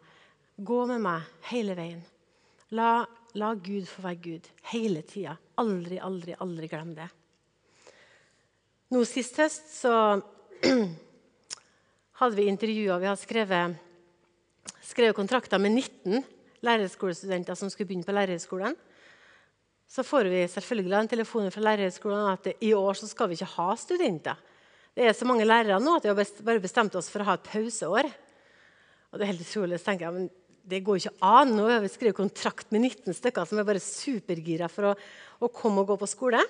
Gå 0.60 0.80
med 0.90 1.02
meg 1.02 1.26
hele 1.50 1.74
veien. 1.78 2.00
La 2.76 3.06
La 3.38 3.52
Gud 3.54 3.86
få 3.86 4.02
være 4.02 4.18
Gud 4.24 4.48
hele 4.72 5.02
tida. 5.06 5.36
Aldri, 5.62 6.00
aldri, 6.02 6.34
aldri 6.42 6.68
glem 6.70 6.94
det. 6.96 7.06
Nå 8.90 9.04
Sist 9.06 9.38
høst 9.38 9.68
så 9.70 9.92
hadde 12.20 12.34
vi 12.34 12.48
intervjuer. 12.50 12.98
Vi 12.98 13.06
har 13.06 13.18
skrevet, 13.20 13.76
skrevet 14.82 15.18
kontrakter 15.18 15.62
med 15.62 15.76
19 15.76 16.24
lærerskolestudenter 16.66 17.54
som 17.56 17.70
skulle 17.70 17.86
begynne 17.92 18.08
på 18.08 18.16
lærerskolen. 18.16 18.74
Så 19.90 20.02
får 20.06 20.26
vi 20.30 20.42
selvfølgelig 20.50 20.98
en 20.98 21.10
telefon 21.10 21.50
fra 21.54 21.62
lærerskolen 21.70 22.32
at 22.32 22.50
i 22.62 22.74
år 22.74 22.98
så 22.98 23.08
skal 23.10 23.30
vi 23.30 23.38
ikke 23.38 23.54
ha 23.56 23.70
studenter. 23.78 24.42
Det 24.94 25.06
er 25.06 25.14
så 25.14 25.26
mange 25.26 25.46
lærere 25.46 25.78
nå 25.82 25.96
at 25.96 26.04
vi 26.06 26.10
har 26.10 26.44
bare 26.46 26.62
bestemt 26.62 26.98
oss 26.98 27.10
for 27.10 27.22
å 27.22 27.30
ha 27.30 27.38
et 27.38 27.46
pauseår. 27.46 28.10
Og 29.10 29.18
det 29.18 29.24
er 29.26 29.32
helt 29.32 29.46
utrolig. 29.46 29.78
Så 29.78 29.90
tenker 29.90 30.08
jeg, 30.08 30.18
men 30.18 30.28
det 30.62 30.82
går 30.84 31.00
ikke 31.00 31.18
an. 31.24 31.54
Nå 31.56 31.68
har 31.68 31.82
vi 31.82 31.90
skrevet 31.92 32.18
kontrakt 32.18 32.72
med 32.74 32.84
19 32.84 33.16
stykker 33.16 33.46
som 33.48 33.60
er 33.60 33.68
bare 33.68 33.82
supergira 33.82 34.68
for 34.70 34.90
å, 34.90 34.96
å, 35.40 35.50
komme 35.52 35.82
og 35.82 35.92
gå 35.92 35.98
på 36.00 36.08
skole. 36.10 36.42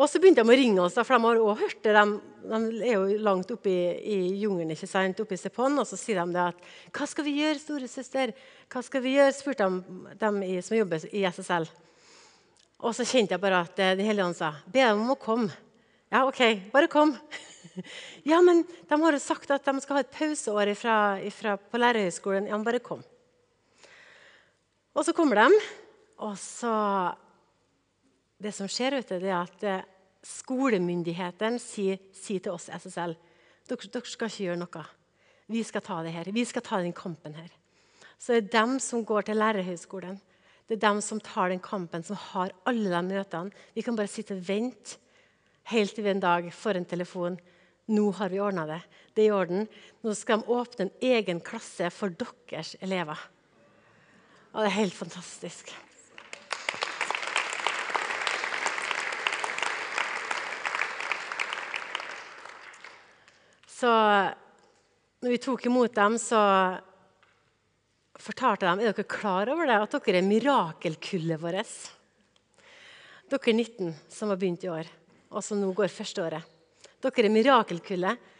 Og 0.00 0.08
så 0.08 0.18
begynte 0.18 0.42
de 0.42 0.50
å 0.50 0.56
ringe 0.56 0.80
oss, 0.82 0.96
for 0.96 1.14
de 1.14 1.26
har 1.26 1.40
også 1.42 1.60
hørt 1.60 1.82
det. 1.84 1.92
De, 1.94 2.04
de 2.48 2.86
er 2.88 2.94
jo 2.96 3.18
langt 3.22 3.50
oppe 3.54 3.70
i, 3.70 3.82
i 4.14 4.18
jungelen, 4.40 4.72
ikke 4.74 4.88
sant? 4.88 5.20
oppe 5.20 5.36
i 5.36 5.40
Sepon, 5.40 5.76
og 5.78 5.86
så 5.86 5.98
sier 6.00 6.22
de 6.22 6.34
det 6.34 6.46
at 6.48 6.64
'Hva 6.90 7.08
skal 7.10 7.28
vi 7.28 7.36
gjøre, 7.42 7.60
storesøster?' 7.60 8.32
Hva 8.72 8.82
skal 8.82 9.04
vi 9.04 9.16
gjøre? 9.18 9.36
spurte 9.36 9.68
de 9.68 10.16
dem 10.22 10.40
som 10.64 10.78
jobber 10.78 11.04
i 11.12 11.26
SSL. 11.28 11.68
Og 12.82 12.96
så 12.96 13.06
kjente 13.06 13.36
jeg 13.36 13.44
bare 13.44 13.60
at 13.62 13.76
Den 13.76 14.06
hellige 14.06 14.26
ånd 14.26 14.36
sa 14.36 14.54
'Be 14.66 14.80
dem 14.80 15.04
om 15.04 15.14
å 15.14 15.20
komme'. 15.20 15.52
Ja, 16.12 16.26
OK, 16.28 16.42
bare 16.72 16.90
kom. 16.92 17.16
Ja, 18.28 18.42
men 18.44 18.66
de 18.68 18.96
har 19.00 19.14
jo 19.16 19.18
sagt 19.22 19.48
at 19.54 19.64
de 19.64 19.80
skal 19.80 19.96
ha 19.96 20.00
et 20.02 20.10
pauseår 20.12 20.74
ifra, 20.74 20.96
ifra 21.24 21.54
på 21.56 21.78
lærerhøgskolen. 21.80 22.50
Ja, 22.50 22.58
men 22.58 22.66
bare 22.66 22.82
kom. 22.84 23.00
Og 24.92 25.06
så 25.06 25.14
kommer 25.16 25.40
de, 25.40 25.60
og 26.20 26.36
så 26.36 26.74
Det 28.42 28.52
som 28.52 28.68
skjer, 28.68 28.98
vet 28.98 29.08
du, 29.08 29.24
er 29.24 29.38
at 29.38 29.64
eh, 29.64 29.84
skolemyndighetene 30.26 31.60
sier, 31.62 32.00
sier, 32.12 32.42
til 32.42 32.56
oss 32.58 32.66
SSL 32.66 33.14
dere, 33.70 33.90
dere 33.94 34.10
skal 34.10 34.28
ikke 34.28 34.48
gjøre 34.48 34.60
noe. 34.60 34.82
Vi 35.46 35.62
skal 35.64 35.84
ta 35.86 36.00
det 36.02 36.12
her. 36.12 36.28
Vi 36.34 36.44
skal 36.44 36.64
ta 36.66 36.80
den 36.82 36.92
kampen 36.92 37.38
her. 37.38 37.52
Så 38.18 38.34
det 38.34 38.42
er 38.42 38.56
dem 38.58 38.80
som 38.82 39.04
går 39.06 39.30
til 39.30 39.38
lærerhøgskolen. 39.38 40.18
Det 40.66 40.76
er 40.76 40.82
dem 40.88 41.00
som 41.00 41.22
tar 41.22 41.54
den 41.54 41.62
kampen, 41.62 42.02
som 42.02 42.18
har 42.32 42.52
alle 42.66 42.90
de 42.90 43.02
møtene. 43.06 43.54
Vi 43.72 43.86
kan 43.86 43.96
bare 43.96 44.10
sitte 44.10 44.34
og 44.36 44.44
vente 44.48 44.98
helt 45.70 45.94
til 45.94 46.04
vi 46.04 46.10
en 46.10 46.22
dag 46.22 46.48
får 46.54 46.78
en 46.80 46.88
telefon 46.88 47.38
nå 47.92 48.10
har 48.14 48.30
vi 48.30 48.40
ordna 48.40 48.64
det. 48.66 48.80
Det 49.14 49.24
er 49.24 49.30
i 49.30 49.34
orden. 49.34 49.64
Nå 50.02 50.14
skal 50.16 50.40
de 50.40 50.54
åpne 50.54 50.86
en 50.86 50.92
egen 51.02 51.40
klasse 51.44 51.90
for 51.90 52.14
deres 52.14 52.76
elever. 52.80 53.18
Og 54.52 54.62
det 54.62 54.68
er 54.70 54.78
helt 54.78 54.94
fantastisk. 54.94 55.72
Så 63.66 63.90
når 65.22 65.32
vi 65.32 65.42
tok 65.42 65.66
imot 65.66 65.94
dem, 65.96 66.14
så 66.22 66.38
fortalte 68.22 68.68
de 68.68 68.86
er 68.86 68.92
dere 68.92 69.08
klar 69.10 69.50
over 69.50 69.66
det, 69.66 69.80
at 69.82 69.96
dere 70.06 70.20
er 70.20 70.28
mirakelkullet 70.28 71.42
vårt. 71.42 71.72
Dere 73.32 73.50
er 73.50 73.58
19 73.58 73.90
som 74.12 74.30
har 74.30 74.38
begynt 74.38 74.62
i 74.62 74.70
år, 74.70 74.86
og 75.32 75.44
som 75.44 75.60
nå 75.60 75.72
går 75.76 75.92
første 75.92 76.22
året. 76.24 76.52
Dere 77.02 77.26
er 77.26 77.34
mirakelkullet. 77.34 78.30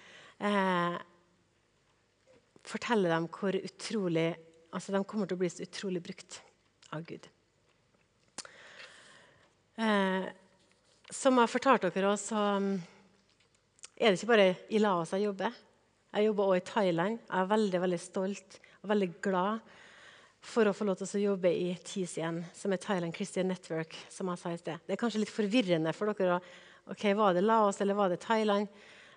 Eh, 0.43 0.97
forteller 2.62 3.14
dem 3.14 3.28
hvor 3.32 3.57
utrolig 3.59 4.30
altså 4.72 4.95
De 4.95 5.03
kommer 5.05 5.28
til 5.28 5.36
å 5.36 5.40
bli 5.43 5.51
så 5.53 5.66
utrolig 5.66 6.01
brukt 6.01 6.38
av 6.97 7.03
Gud. 7.05 7.26
Eh, 9.76 10.30
som 11.12 11.36
jeg 11.36 11.53
fortalte 11.53 11.90
dere, 11.93 12.14
så 12.16 12.40
um, 12.57 12.70
er 14.01 14.12
det 14.14 14.16
ikke 14.16 14.30
bare 14.30 14.49
i 14.72 14.80
Laos 14.80 15.12
jeg 15.12 15.26
jobber. 15.26 15.53
Jeg 16.12 16.28
jobber 16.28 16.49
også 16.49 16.62
i 16.62 16.66
Thailand. 16.70 17.20
Jeg 17.26 17.38
er 17.43 17.53
veldig 17.53 17.82
veldig 17.84 18.01
stolt 18.01 18.59
og 18.80 18.90
veldig 18.95 19.11
glad 19.24 19.74
for 20.43 20.66
å 20.66 20.74
få 20.74 20.86
lov 20.88 20.99
til 20.99 21.20
å 21.20 21.24
jobbe 21.28 21.53
i 21.53 21.70
TCN, 21.78 22.40
som 22.57 22.72
er 22.72 22.80
Thailand 22.82 23.14
Christian 23.14 23.53
Network. 23.53 23.95
som 24.09 24.28
jeg 24.32 24.40
sa 24.40 24.53
i 24.53 24.59
sted. 24.59 24.80
Det 24.86 24.97
er 24.97 25.03
kanskje 25.05 25.22
litt 25.22 25.36
forvirrende 25.36 25.93
for 25.95 26.12
dere. 26.12 26.40
Ok, 26.90 27.04
Var 27.14 27.34
det 27.34 27.44
Laos 27.46 27.80
eller 27.80 27.94
var 27.94 28.08
det 28.08 28.20
Thailand? 28.20 28.68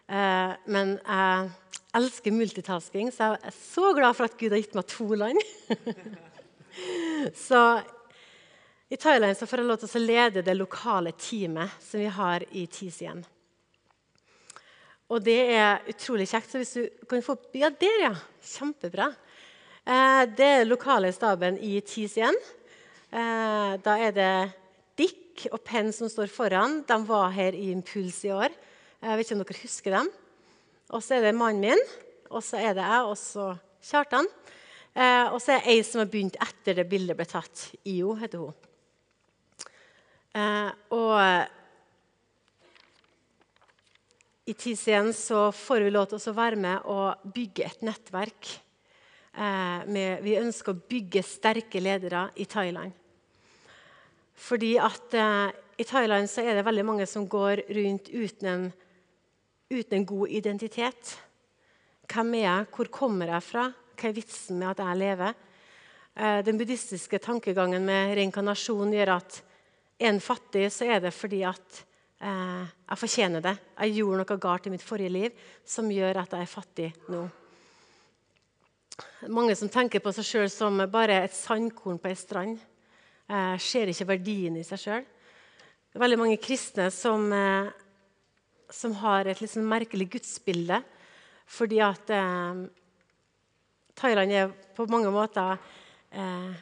Eh, 0.07 0.51
men 0.65 0.97
jeg 0.99 1.49
elsker 1.95 2.35
multitasking, 2.35 3.11
så 3.11 3.33
jeg 3.33 3.49
er 3.49 3.55
så 3.57 3.93
glad 3.95 4.15
for 4.15 4.27
at 4.27 4.37
Gud 4.37 4.51
har 4.53 4.61
gitt 4.61 4.75
meg 4.77 4.87
to 4.91 5.07
land. 5.17 5.39
så 7.47 7.61
i 8.89 8.97
Thailand 9.01 9.37
så 9.37 9.47
får 9.49 9.63
jeg 9.63 9.69
lov 9.69 9.79
til 9.81 9.97
å 9.97 10.03
lede 10.03 10.43
det 10.45 10.57
lokale 10.57 11.15
teamet 11.17 11.79
som 11.81 12.03
vi 12.03 12.11
har 12.11 12.45
i 12.51 12.67
TCN. 12.69 13.23
Og 15.09 15.21
det 15.21 15.39
er 15.53 15.85
utrolig 15.89 16.27
kjekt. 16.29 16.51
Så 16.51 16.61
hvis 16.61 16.75
du 16.77 17.07
kan 17.09 17.23
få 17.25 17.37
Ja, 17.53 17.69
der, 17.69 17.97
ja! 18.01 18.13
Kjempebra. 18.45 19.11
Eh, 19.85 20.21
det 20.37 20.45
er 20.45 20.69
lokale 20.69 21.11
staben 21.13 21.57
i 21.61 21.79
TCN. 21.81 22.37
Eh, 23.13 23.73
da 23.85 23.97
er 24.01 24.15
det 24.15 24.31
Dick 25.35 25.51
og 25.51 25.59
Penn 25.67 25.91
som 25.91 26.07
står 26.07 26.29
foran. 26.31 26.79
De 26.87 26.95
var 27.07 27.33
her 27.35 27.55
i 27.55 27.71
Impuls 27.73 28.21
i 28.23 28.31
år. 28.31 28.53
Jeg 29.03 29.17
vet 29.17 29.27
ikke 29.27 29.35
om 29.35 29.41
dere 29.43 29.63
husker 29.65 29.95
dem. 29.97 30.09
Og 30.95 31.03
så 31.03 31.17
er 31.17 31.25
det 31.25 31.35
mannen 31.35 31.65
min, 31.65 31.81
og 32.29 32.43
så 32.43 32.61
er 32.61 32.75
det 32.77 32.85
jeg, 32.85 33.03
og 33.03 33.17
så 33.19 33.49
Kjartan. 33.85 34.29
Eh, 34.95 35.27
og 35.33 35.41
så 35.43 35.51
er 35.53 35.59
det 35.59 35.73
ei 35.73 35.83
som 35.83 35.99
har 36.01 36.09
begynt 36.09 36.39
etter 36.41 36.79
det 36.79 36.87
bildet 36.89 37.17
ble 37.19 37.27
tatt. 37.27 37.67
IO 37.85 38.15
heter 38.15 38.45
hun. 38.45 38.55
og 40.95 41.15
i 44.45 44.53
TCN 44.53 45.13
så 45.15 45.51
får 45.51 45.85
vi 45.85 45.93
lov 45.93 46.09
til 46.09 46.19
å 46.19 46.35
være 46.35 46.59
med 46.59 46.87
og 46.91 47.31
bygge 47.35 47.65
et 47.65 47.85
nettverk. 47.85 48.51
Eh, 49.35 49.79
med, 49.91 50.23
vi 50.23 50.39
ønsker 50.39 50.73
å 50.73 50.83
bygge 50.89 51.23
sterke 51.27 51.83
ledere 51.83 52.29
i 52.39 52.47
Thailand. 52.47 52.93
Fordi 54.35 54.75
at 54.81 55.15
eh, 55.15 55.55
i 55.79 55.87
Thailand 55.87 56.29
så 56.31 56.43
er 56.43 56.57
det 56.57 56.65
veldig 56.67 56.85
mange 56.87 57.07
som 57.09 57.27
går 57.27 57.65
rundt 57.77 58.11
uten 58.11 58.51
en, 58.51 58.67
uten 59.71 59.97
en 59.99 60.05
god 60.05 60.35
identitet. 60.41 61.15
Hvem 62.11 62.35
er 62.39 62.45
jeg? 62.45 62.69
Hvor 62.75 62.91
kommer 62.93 63.33
jeg 63.33 63.47
fra? 63.47 63.65
Hva 63.95 64.09
er 64.09 64.15
vitsen 64.15 64.59
med 64.59 64.73
at 64.73 64.83
jeg 64.83 65.01
lever? 65.01 65.41
Eh, 66.15 66.39
den 66.47 66.59
buddhistiske 66.59 67.19
tankegangen 67.23 67.87
med 67.87 68.15
reinkarnasjon 68.19 68.93
gjør 68.95 69.17
at 69.17 69.41
er 69.95 70.11
en 70.11 70.23
fattig, 70.23 70.67
så 70.75 70.87
er 70.91 71.03
det 71.03 71.15
fordi 71.15 71.45
at 71.47 71.85
Eh, 72.25 72.67
jeg 72.89 72.97
fortjener 72.99 73.43
det. 73.43 73.55
Jeg 73.75 73.97
gjorde 73.99 74.21
noe 74.21 74.37
galt 74.41 74.67
i 74.67 74.71
mitt 74.73 74.83
forrige 74.85 75.11
liv 75.11 75.41
som 75.67 75.89
gjør 75.91 76.21
at 76.23 76.35
jeg 76.35 76.45
er 76.45 76.49
fattig 76.49 76.91
nå. 77.11 77.25
Mange 79.35 79.55
som 79.57 79.69
tenker 79.71 79.99
på 79.99 80.13
seg 80.15 80.27
sjøl 80.27 80.47
som 80.51 80.79
bare 80.91 81.19
et 81.25 81.35
sandkorn 81.35 81.99
på 81.99 82.09
ei 82.11 82.17
strand. 82.17 82.61
Eh, 83.25 83.57
ser 83.57 83.89
ikke 83.89 84.05
verdien 84.11 84.57
i 84.59 84.63
seg 84.65 84.81
sjøl. 84.81 85.05
Veldig 85.97 86.17
mange 86.19 86.37
kristne 86.37 86.91
som, 86.93 87.31
eh, 87.33 87.71
som 88.69 88.93
har 89.01 89.25
et 89.25 89.41
litt 89.41 89.49
sånn 89.49 89.65
merkelig 89.65 90.09
gudsbilde. 90.13 90.83
Fordi 91.45 91.79
at 91.81 92.09
eh, 92.13 92.65
Thailand 93.95 94.31
er 94.31 94.53
på 94.75 94.85
mange 94.91 95.09
måter 95.13 95.57
eh, 96.11 96.53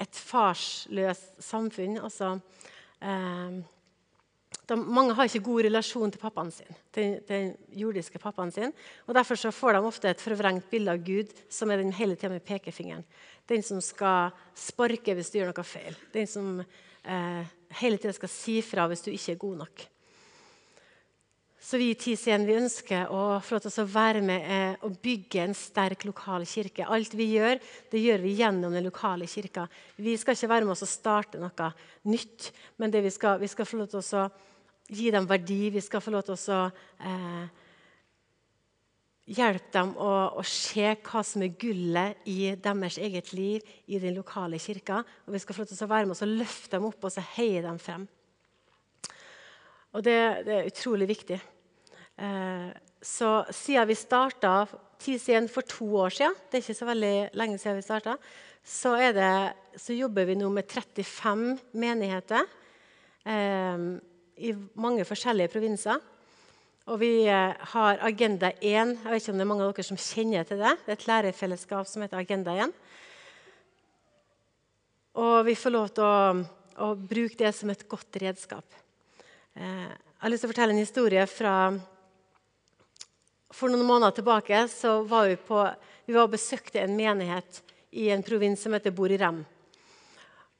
et 0.00 0.16
farsløst 0.16 1.42
samfunn. 1.44 1.98
Altså, 2.00 2.38
eh, 3.02 3.60
de, 4.68 4.76
mange 4.76 5.14
har 5.16 5.28
ikke 5.28 5.44
god 5.44 5.66
relasjon 5.66 6.12
til 6.12 6.22
pappaen 6.22 6.50
sin, 6.54 6.78
til 6.94 7.18
den 7.28 7.52
jordiske 7.76 8.20
pappaen 8.22 8.52
sin. 8.54 8.72
og 9.06 9.14
Derfor 9.16 9.36
så 9.40 9.52
får 9.52 9.76
de 9.76 9.82
ofte 9.84 10.08
et 10.08 10.24
forvrengt 10.24 10.68
bilde 10.70 10.94
av 10.94 11.02
Gud 11.04 11.32
som 11.52 11.70
er 11.70 11.82
den 11.82 11.92
hele 11.92 12.16
tida 12.16 12.32
med 12.32 12.44
pekefingeren. 12.46 13.04
Den 13.48 13.64
som 13.66 13.80
skal 13.84 14.32
sparke 14.56 15.16
hvis 15.16 15.32
du 15.32 15.40
gjør 15.40 15.52
noe 15.52 15.66
feil. 15.68 15.98
Den 16.14 16.30
som 16.30 16.54
eh, 16.60 17.42
hele 17.80 18.00
tida 18.00 18.14
skal 18.16 18.32
si 18.32 18.60
fra 18.64 18.88
hvis 18.88 19.04
du 19.04 19.12
ikke 19.12 19.34
er 19.34 19.42
god 19.42 19.60
nok. 19.66 19.84
Så 21.64 21.78
vi 21.80 21.86
i 21.94 21.96
TCN 21.96 22.42
vi 22.44 22.58
ønsker 22.60 23.08
å 23.08 23.38
få 23.40 23.56
lov 23.56 23.62
til 23.64 23.80
å 23.80 23.88
være 23.88 24.20
med 24.24 24.48
eh, 24.52 24.74
og 24.84 24.98
bygge 25.04 25.46
en 25.46 25.54
sterk 25.56 26.04
lokal 26.04 26.44
kirke. 26.48 26.84
Alt 26.84 27.16
vi 27.16 27.30
gjør, 27.38 27.60
det 27.92 28.02
gjør 28.04 28.20
vi 28.20 28.34
gjennom 28.36 28.72
den 28.76 28.84
lokale 28.84 29.28
kirka. 29.28 29.64
Vi 29.96 30.12
skal 30.20 30.36
ikke 30.36 30.50
være 30.52 30.68
med 30.68 30.74
oss 30.74 30.84
og 30.84 30.92
starte 30.92 31.40
noe 31.40 31.70
nytt, 32.08 32.50
men 32.76 32.92
vi 32.92 33.12
skal, 33.12 33.38
vi 33.40 33.48
skal 33.48 33.68
få 33.68 33.80
lov 33.80 33.88
til 33.94 34.04
å 34.04 34.26
gi 34.88 35.10
dem 35.14 35.28
verdi. 35.28 35.68
Vi 35.74 35.82
skal 35.84 36.02
få 36.04 36.12
lov 36.14 36.26
til 36.26 36.36
å 36.36 36.60
eh, 37.04 37.46
hjelpe 39.34 39.72
dem 39.72 39.94
å, 39.96 40.10
å, 40.36 40.44
se 40.44 40.90
hva 41.06 41.22
som 41.24 41.44
er 41.44 41.54
gullet 41.60 42.26
i 42.28 42.52
deres 42.60 42.98
eget 43.00 43.32
liv 43.32 43.64
i 43.86 44.00
den 44.02 44.16
lokale 44.18 44.60
kirka. 44.60 45.00
Og 45.24 45.34
vi 45.36 45.40
skal 45.42 45.56
få 45.56 45.64
lov 45.64 45.72
til 45.72 45.86
å 45.86 45.92
være 45.94 46.08
med 46.08 46.16
oss 46.16 46.24
og 46.26 46.36
løfte 46.42 46.76
dem 46.76 46.88
opp 46.90 47.08
og 47.08 47.14
så 47.14 47.24
heie 47.34 47.64
dem 47.64 47.80
frem. 47.80 48.06
Og 49.94 50.02
det, 50.02 50.18
det 50.46 50.56
er 50.56 50.72
utrolig 50.72 51.08
viktig. 51.12 51.38
Eh, 52.18 52.70
så 53.04 53.30
siden 53.52 53.88
vi 53.90 53.98
starta 53.98 54.64
TCN 55.04 55.46
for 55.52 55.66
to 55.68 55.86
år 56.00 56.14
siden, 56.14 56.34
det 56.48 56.58
er 56.58 56.64
ikke 56.64 56.78
så 56.78 56.88
veldig 56.88 57.16
lenge 57.36 57.60
siden 57.60 57.78
vi 57.78 57.84
starta, 57.84 58.16
så, 58.64 58.94
så, 59.76 59.92
jobber 59.92 60.24
vi 60.24 60.38
nå 60.40 60.48
med 60.48 60.64
35 60.64 61.44
menigheter. 61.76 62.46
Eh, 63.28 63.88
i 64.36 64.52
mange 64.74 65.04
forskjellige 65.06 65.52
provinser. 65.52 66.00
Og 66.90 66.98
vi 67.00 67.24
eh, 67.30 67.54
har 67.72 68.02
Agenda 68.04 68.50
1. 68.60 68.60
Jeg 68.60 68.96
vet 69.08 69.22
ikke 69.22 69.32
om 69.32 69.38
det 69.38 69.44
er 69.44 69.48
mange 69.48 69.64
av 69.64 69.72
dere 69.72 69.86
som 69.86 70.00
kjenner 70.00 70.48
til 70.48 70.60
det. 70.60 70.74
Det 70.84 70.92
er 70.92 70.98
et 70.98 71.06
lærerfellesskap 71.08 71.88
som 71.88 72.04
heter 72.04 72.20
Agenda 72.20 72.56
1. 72.66 72.74
Og 75.22 75.36
vi 75.46 75.54
får 75.56 75.72
lov 75.72 75.88
til 75.94 76.04
å, 76.04 76.44
å 76.84 76.90
bruke 76.98 77.38
det 77.40 77.54
som 77.56 77.70
et 77.72 77.86
godt 77.88 78.20
redskap. 78.20 78.66
Eh, 79.54 79.88
jeg 79.88 80.26
har 80.26 80.32
lyst 80.32 80.44
til 80.44 80.50
å 80.50 80.54
fortelle 80.54 80.76
en 80.76 80.82
historie 80.82 81.24
fra 81.28 81.56
For 83.54 83.70
noen 83.70 83.86
måneder 83.86 84.16
tilbake 84.16 84.64
så 84.72 84.96
var 85.06 85.28
vi, 85.30 85.36
på, 85.38 85.60
vi 86.08 86.16
var 86.16 86.26
og 86.26 86.32
besøkte 86.32 86.80
en 86.82 86.96
menighet 86.98 87.60
i 87.94 88.08
en 88.10 88.24
provins 88.26 88.58
som 88.58 88.74
heter 88.74 88.90
Borirem. 88.90 89.44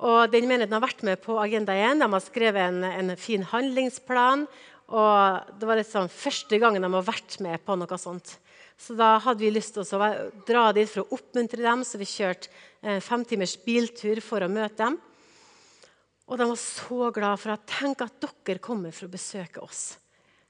Og 0.03 0.31
den 0.33 0.49
menigheten 0.51 0.75
har 0.75 0.83
vært 0.83 1.05
med 1.07 1.21
på 1.23 1.37
Agenda 1.39 1.75
1. 1.77 2.03
De 2.03 2.09
har 2.11 2.23
skrevet 2.25 2.67
en, 2.67 2.81
en 2.83 3.17
fin 3.21 3.45
handlingsplan. 3.47 4.47
Og 4.91 5.55
det 5.61 5.69
var 5.69 5.79
liksom 5.79 6.11
første 6.13 6.59
gangen 6.61 6.83
de 6.83 6.91
har 6.97 7.07
vært 7.07 7.39
med 7.45 7.63
på 7.65 7.77
noe 7.79 7.99
sånt. 8.01 8.37
Så 8.75 8.97
da 8.99 9.15
hadde 9.23 9.45
vi 9.45 9.53
lyst 9.55 9.77
til 9.77 9.87
å 9.87 10.11
dra 10.49 10.67
dit 10.75 10.91
for 10.91 11.05
å 11.05 11.17
oppmuntre 11.17 11.63
dem, 11.63 11.85
så 11.87 12.01
vi 12.01 12.09
kjørte 12.11 12.51
en 12.83 13.03
femtimers 13.05 13.55
biltur 13.63 14.19
for 14.25 14.43
å 14.43 14.51
møte 14.51 14.83
dem. 14.83 14.99
Og 16.27 16.41
de 16.41 16.49
var 16.49 16.59
så 16.59 17.11
glad 17.15 17.41
for 17.41 17.55
at 17.55 17.67
tenk 17.69 18.03
at 18.03 18.27
dere 18.49 18.63
kommer 18.65 18.95
for 18.97 19.07
å 19.07 19.13
besøke 19.13 19.63
oss. 19.63 19.95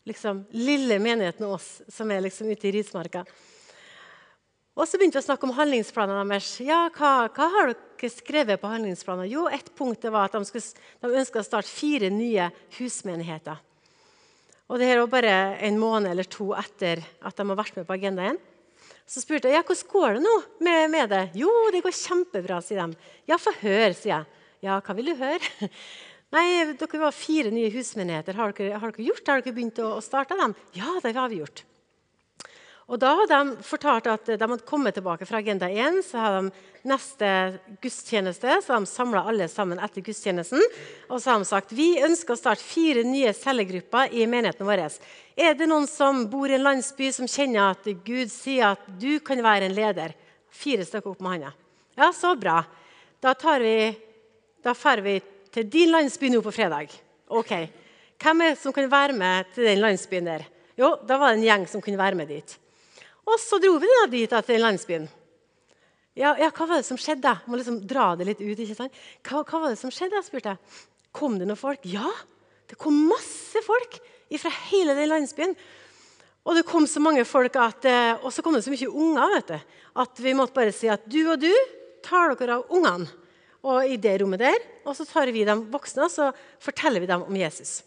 Liksom, 0.08 0.44
Lille 0.56 0.98
menigheten 1.02 1.46
oss 1.48 1.82
som 1.92 2.10
er 2.12 2.24
liksom 2.24 2.48
ute 2.52 2.68
i 2.68 2.74
rismarka. 2.78 3.24
Og 4.74 4.88
så 4.90 4.98
begynte 4.98 5.20
vi 5.20 5.22
å 5.22 5.26
snakke 5.28 5.46
om 5.46 5.54
handlingsplanene 5.54 6.24
deres. 6.32 6.48
Ja, 6.66 6.88
hva, 6.96 7.28
hva, 7.30 7.46
har 7.52 7.70
dere 7.74 8.10
skrevet 8.10 8.58
på 8.58 8.70
handlingsplanene? 8.72 9.28
Jo, 9.30 9.44
ett 9.46 9.70
punkt 9.78 10.02
var 10.08 10.26
at 10.26 10.34
de, 10.34 10.42
skulle, 10.48 10.88
de 11.04 11.20
ønska 11.20 11.42
å 11.42 11.46
starte 11.46 11.70
fire 11.70 12.10
nye 12.10 12.48
husmenigheter. 12.80 13.60
Og 14.72 14.80
det 14.80 14.88
her 14.88 14.98
var 15.04 15.12
bare 15.12 15.36
en 15.62 15.78
måned 15.78 16.10
eller 16.10 16.26
to 16.26 16.48
etter 16.58 17.04
at 17.22 17.36
de 17.38 17.46
har 17.46 17.58
vært 17.60 17.78
med 17.78 17.86
på 17.86 17.94
agendaen. 17.94 18.40
Så 19.06 19.20
spurte 19.20 19.50
jeg 19.50 19.60
ja, 19.60 19.62
hvordan 19.62 19.90
går 19.92 20.16
det 20.16 20.22
nå 20.24 20.32
med, 20.64 20.90
med, 20.90 21.12
det. 21.12 21.22
Jo, 21.38 21.52
det 21.70 21.82
går 21.84 21.94
kjempebra, 21.94 22.58
sier 22.64 22.80
de. 22.80 23.12
Ja, 23.30 23.38
få 23.38 23.52
høre, 23.60 23.92
sier 23.94 24.14
jeg. 24.16 24.42
Ja, 24.64 24.80
hva 24.80 24.96
vil 24.96 25.12
du 25.12 25.14
høre? 25.20 25.68
Nei, 26.34 26.46
dere 26.74 27.02
var 27.04 27.14
fire 27.14 27.52
nye 27.54 27.70
husmenigheter. 27.70 28.34
Har 28.40 28.56
dere, 28.56 28.80
har 28.80 28.90
dere 28.96 29.06
gjort 29.06 29.22
det? 29.22 29.30
Har 29.30 29.44
dere 29.44 29.54
begynt 29.60 29.78
å, 29.84 29.92
å 30.00 30.02
starte 30.02 30.40
dem? 30.40 30.56
Ja, 30.74 30.96
det 31.04 31.14
har 31.14 31.30
vi 31.30 31.44
gjort. 31.44 31.62
Og 32.84 33.00
Da 33.00 33.14
hadde 33.16 33.38
de 33.40 33.64
fortalt 33.64 34.06
at 34.12 34.26
de 34.28 34.36
hadde 34.36 34.66
kommet 34.68 34.96
tilbake 34.96 35.24
fra 35.24 35.40
Agenda 35.40 35.70
1. 35.72 36.02
Så 36.04 36.20
hadde 36.20 36.40
de 36.50 36.90
neste 36.90 37.28
gudstjeneste 37.80 38.58
så 38.60 38.76
de 38.76 38.88
samla 38.90 39.22
alle 39.24 39.46
sammen 39.48 39.80
etter 39.80 40.04
gudstjenesten. 40.04 40.60
Og 41.08 41.16
så 41.16 41.32
hadde 41.32 41.46
de 41.46 41.48
sagt 41.48 41.72
vi 41.76 41.88
ønsker 42.04 42.36
å 42.36 42.40
starte 42.40 42.64
fire 42.64 43.06
nye 43.08 43.32
cellegrupper 43.36 44.12
i 44.12 44.26
menigheten 44.28 44.68
vår. 44.68 44.84
Er 45.34 45.56
det 45.56 45.68
noen 45.70 45.88
som 45.88 46.26
bor 46.28 46.50
i 46.50 46.58
en 46.58 46.66
landsby 46.66 47.08
som 47.14 47.30
kjenner 47.30 47.72
at 47.72 47.88
Gud 48.04 48.32
sier 48.32 48.74
at 48.74 48.88
du 49.00 49.16
kan 49.24 49.40
være 49.44 49.70
en 49.70 49.76
leder? 49.76 50.12
Fire 50.54 50.84
stykker 50.84 51.14
opp 51.14 51.22
med 51.24 51.38
hånda. 51.38 51.54
Ja, 51.96 52.10
så 52.12 52.34
bra. 52.36 52.60
Da 53.24 53.32
tar 53.38 53.64
vi, 53.64 53.94
da 54.62 54.74
vi 55.00 55.16
til 55.54 55.70
din 55.70 55.90
landsby 55.94 56.28
nå 56.28 56.42
på 56.44 56.52
fredag. 56.52 56.92
Ok. 57.32 57.54
Hvem 58.20 58.42
er 58.42 58.52
det 58.52 58.60
som 58.60 58.72
kan 58.72 58.90
være 58.90 59.16
med 59.16 59.48
til 59.54 59.64
den 59.64 59.80
landsbyen 59.80 60.28
der? 60.28 60.44
Jo, 60.76 60.98
da 61.06 61.16
var 61.16 61.32
det 61.32 61.40
en 61.40 61.48
gjeng 61.48 61.66
som 61.70 61.80
kunne 61.80 61.98
være 61.98 62.18
med 62.18 62.28
dit. 62.28 62.58
Og 63.24 63.38
så 63.40 63.58
dro 63.62 63.76
vi 63.80 63.90
da 63.90 64.06
dit 64.12 64.34
til 64.46 64.60
landsbyen. 64.60 65.06
Ja, 66.14 66.34
ja, 66.38 66.50
hva 66.54 66.66
var 66.70 66.78
det 66.78 66.86
som 66.86 66.98
skjedde? 67.00 67.32
Jeg 67.42 67.50
må 67.50 67.58
liksom 67.58 67.80
dra 67.90 68.12
det 68.18 68.28
litt 68.28 68.42
ut. 68.42 68.58
ikke 68.58 68.76
sant? 68.78 68.98
Hva, 69.26 69.42
hva 69.42 69.64
var 69.64 69.72
det 69.72 69.80
som 69.80 69.90
skjedde? 69.90 70.20
Jeg 70.20 70.28
spurte. 70.28 70.54
Kom 71.14 71.38
det 71.40 71.48
noen 71.48 71.58
folk? 71.58 71.82
Ja, 71.88 72.10
Det 72.64 72.78
kom 72.80 72.96
masse 73.10 73.60
folk 73.60 73.98
fra 74.40 74.50
hele 74.70 74.94
den 74.96 75.10
landsbyen. 75.10 75.52
Og 76.44 76.56
det 76.56 76.64
kom 76.68 76.86
så 76.88 77.00
mange 77.00 77.24
folk 77.28 77.56
at, 77.60 77.84
eh, 77.84 78.24
og 78.24 78.32
så 78.32 78.42
kom 78.42 78.54
det 78.56 78.64
så 78.64 78.72
mye 78.72 78.88
unger 78.88 79.34
vet 79.34 79.52
du, 79.52 79.74
at 80.00 80.20
vi 80.20 80.32
måtte 80.36 80.56
bare 80.56 80.72
si 80.72 80.88
at 80.88 81.04
du 81.08 81.20
og 81.30 81.40
du 81.40 81.52
tar 82.04 82.34
dere 82.36 82.58
av 82.58 82.72
ungene 82.72 83.08
og 83.64 83.88
i 83.88 83.96
det 83.96 84.18
rommet 84.20 84.42
der. 84.42 84.58
Og 84.84 84.96
så 84.96 85.06
tar 85.08 85.32
vi 85.32 85.44
de 85.46 85.56
voksne 85.72 86.04
og 86.04 86.12
så 86.12 86.30
forteller 86.62 87.04
vi 87.04 87.08
dem 87.08 87.24
om 87.24 87.36
Jesus. 87.36 87.82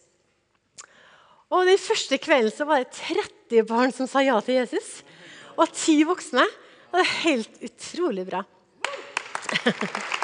Og 1.54 1.66
Den 1.66 1.80
første 1.80 2.18
kvelden 2.20 2.52
så 2.52 2.66
var 2.68 2.84
det 2.84 2.96
30 2.98 3.68
barn 3.68 3.94
som 3.96 4.10
sa 4.10 4.24
ja 4.26 4.40
til 4.42 4.60
Jesus. 4.60 5.04
Og 5.58 5.74
ti 5.74 6.04
voksne. 6.06 6.46
Det 6.94 7.02
er 7.04 7.16
helt 7.26 7.66
utrolig 7.68 8.26
bra. 8.30 8.44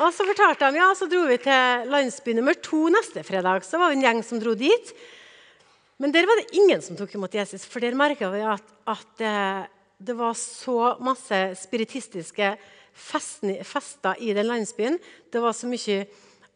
Og 0.00 0.14
Så 0.16 0.24
fortalte 0.24 0.64
de, 0.64 0.80
ja, 0.80 0.86
så 0.96 1.04
dro 1.10 1.26
vi 1.28 1.36
til 1.44 1.90
landsby 1.92 2.32
nummer 2.32 2.56
to 2.56 2.86
neste 2.88 3.20
fredag. 3.26 3.66
Så 3.68 3.76
var 3.76 3.92
vi 3.92 3.98
en 3.98 4.06
gjeng 4.06 4.22
som 4.24 4.40
dro 4.40 4.54
dit. 4.56 4.94
Men 6.00 6.14
der 6.14 6.24
var 6.24 6.40
det 6.40 6.56
ingen 6.56 6.80
som 6.80 6.96
tok 6.96 7.12
imot 7.18 7.34
Jesus, 7.36 7.66
for 7.68 7.84
der 7.84 7.98
merka 7.98 8.30
vi 8.32 8.40
at, 8.40 8.64
at, 8.88 9.20
eh, 9.20 9.66
det 10.00 10.16
var 10.16 10.32
så 10.32 10.94
masse 11.04 11.36
spiritistiske 11.60 12.54
fester 12.96 14.16
i 14.24 14.32
den 14.32 14.48
landsbyen. 14.48 14.96
Det 15.28 15.42
var 15.44 15.52
så 15.52 15.68
mye 15.68 16.06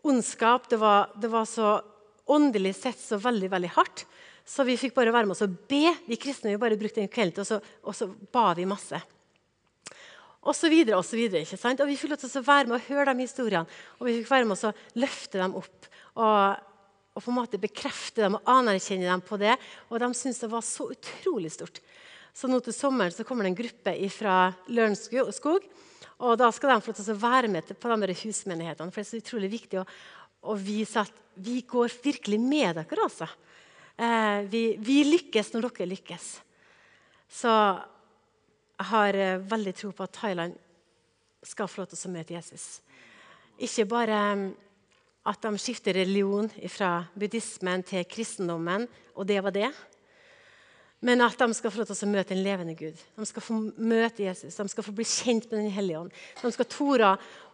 ondskap. 0.00 0.70
Det 0.70 0.80
var, 0.80 1.12
det 1.20 1.28
var 1.28 1.44
så 1.44 1.74
åndelig 2.30 2.74
sett 2.78 3.00
så 3.00 3.18
veldig 3.20 3.50
veldig 3.52 3.72
hardt. 3.76 4.06
Så 4.44 4.64
vi 4.68 4.76
fikk 4.80 4.94
bare 4.96 5.12
være 5.14 5.28
med 5.28 5.36
oss 5.36 5.44
og 5.46 5.56
be. 5.68 5.88
Vi 6.08 6.20
kristne 6.20 6.52
vi 6.52 6.60
bare 6.60 6.78
brukte 6.80 7.02
en 7.02 7.12
kveld 7.12 7.36
til, 7.36 7.44
og 7.44 7.48
så, 7.48 7.60
og 7.84 7.96
så 7.96 8.10
ba 8.32 8.52
vi 8.56 8.68
masse 8.68 9.00
og 10.44 10.52
så 10.56 10.68
videre, 10.68 10.98
og 10.98 11.06
så 11.06 11.16
videre, 11.16 11.42
ikke 11.44 11.58
sant? 11.60 11.80
Og 11.80 11.88
Vi 11.88 11.96
fikk 11.96 12.12
lov 12.12 12.20
til 12.20 12.40
å 12.40 12.44
være 12.44 12.68
med 12.68 12.76
og 12.76 12.88
høre 12.90 13.14
de 13.14 13.24
historiene, 13.24 13.80
og 13.98 14.08
vi 14.08 14.18
fikk 14.18 14.30
være 14.30 14.48
med 14.48 14.56
oss 14.56 14.66
og 14.68 15.00
løfte 15.00 15.40
dem 15.40 15.56
opp. 15.60 15.88
Og, 16.14 16.66
og, 17.14 17.20
på 17.22 17.30
en 17.32 17.38
måte 17.38 17.60
bekrefte 17.62 18.26
dem 18.26 18.36
og 18.38 18.50
anerkjenne 18.52 19.08
dem 19.08 19.24
på 19.24 19.38
det. 19.40 19.56
Og 19.88 20.02
de 20.02 20.10
syntes 20.12 20.42
det 20.44 20.50
var 20.52 20.66
så 20.66 20.90
utrolig 20.92 21.52
stort. 21.54 21.80
Så 22.34 22.50
nå 22.50 22.58
til 22.60 22.76
sommeren 22.76 23.14
så 23.14 23.24
kommer 23.26 23.46
det 23.46 23.54
en 23.54 23.60
gruppe 23.62 23.94
fra 24.12 24.36
Lørenskog. 24.68 25.64
Og 26.24 26.36
da 26.38 26.50
skal 26.54 26.74
de 26.74 26.82
få 26.82 26.92
lov 26.92 26.98
til 27.00 27.14
å 27.14 27.22
være 27.24 27.50
med 27.50 27.72
på 27.80 27.96
de 28.04 28.18
husmenighetene. 28.20 28.92
For 28.92 29.00
det 29.00 29.06
er 29.06 29.10
så 29.12 29.22
utrolig 29.22 29.50
viktig 29.54 29.80
å, 29.80 29.86
å 30.44 30.56
vise 30.58 31.02
at 31.02 31.22
vi 31.34 31.60
går 31.66 31.92
virkelig 32.04 32.38
med 32.40 32.76
dere. 32.78 33.02
altså. 33.02 33.28
Eh, 33.96 34.40
vi, 34.50 34.62
vi 34.78 35.02
lykkes 35.06 35.52
når 35.54 35.68
dere 35.68 35.90
lykkes. 35.92 36.28
Så 37.30 37.50
jeg 37.50 38.88
har 38.90 39.18
eh, 39.18 39.40
veldig 39.42 39.74
tro 39.78 39.92
på 39.94 40.06
at 40.06 40.14
Thailand 40.18 40.58
skal 41.44 41.68
få 41.68 41.82
lov 41.82 41.92
til 41.92 42.08
å 42.08 42.14
møte 42.14 42.36
Jesus. 42.36 42.66
Ikke 43.62 43.86
bare 43.90 44.20
mm, 44.34 44.46
at 45.30 45.42
de 45.46 45.60
skifter 45.62 45.96
religion 45.96 46.48
fra 46.68 47.04
buddhismen 47.14 47.84
til 47.86 48.06
kristendommen, 48.08 48.86
og 49.14 49.28
det 49.28 49.40
var 49.44 49.54
det. 49.54 49.70
Men 51.04 51.20
at 51.20 51.36
de 51.36 51.50
skal 51.52 51.72
få 51.72 51.82
lov 51.82 51.90
til 51.90 52.06
å 52.06 52.12
møte 52.14 52.32
en 52.32 52.42
levende 52.44 52.74
Gud. 52.78 53.00
De 53.16 53.26
skal 53.28 53.44
få 53.44 53.58
møte 53.76 54.24
Jesus, 54.24 54.56
de 54.56 54.68
skal 54.72 54.86
få 54.86 54.94
bli 54.96 55.04
kjent 55.04 55.50
med 55.50 55.58
Den 55.60 55.74
hellige 55.74 56.00
ånd. 56.00 56.14
De 56.40 56.52
skal 56.54 56.68
tore 56.72 57.10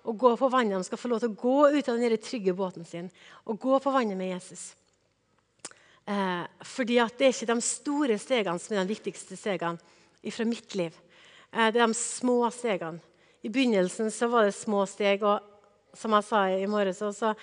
å 0.06 0.14
gå 0.16 0.34
på 0.38 0.50
vannet, 0.52 0.78
de 0.78 0.86
skal 0.86 1.00
få 1.00 1.10
lov 1.10 1.22
til 1.22 1.32
å 1.32 1.40
gå 1.40 1.56
ut 1.74 1.88
av 1.90 1.98
den 1.98 2.16
trygge 2.22 2.54
båten 2.56 2.86
sin 2.86 3.10
og 3.44 3.58
gå 3.60 3.80
på 3.82 3.92
vannet 3.94 4.18
med 4.18 4.30
Jesus. 4.36 4.70
Eh, 6.06 6.44
fordi 6.66 6.98
at 7.02 7.18
det 7.18 7.26
er 7.26 7.34
ikke 7.34 7.52
de 7.52 7.66
store 7.66 8.18
stegene 8.18 8.62
som 8.62 8.76
er 8.76 8.84
de 8.84 8.94
viktigste 8.94 9.36
stegene 9.38 10.30
fra 10.32 10.46
mitt 10.48 10.74
liv. 10.78 10.94
Eh, 11.52 11.70
det 11.74 11.82
er 11.82 11.86
de 11.86 11.98
små 11.98 12.42
stegene. 12.54 13.02
I 13.42 13.48
begynnelsen 13.48 14.10
så 14.12 14.28
var 14.28 14.46
det 14.46 14.54
små 14.54 14.84
steg. 14.86 15.22
og 15.22 15.40
som 15.94 16.12
jeg 16.12 16.24
sa 16.24 16.44
i 16.54 16.66
morges 16.66 17.02
også, 17.02 17.34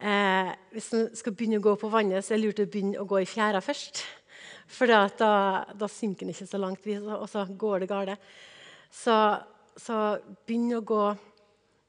eh, 0.00 0.54
Hvis 0.72 0.92
en 0.94 1.16
skal 1.16 1.32
begynne 1.32 1.58
å 1.58 1.62
gå 1.62 1.76
på 1.76 1.90
vannet, 1.90 2.24
så 2.24 2.34
er 2.34 2.38
det 2.38 2.44
lurt 2.44 2.60
å 2.60 2.70
begynne 2.70 2.98
å 2.98 3.06
gå 3.06 3.20
i 3.20 3.28
fjæra 3.28 3.60
først. 3.60 4.04
For 4.70 4.90
da, 4.90 5.02
da, 5.74 5.88
synker 5.90 6.26
den 6.26 6.34
ikke 6.34 6.46
så 6.46 6.60
langt, 6.60 6.86
og 6.86 7.26
så 7.30 7.42
går 7.58 7.82
det 7.82 7.90
galt. 7.90 8.30
Så, 8.94 9.14
så 9.78 9.96
begynn 10.46 10.76
å 10.78 10.84
gå 10.86 11.02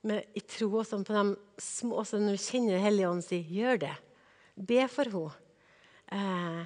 med, 0.09 0.31
i 0.33 0.41
tro 0.49 0.71
også 0.81 1.01
på 1.05 1.13
de 1.13 1.23
små, 1.61 2.01
også 2.01 2.19
når 2.21 2.37
du 2.37 2.41
kjenner 2.41 2.77
Den 2.77 2.85
hellige 2.85 3.09
ånd, 3.09 3.23
si 3.25 3.41
'gjør 3.45 3.81
det'. 3.85 3.97
Be 4.57 4.87
for 4.89 5.05
henne. 5.13 5.33
Eh, 6.11 6.61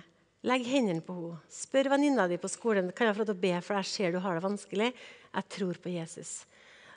Legg 0.45 0.66
hendene 0.70 1.01
på 1.01 1.13
henne. 1.13 1.38
Spør 1.49 1.89
venninna 1.95 2.28
di 2.30 2.38
på 2.38 2.49
skolen 2.51 2.91
kan 2.93 3.07
jeg 3.07 3.16
få 3.16 3.24
lov 3.24 3.30
til 3.32 3.38
å 3.38 3.45
be, 3.45 3.53
for 3.61 3.80
jeg 3.80 3.91
ser 3.91 4.11
du 4.11 4.20
har 4.22 4.38
det 4.38 4.45
vanskelig. 4.45 4.91
Jeg 5.34 5.49
tror 5.49 5.80
på 5.82 5.89
Jesus. 5.89 6.45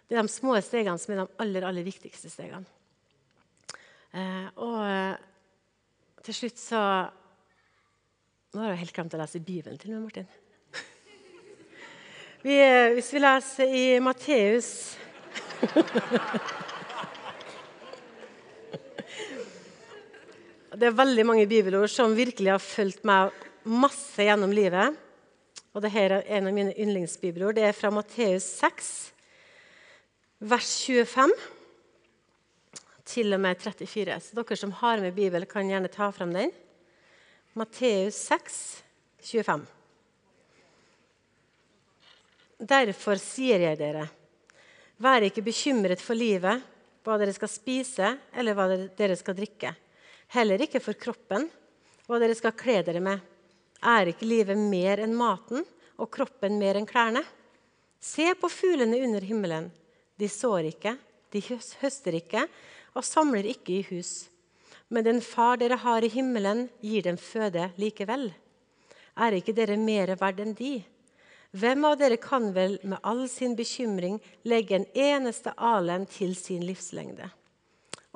Det 0.08 0.16
er 0.16 0.22
de 0.22 0.32
små 0.32 0.56
stegene 0.60 1.00
som 1.00 1.14
er 1.14 1.22
de 1.22 1.38
aller, 1.42 1.64
aller 1.64 1.86
viktigste 1.86 2.30
stegene. 2.32 2.68
Eh, 4.12 4.48
og 4.56 4.78
eh, 4.84 5.16
til 6.24 6.36
slutt 6.36 6.60
så 6.60 6.82
Nå 8.58 8.64
har 8.64 8.72
jeg 8.72 8.88
helt 8.88 8.96
glemt 8.96 9.12
å 9.14 9.18
lese 9.20 9.38
Bibelen 9.38 9.78
til 9.78 9.92
meg, 9.92 10.00
Martin. 10.02 10.24
Vi, 12.42 12.56
eh, 12.58 12.90
hvis 12.96 13.12
vi 13.14 13.20
leser 13.22 13.70
i 13.70 13.82
Matteus 14.02 14.98
Det 20.74 20.90
er 20.90 20.98
veldig 21.04 21.28
mange 21.30 21.46
bibelord 21.46 21.86
som 21.94 22.18
virkelig 22.18 22.50
har 22.56 22.66
fulgt 22.66 23.06
meg 23.06 23.30
masse 23.62 24.26
gjennom 24.26 24.50
livet. 24.50 24.98
Og 25.70 25.86
dette 25.86 26.02
er 26.02 26.18
en 26.26 26.50
av 26.50 26.58
mine 26.58 26.74
yndlingsbibelord. 26.74 27.54
Det 27.62 27.70
er 27.70 27.78
fra 27.78 27.94
Matteus 27.94 28.58
6, 28.58 29.12
vers 30.50 30.74
25 30.82 31.30
til 33.06 33.38
og 33.38 33.46
med 33.46 33.62
34. 33.62 34.18
Så 34.18 34.42
dere 34.42 34.64
som 34.66 34.74
har 34.82 34.98
med 34.98 35.14
Bibel, 35.14 35.46
kan 35.46 35.70
gjerne 35.70 35.94
ta 35.94 36.10
frem 36.10 36.34
den. 36.34 36.58
Matteus 37.54 38.18
6, 38.28 38.82
25. 39.20 39.66
Derfor 42.58 43.20
sier 43.22 43.62
jeg 43.62 43.78
dere, 43.78 44.08
vær 44.98 45.22
ikke 45.22 45.46
bekymret 45.46 46.02
for 46.02 46.18
livet, 46.18 46.64
hva 47.06 47.16
dere 47.16 47.32
skal 47.32 47.48
spise, 47.48 48.16
eller 48.34 48.56
hva 48.58 48.66
dere 48.98 49.16
skal 49.16 49.38
drikke 49.38 49.76
heller 50.34 50.60
ikke 50.64 50.80
for 50.82 50.98
kroppen, 50.98 51.48
hva 52.08 52.20
dere 52.20 52.36
skal 52.36 52.56
kle 52.56 52.80
dere 52.84 53.02
med. 53.04 53.20
Er 53.84 54.10
ikke 54.10 54.28
livet 54.28 54.58
mer 54.58 55.02
enn 55.04 55.16
maten 55.16 55.64
og 55.98 56.10
kroppen 56.14 56.58
mer 56.60 56.78
enn 56.78 56.88
klærne? 56.88 57.22
Se 58.00 58.26
på 58.38 58.50
fuglene 58.52 58.98
under 59.06 59.24
himmelen. 59.24 59.70
De 60.18 60.28
sår 60.30 60.72
ikke, 60.72 60.96
de 61.32 61.42
høster 61.82 62.18
ikke 62.18 62.44
og 62.96 63.06
samler 63.06 63.46
ikke 63.48 63.78
i 63.78 63.86
hus. 63.90 64.28
Men 64.88 65.04
den 65.04 65.20
far 65.20 65.56
dere 65.60 65.76
har 65.82 66.04
i 66.04 66.10
himmelen, 66.12 66.68
gir 66.80 67.02
dem 67.04 67.18
føde 67.20 67.70
likevel. 67.76 68.30
Er 69.18 69.36
ikke 69.36 69.52
dere 69.56 69.76
mer 69.76 70.14
verd 70.20 70.40
enn 70.40 70.54
de? 70.56 70.78
Hvem 71.56 71.84
av 71.88 71.96
dere 72.00 72.18
kan 72.20 72.50
vel 72.52 72.78
med 72.84 73.00
all 73.02 73.26
sin 73.28 73.54
bekymring 73.56 74.18
legge 74.48 74.76
en 74.76 74.88
eneste 74.94 75.52
alen 75.56 76.06
til 76.08 76.34
sin 76.36 76.64
livslengde? 76.64 77.28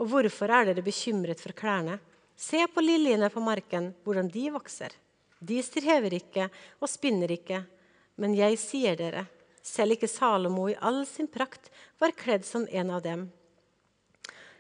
Og 0.01 0.09
hvorfor 0.13 0.53
er 0.53 0.69
dere 0.69 0.85
bekymret 0.85 1.41
for 1.41 1.57
klærne? 1.57 1.99
Se 2.37 2.65
på 2.69 2.85
liljene 2.85 3.29
på 3.33 3.41
marken, 3.45 3.93
hvordan 4.05 4.29
de 4.33 4.49
vokser. 4.53 4.93
De 5.41 5.61
strever 5.65 6.17
ikke 6.17 6.49
og 6.81 6.91
spinner 6.91 7.33
ikke. 7.35 7.63
Men 8.21 8.35
jeg 8.37 8.59
sier 8.61 8.97
dere, 8.99 9.27
selv 9.63 9.97
ikke 9.97 10.11
Salomo 10.11 10.69
i 10.71 10.79
all 10.81 11.05
sin 11.09 11.29
prakt 11.31 11.71
var 12.01 12.17
kledd 12.19 12.45
som 12.47 12.67
en 12.69 12.91
av 12.91 13.03
dem. 13.05 13.29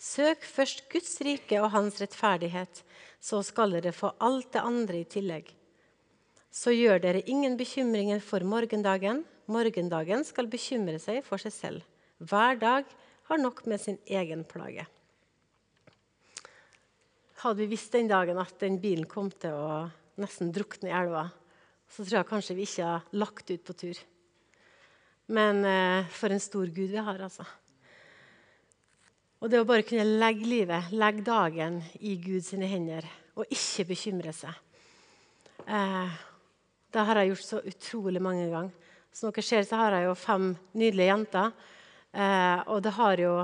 Søk 0.00 0.46
først 0.48 0.86
Guds 0.88 1.18
rike 1.20 1.58
og 1.60 1.74
hans 1.74 1.98
rettferdighet, 2.00 2.80
så 3.20 3.42
skal 3.44 3.74
dere 3.76 3.92
få 3.92 4.14
alt 4.24 4.48
det 4.54 4.62
andre 4.64 5.02
i 5.02 5.08
tillegg. 5.08 5.50
Så 6.50 6.72
gjør 6.72 7.02
dere 7.04 7.20
ingen 7.28 7.58
bekymringer 7.60 8.22
for 8.24 8.40
morgendagen. 8.48 9.22
Morgendagen 9.50 10.24
skal 10.24 10.48
bekymre 10.48 10.96
seg 11.02 11.20
for 11.26 11.42
seg 11.42 11.52
selv. 11.52 11.84
Hver 12.16 12.56
dag 12.62 12.88
har 13.28 13.38
nok 13.38 13.62
med 13.68 13.82
sin 13.82 14.00
egen 14.08 14.46
plage. 14.48 14.88
Hadde 17.44 17.60
vi 17.60 17.70
visst 17.70 17.92
den 17.92 18.08
dagen 18.08 18.40
at 18.40 18.56
den 18.60 18.80
bilen 18.80 19.06
kom 19.08 19.30
til 19.30 19.52
å 19.52 19.70
nesten 20.20 20.50
drukne 20.52 20.90
i 20.90 20.96
elva, 20.96 21.28
så 21.88 22.04
tror 22.04 22.22
jeg 22.22 22.28
kanskje 22.28 22.56
vi 22.56 22.66
ikke 22.66 22.88
har 22.88 23.06
lagt 23.16 23.52
ut 23.52 23.64
på 23.68 23.76
tur. 23.84 24.00
Men 25.30 25.64
eh, 25.64 26.08
for 26.12 26.32
en 26.32 26.42
stor 26.42 26.68
Gud 26.72 26.90
vi 26.90 27.00
har, 27.00 27.20
altså. 27.20 27.44
Og 29.40 29.48
det 29.48 29.60
å 29.62 29.64
bare 29.68 29.86
kunne 29.88 30.04
legge 30.20 30.44
livet, 30.44 30.90
legge 30.92 31.24
dagen 31.24 31.78
i 32.04 32.18
Guds 32.20 32.52
hender 32.52 33.06
og 33.40 33.48
ikke 33.48 33.86
bekymre 33.88 34.34
seg. 34.36 34.52
Eh, 35.64 36.18
det 36.92 37.04
har 37.08 37.20
jeg 37.20 37.30
gjort 37.30 37.46
så 37.46 37.60
utrolig 37.70 38.20
mange 38.20 38.50
ganger. 38.50 38.90
Som 39.16 39.32
dere 39.32 39.44
ser, 39.46 39.64
så 39.64 39.80
har 39.80 39.96
jeg 39.96 40.10
jo 40.10 40.18
fem 40.18 40.50
nydelige 40.76 41.08
jenter. 41.08 41.54
Eh, 42.12 42.68
og 42.68 42.82
det 42.84 42.92
har 42.98 43.22
jo 43.24 43.34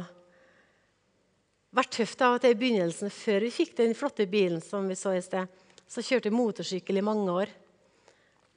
vært 1.76 1.94
tøft 1.96 2.22
av 2.26 2.36
og 2.36 2.44
til 2.44 2.52
i 2.52 2.58
begynnelsen, 2.60 3.12
før 3.12 3.46
vi 3.46 3.54
fikk 3.54 3.76
den 3.80 3.96
flotte 3.96 4.28
bilen 4.28 4.60
som 4.64 4.84
vi 4.90 4.98
så 4.98 5.14
i 5.16 5.24
sted. 5.24 5.48
Så 5.88 6.04
kjørte 6.04 6.28
jeg 6.28 6.36
motorsykkel 6.36 7.00
i 7.00 7.06
mange 7.08 7.40
år. 7.40 7.56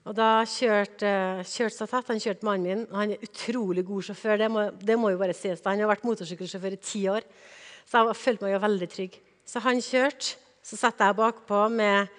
Og 0.07 0.15
da 0.15 0.43
kjørte 0.47 1.09
kjørte 1.43 1.75
Safet. 1.75 2.07
Han 2.11 2.21
kjørte 2.23 2.47
mannen 2.47 2.67
min. 2.67 2.85
Han 2.95 3.13
er 3.13 3.25
utrolig 3.25 3.83
god 3.85 4.07
sjåfør. 4.07 4.39
Det 4.39 4.49
må, 4.51 4.65
det 4.79 4.97
må 4.99 5.11
jo 5.11 5.19
bare 5.19 5.35
sies. 5.35 5.63
Han 5.65 5.81
har 5.81 5.91
vært 5.91 6.07
motorsykkelsjåfør 6.07 6.77
i 6.77 6.83
ti 6.83 7.03
år, 7.11 7.27
så 7.89 8.05
jeg 8.07 8.19
følte 8.21 8.45
meg 8.45 8.55
jo 8.55 8.61
veldig 8.63 8.89
trygg. 8.93 9.19
Så 9.49 9.63
han 9.65 9.83
kjørte. 9.83 10.37
Så 10.63 10.77
satt 10.77 10.99
jeg 11.01 11.15
bakpå 11.17 11.63
med 11.71 12.09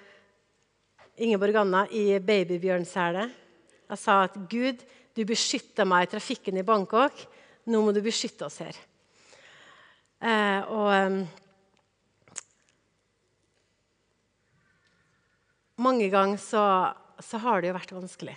Ingeborg 1.21 1.61
Anna 1.61 1.85
i 1.93 2.17
babybjørnsele. 2.25 3.27
Jeg 3.91 4.01
sa 4.01 4.23
at 4.25 4.39
Gud, 4.51 4.81
du 5.15 5.21
beskytta 5.29 5.85
meg 5.87 6.07
i 6.07 6.11
trafikken 6.15 6.59
i 6.59 6.65
Bangkok. 6.67 7.21
Nå 7.71 7.83
må 7.85 7.93
du 7.95 8.01
beskytte 8.03 8.49
oss 8.49 8.59
her. 8.65 8.79
Eh, 10.21 10.73
og 10.73 10.89
um, 10.91 11.21
Mange 15.81 16.11
ganger 16.13 16.37
så 16.37 16.63
så 17.25 17.41
har 17.43 17.61
det 17.61 17.71
jo 17.71 17.77
vært 17.77 17.93
vanskelig. 17.95 18.37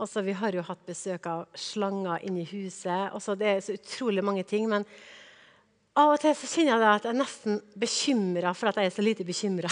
Altså, 0.00 0.22
vi 0.24 0.34
har 0.34 0.54
jo 0.56 0.64
hatt 0.64 0.86
besøk 0.88 1.26
av 1.28 1.58
slanger 1.58 2.22
inne 2.26 2.42
i 2.42 2.48
huset. 2.48 3.10
Altså, 3.12 3.34
det 3.38 3.48
er 3.48 3.60
så 3.64 3.76
utrolig 3.76 4.24
mange 4.24 4.44
ting. 4.48 4.64
Men 4.70 4.86
av 5.98 6.14
og 6.14 6.22
til 6.22 6.32
så 6.38 6.48
kjenner 6.48 6.78
jeg 6.78 6.88
at 6.88 7.06
jeg 7.06 7.12
er 7.12 7.18
nesten 7.20 7.58
bekymra 7.78 8.54
for 8.56 8.70
at 8.70 8.80
jeg 8.80 8.88
er 8.88 8.94
så 8.94 9.04
lite 9.04 9.26
bekymra. 9.28 9.68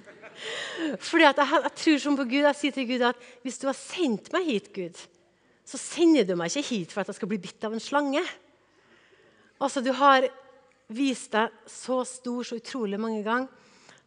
Fordi 1.08 1.26
at 1.28 1.40
jeg, 1.40 1.62
jeg, 1.64 1.72
tror 1.82 2.02
som 2.04 2.18
på 2.20 2.28
Gud. 2.28 2.44
Jeg 2.44 2.58
sier 2.58 2.76
til 2.76 2.88
Gud 2.92 3.06
at 3.08 3.24
hvis 3.46 3.58
du 3.62 3.66
har 3.70 3.78
sendt 3.78 4.28
meg 4.36 4.46
hit, 4.50 4.68
Gud, 4.76 5.00
så 5.64 5.80
sender 5.80 6.28
du 6.28 6.36
meg 6.36 6.52
ikke 6.52 6.68
hit 6.68 6.92
for 6.92 7.02
at 7.02 7.10
jeg 7.10 7.20
skal 7.20 7.32
bli 7.32 7.40
bitt 7.40 7.64
av 7.64 7.74
en 7.74 7.82
slange. 7.82 8.22
Altså, 9.60 9.80
Du 9.80 9.92
har 9.96 10.28
vist 10.90 11.32
deg 11.32 11.52
så 11.70 12.02
stor 12.08 12.44
så 12.44 12.58
utrolig 12.60 12.98
mange 13.00 13.22
ganger. 13.24 13.48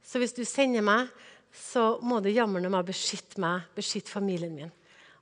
Så 0.04 0.20
hvis 0.20 0.36
du 0.36 0.44
sender 0.46 0.84
meg, 0.84 1.08
så 1.54 2.00
må 2.02 2.20
du 2.24 2.32
jammen 2.34 2.66
meg 2.72 2.88
beskytte 2.88 3.42
meg, 3.42 3.68
beskytte 3.78 4.12
familien 4.12 4.56
min. 4.56 4.74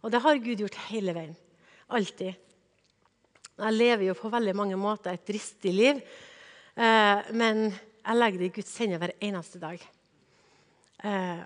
Og 0.01 0.13
det 0.13 0.21
har 0.23 0.39
Gud 0.41 0.63
gjort 0.63 0.79
hele 0.87 1.13
veien. 1.15 1.35
Alltid. 1.91 2.37
Jeg 3.61 3.77
lever 3.77 4.07
jo 4.07 4.17
på 4.17 4.31
veldig 4.31 4.53
mange 4.57 4.77
måter 4.79 5.13
et 5.13 5.25
dristig 5.27 5.73
liv, 5.75 5.99
eh, 6.79 7.31
men 7.35 7.67
jeg 7.69 8.17
legger 8.17 8.41
det 8.41 8.47
i 8.47 8.53
Guds 8.55 8.77
hender 8.81 9.01
hver 9.01 9.13
eneste 9.21 9.59
dag. 9.61 9.83
Eh, 11.03 11.43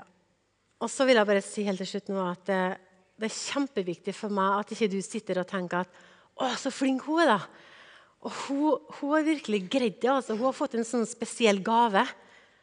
og 0.80 0.92
så 0.92 1.08
vil 1.08 1.18
jeg 1.18 1.28
bare 1.28 1.44
si 1.44 1.66
helt 1.66 1.82
til 1.82 1.90
slutt 1.90 2.12
nå 2.14 2.22
at 2.30 2.46
det, 2.48 2.64
eh, 2.76 2.82
det 3.16 3.30
er 3.30 3.36
kjempeviktig 3.36 4.12
for 4.12 4.34
meg 4.36 4.58
at 4.60 4.72
ikke 4.76 4.92
du 4.92 4.98
sitter 5.00 5.40
og 5.40 5.48
tenker 5.48 5.86
at 5.86 6.02
'Å, 6.36 6.50
så 6.60 6.68
flink 6.68 7.06
hun 7.08 7.22
er', 7.24 7.32
da. 7.32 7.40
Og 8.28 8.32
hun, 8.32 8.80
hun 9.00 9.14
har 9.16 9.24
virkelig 9.24 9.70
greid 9.70 10.02
det. 10.02 10.10
Altså. 10.12 10.36
Hun 10.36 10.50
har 10.50 10.58
fått 10.58 10.76
en 10.76 10.84
sånn 10.84 11.06
spesiell 11.08 11.62
gave. 11.64 12.04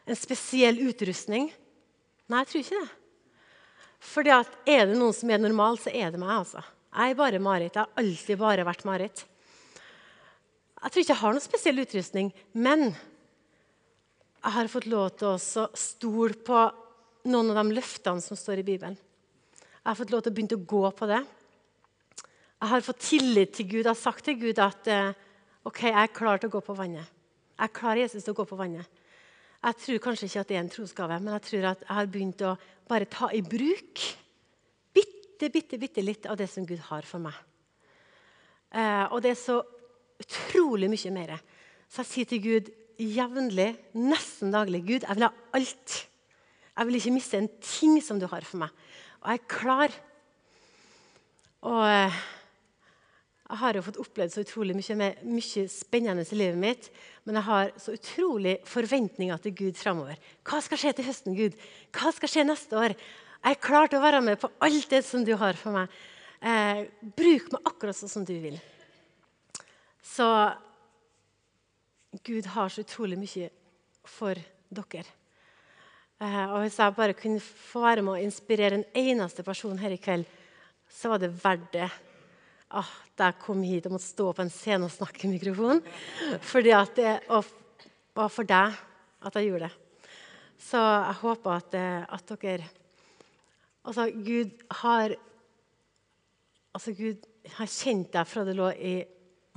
En 0.05 0.19
spesiell 0.19 0.77
utrustning. 0.85 1.49
Nei, 2.33 2.41
jeg 2.41 2.49
tror 2.49 2.63
ikke 2.63 2.81
det. 2.81 2.93
At 4.33 4.55
Er 4.67 4.87
det 4.89 4.97
noen 4.97 5.15
som 5.15 5.31
er 5.31 5.43
normal, 5.43 5.77
så 5.79 5.93
er 5.93 6.11
det 6.11 6.21
meg. 6.21 6.33
altså. 6.43 6.63
Jeg 6.93 7.11
er 7.11 7.19
bare 7.19 7.39
Marit. 7.39 7.75
Jeg 7.77 7.85
har 7.85 8.01
alltid 8.01 8.39
bare 8.41 8.65
vært 8.65 8.85
Marit. 8.89 9.25
Jeg 10.83 10.91
tror 10.91 11.03
ikke 11.03 11.13
jeg 11.13 11.23
har 11.23 11.33
noen 11.37 11.45
spesiell 11.45 11.79
utrustning, 11.79 12.33
men 12.53 12.89
jeg 14.43 14.55
har 14.57 14.69
fått 14.73 14.89
lov 14.91 15.13
til 15.15 15.29
å 15.31 15.69
stole 15.79 16.35
på 16.43 16.63
noen 17.31 17.53
av 17.53 17.61
de 17.61 17.77
løftene 17.77 18.25
som 18.25 18.37
står 18.37 18.63
i 18.63 18.67
Bibelen. 18.67 18.97
Jeg 18.97 19.87
har 19.87 19.99
fått 19.99 20.11
lov 20.11 20.25
til 20.25 20.33
å 20.33 20.35
begynne 20.35 20.59
å 20.59 20.67
gå 20.73 20.83
på 20.99 21.09
det. 21.11 21.21
Jeg 22.63 22.71
har 22.73 22.85
fått 22.87 23.05
tillit 23.07 23.55
til 23.55 23.69
Gud. 23.69 23.85
Jeg 23.85 23.93
har 23.93 23.99
sagt 23.99 24.25
til 24.27 24.41
Gud 24.41 24.59
at 24.63 24.91
eh, 24.91 25.15
ok, 25.67 25.85
jeg 25.87 26.01
er 26.03 26.17
klar 26.17 26.43
til 26.43 26.51
å 26.51 26.57
gå 26.57 26.65
på 26.67 26.77
vannet. 26.79 27.07
Jeg 27.55 27.69
er 27.69 27.75
klar 27.79 28.01
Jesus 28.01 28.25
til 28.25 28.35
å 28.35 28.41
gå 28.41 28.47
på 28.51 28.59
vannet. 28.59 29.02
Jeg 29.63 29.79
tror 29.79 30.03
kanskje 30.03 30.27
ikke 30.27 30.43
at 30.43 30.51
det 30.51 30.57
er 30.57 30.65
en 30.65 30.73
trosgave, 30.73 31.19
men 31.23 31.37
jeg 31.37 31.45
tror 31.47 31.69
at 31.71 31.85
jeg 31.85 31.95
har 31.95 32.11
begynt 32.11 32.43
å 32.47 32.57
bare 32.91 33.07
ta 33.11 33.29
i 33.31 33.43
bruk 33.47 34.03
bitte, 34.95 35.51
bitte, 35.55 35.79
bitte 35.79 36.03
litt 36.03 36.27
av 36.27 36.39
det 36.41 36.49
som 36.51 36.67
Gud 36.67 36.83
har 36.89 37.07
for 37.07 37.23
meg. 37.23 37.37
Eh, 38.75 39.05
og 39.13 39.23
det 39.23 39.35
er 39.35 39.39
så 39.39 39.61
utrolig 40.23 40.91
mye 40.91 41.15
mer. 41.15 41.37
Så 41.87 42.03
jeg 42.03 42.11
sier 42.11 42.31
til 42.31 42.43
Gud 42.43 42.73
jevnlig, 43.03 43.71
nesten 43.95 44.53
daglig 44.55 44.83
Gud, 44.87 45.07
jeg 45.07 45.19
vil 45.19 45.29
ha 45.29 45.33
alt. 45.55 45.97
Jeg 46.73 46.89
vil 46.89 46.99
ikke 46.99 47.15
miste 47.15 47.39
en 47.39 47.51
ting 47.63 47.99
som 48.03 48.19
du 48.19 48.27
har 48.31 48.47
for 48.49 48.65
meg. 48.65 48.85
Og 49.23 49.31
jeg 49.31 49.43
er 49.43 49.51
klar. 49.59 49.99
Og... 51.71 52.23
Jeg 53.53 53.61
har 53.61 53.77
jo 53.77 53.83
fått 53.85 53.99
opplevd 54.01 54.33
så 54.33 54.43
utrolig 54.47 54.73
mye, 54.73 54.95
med, 54.97 55.25
mye, 55.29 55.63
spennende 55.69 56.23
i 56.25 56.37
livet 56.41 56.57
mitt. 56.57 56.87
Men 57.29 57.37
jeg 57.37 57.45
har 57.51 57.73
så 57.77 57.93
utrolig 57.99 58.55
forventninger 58.65 59.43
til 59.45 59.53
Gud 59.59 59.77
framover. 59.77 60.17
Hva 60.49 60.61
skal 60.65 60.81
skje 60.81 60.93
til 60.97 61.05
høsten, 61.05 61.35
Gud? 61.37 61.59
Hva 61.93 62.15
skal 62.17 62.31
skje 62.33 62.47
neste 62.49 62.79
år? 62.81 62.95
Jeg 62.97 63.53
er 63.53 63.61
klar 63.61 63.91
til 63.91 64.01
å 64.01 64.05
være 64.07 64.23
med 64.25 64.41
på 64.41 64.49
alt 64.65 64.87
det 64.89 65.03
som 65.05 65.27
du 65.27 65.35
har 65.37 65.59
for 65.61 65.77
meg. 65.77 65.93
Eh, 66.41 66.81
bruk 67.19 67.51
meg 67.53 67.69
akkurat 67.69 67.99
sånn 67.99 68.11
som 68.15 68.25
du 68.25 68.33
vil. 68.41 68.57
Så 70.01 70.29
Gud 72.25 72.49
har 72.55 72.73
så 72.73 72.87
utrolig 72.87 73.19
mye 73.21 73.51
for 74.09 74.41
dere. 74.73 75.05
Eh, 76.23 76.47
og 76.47 76.63
hvis 76.63 76.79
jeg 76.81 76.97
bare 76.97 77.19
kunne 77.19 77.43
få 77.43 77.85
være 77.85 78.07
med 78.07 78.15
å 78.17 78.25
inspirere 78.25 78.81
en 78.81 78.89
eneste 78.97 79.45
person 79.45 79.77
her 79.77 79.93
i 79.93 80.01
kveld, 80.01 80.25
så 80.89 81.13
var 81.13 81.21
det 81.21 81.35
verdt 81.37 81.69
det 81.77 81.91
ah, 82.81 82.93
da 83.19 83.31
jeg 83.31 83.41
kom 83.43 83.63
hit 83.67 83.87
og 83.89 83.97
måtte 83.97 84.09
stå 84.09 84.31
på 84.33 84.45
en 84.45 84.53
scene 84.53 84.89
og 84.89 84.95
snakke 84.95 85.27
i 85.27 85.33
mikrofon. 85.33 85.83
Fordi 86.41 86.73
at 86.77 86.97
det 86.97 87.15
var 87.29 88.33
for 88.33 88.49
deg 88.49 88.77
at 89.23 89.39
jeg 89.39 89.51
gjorde 89.51 89.69
det. 89.69 89.75
Så 90.63 90.79
jeg 90.79 91.19
håper 91.23 91.57
at, 91.57 91.75
eh, 91.75 92.07
at 92.09 92.33
dere 92.43 92.71
Altså, 93.83 94.07
Gud 94.15 94.51
har 94.71 95.17
Altså, 96.73 96.93
Gud 96.97 97.27
har 97.57 97.67
kjent 97.67 98.13
deg 98.15 98.29
fra 98.31 98.45
det 98.47 98.55
lå 98.57 98.71
i 98.71 98.93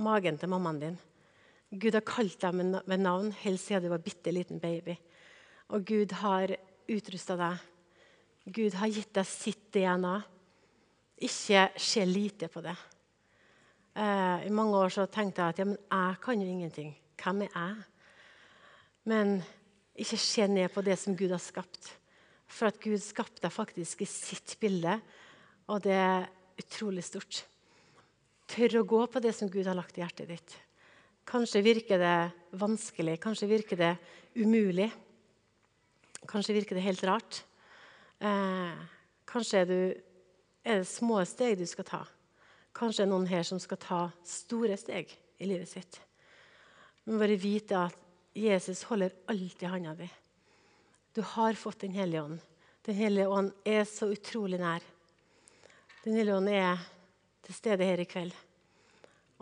magen 0.03 0.37
til 0.37 0.49
mammaen 0.51 0.79
din. 0.81 0.97
Gud 1.71 1.95
har 1.95 2.03
kalt 2.03 2.41
deg 2.41 2.57
med 2.57 2.99
navn 2.99 3.29
helt 3.43 3.61
siden 3.61 3.85
du 3.85 3.93
var 3.93 4.03
bitte 4.03 4.33
liten 4.33 4.59
baby. 4.59 4.97
Og 5.71 5.85
Gud 5.87 6.11
har 6.19 6.51
utrusta 6.91 7.37
deg. 7.39 7.61
Gud 8.45 8.75
har 8.81 8.91
gitt 8.91 9.13
deg 9.15 9.29
sitt 9.29 9.71
DNA. 9.73 10.17
Ikke 11.23 11.69
se 11.79 12.03
lite 12.05 12.49
på 12.51 12.65
det. 12.65 12.75
Eh, 13.95 14.47
I 14.47 14.51
mange 14.51 14.75
år 14.75 14.91
så 14.91 15.05
tenkte 15.07 15.41
jeg 15.41 15.55
at 15.55 15.59
ja, 15.61 15.65
men 15.69 15.77
jeg 15.79 16.15
kan 16.23 16.41
jo 16.41 16.47
ingenting. 16.51 16.95
Hvem 17.15 17.45
er 17.45 17.53
jeg? 17.53 17.75
Men 19.07 19.37
ikke 19.95 20.19
se 20.19 20.47
ned 20.51 20.67
på 20.73 20.83
det 20.83 20.97
som 20.99 21.15
Gud 21.15 21.31
har 21.31 21.39
skapt. 21.39 21.93
For 22.51 22.67
at 22.67 22.79
Gud 22.83 22.99
skapte 22.99 23.39
deg 23.45 23.53
faktisk 23.55 24.03
i 24.03 24.09
sitt 24.09 24.57
bilde, 24.59 24.99
og 25.71 25.81
det 25.85 25.95
er 25.95 26.27
utrolig 26.59 27.05
stort. 27.07 27.45
Tør 28.51 28.81
å 28.81 28.87
gå 28.87 28.99
på 29.09 29.21
det 29.23 29.31
som 29.33 29.49
Gud 29.49 29.65
har 29.65 29.77
lagt 29.77 29.97
i 29.97 30.03
hjertet 30.03 30.29
ditt. 30.29 30.57
Kanskje 31.25 31.63
virker 31.65 31.97
det 31.97 32.17
vanskelig, 32.59 33.15
kanskje 33.23 33.49
virker 33.49 33.79
det 33.79 33.93
umulig. 34.37 34.91
Kanskje 36.29 36.57
virker 36.59 36.77
det 36.77 36.85
helt 36.85 37.05
rart. 37.07 37.39
Eh, 38.19 38.83
kanskje 39.29 39.63
er, 39.63 39.71
du, 39.71 39.79
er 40.67 40.83
det 40.83 40.91
små 40.91 41.23
steg 41.25 41.57
du 41.57 41.65
skal 41.69 41.87
ta. 41.87 42.03
Kanskje 42.75 43.05
er 43.05 43.11
noen 43.11 43.27
her 43.29 43.45
som 43.47 43.59
skal 43.61 43.79
ta 43.79 44.01
store 44.27 44.75
steg 44.79 45.13
i 45.39 45.47
livet 45.47 45.69
sitt. 45.71 45.99
Men 47.05 47.21
bare 47.21 47.37
vite 47.39 47.85
at 47.87 48.01
Jesus 48.35 48.83
holder 48.89 49.13
alltid 49.31 49.69
hånda 49.69 49.93
di. 49.95 50.09
Du 51.15 51.21
har 51.21 51.53
fått 51.53 51.79
Den 51.79 51.95
hellige 51.95 52.23
ånd. 52.23 52.39
Den 52.83 52.95
hellige 52.95 53.27
ånd 53.27 53.53
er 53.63 53.85
så 53.87 54.09
utrolig 54.11 54.59
nær. 54.59 54.83
Den 56.03 56.17
hellige 56.19 56.35
ånd 56.35 56.49
er 56.51 56.81
til 57.45 57.55
stede 57.55 57.87
her 57.87 58.01
i 58.03 58.09
kveld 58.09 58.35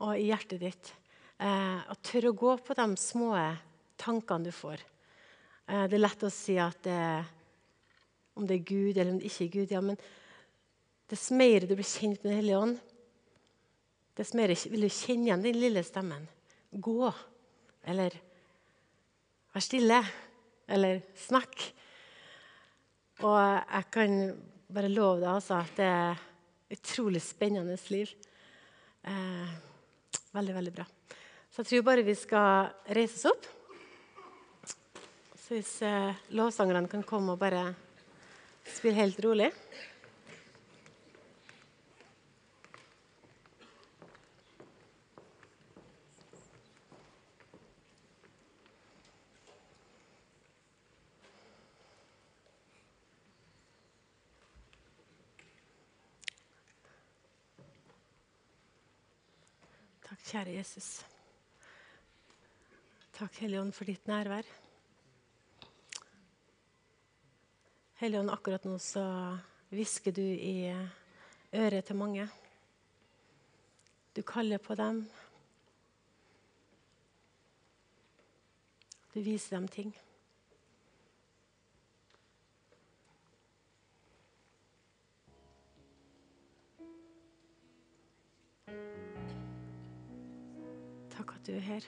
og 0.04 0.14
i 0.18 0.30
hjertet 0.30 0.62
ditt. 0.62 0.94
Eh, 1.42 1.80
og 1.90 2.02
tør 2.06 2.30
å 2.30 2.38
gå 2.38 2.54
på 2.62 2.76
de 2.78 2.86
små 3.02 3.34
tankene 4.00 4.48
du 4.48 4.54
får. 4.54 4.84
Eh, 5.68 5.86
det 5.90 5.98
er 5.98 6.04
lett 6.06 6.24
å 6.24 6.32
si 6.32 6.60
at 6.62 6.86
det, 6.86 7.26
om 8.38 8.48
det 8.48 8.60
er 8.60 8.70
Gud 8.70 8.98
eller 8.98 9.12
om 9.16 9.20
det 9.20 9.32
ikke 9.32 9.48
er 9.48 9.54
Gud. 9.58 9.74
Ja, 9.74 9.82
men 9.82 10.00
dess 11.10 11.30
mer 11.34 11.66
du 11.66 11.76
blir 11.76 11.88
kjent 11.88 12.22
med 12.22 12.30
Den 12.32 12.40
hellige 12.40 12.62
ånd, 12.62 12.80
dess 14.18 14.34
mer 14.38 14.54
vil 14.70 14.86
du 14.86 14.90
kjenne 14.92 15.30
igjen 15.30 15.46
den 15.46 15.58
lille 15.58 15.84
stemmen. 15.86 16.28
Gå. 16.74 17.10
Eller 17.90 18.16
vær 19.54 19.66
stille. 19.66 20.02
Eller 20.70 21.02
snakk. 21.20 21.58
Og 23.24 23.38
jeg 23.38 23.90
kan 23.94 24.20
bare 24.74 24.92
love 24.92 25.22
deg 25.22 25.32
altså, 25.34 25.60
at 25.62 25.78
det 25.78 25.90
er 25.90 26.22
et 26.74 26.80
utrolig 26.80 27.22
spennende 27.22 27.78
liv. 27.94 28.14
Eh, 29.04 29.56
veldig, 30.34 30.56
veldig 30.58 30.74
bra. 30.74 30.86
Så 31.54 31.62
jeg 31.62 31.70
tror 31.70 31.88
bare 31.90 32.06
vi 32.06 32.16
skal 32.18 32.72
reise 32.98 33.20
oss 33.20 33.30
opp. 33.34 33.50
Så 35.44 35.58
hvis 35.58 35.74
eh, 35.86 36.22
lovsangerne 36.34 36.90
kan 36.90 37.04
komme 37.06 37.36
og 37.36 37.42
bare 37.42 37.68
spille 38.66 38.96
helt 38.96 39.20
rolig. 39.26 39.52
Takk, 60.14 60.23
kjære 60.34 60.56
Jesus. 60.56 61.04
Takk, 63.14 63.36
Helligånd, 63.38 63.70
for 63.78 63.86
ditt 63.86 64.08
nærvær. 64.10 64.48
Helligånd, 68.00 68.32
akkurat 68.34 68.66
nå 68.66 68.80
så 68.82 69.04
hvisker 69.70 70.16
du 70.18 70.24
i 70.24 70.74
øret 71.54 71.86
til 71.86 72.00
mange. 72.00 72.26
Du 74.16 74.24
kaller 74.26 74.58
på 74.58 74.74
dem. 74.80 75.04
Du 79.14 79.22
viser 79.22 79.60
dem 79.60 79.68
ting. 79.68 79.94
At 91.44 91.48
du 91.48 91.56
er 91.58 91.60
her. 91.60 91.86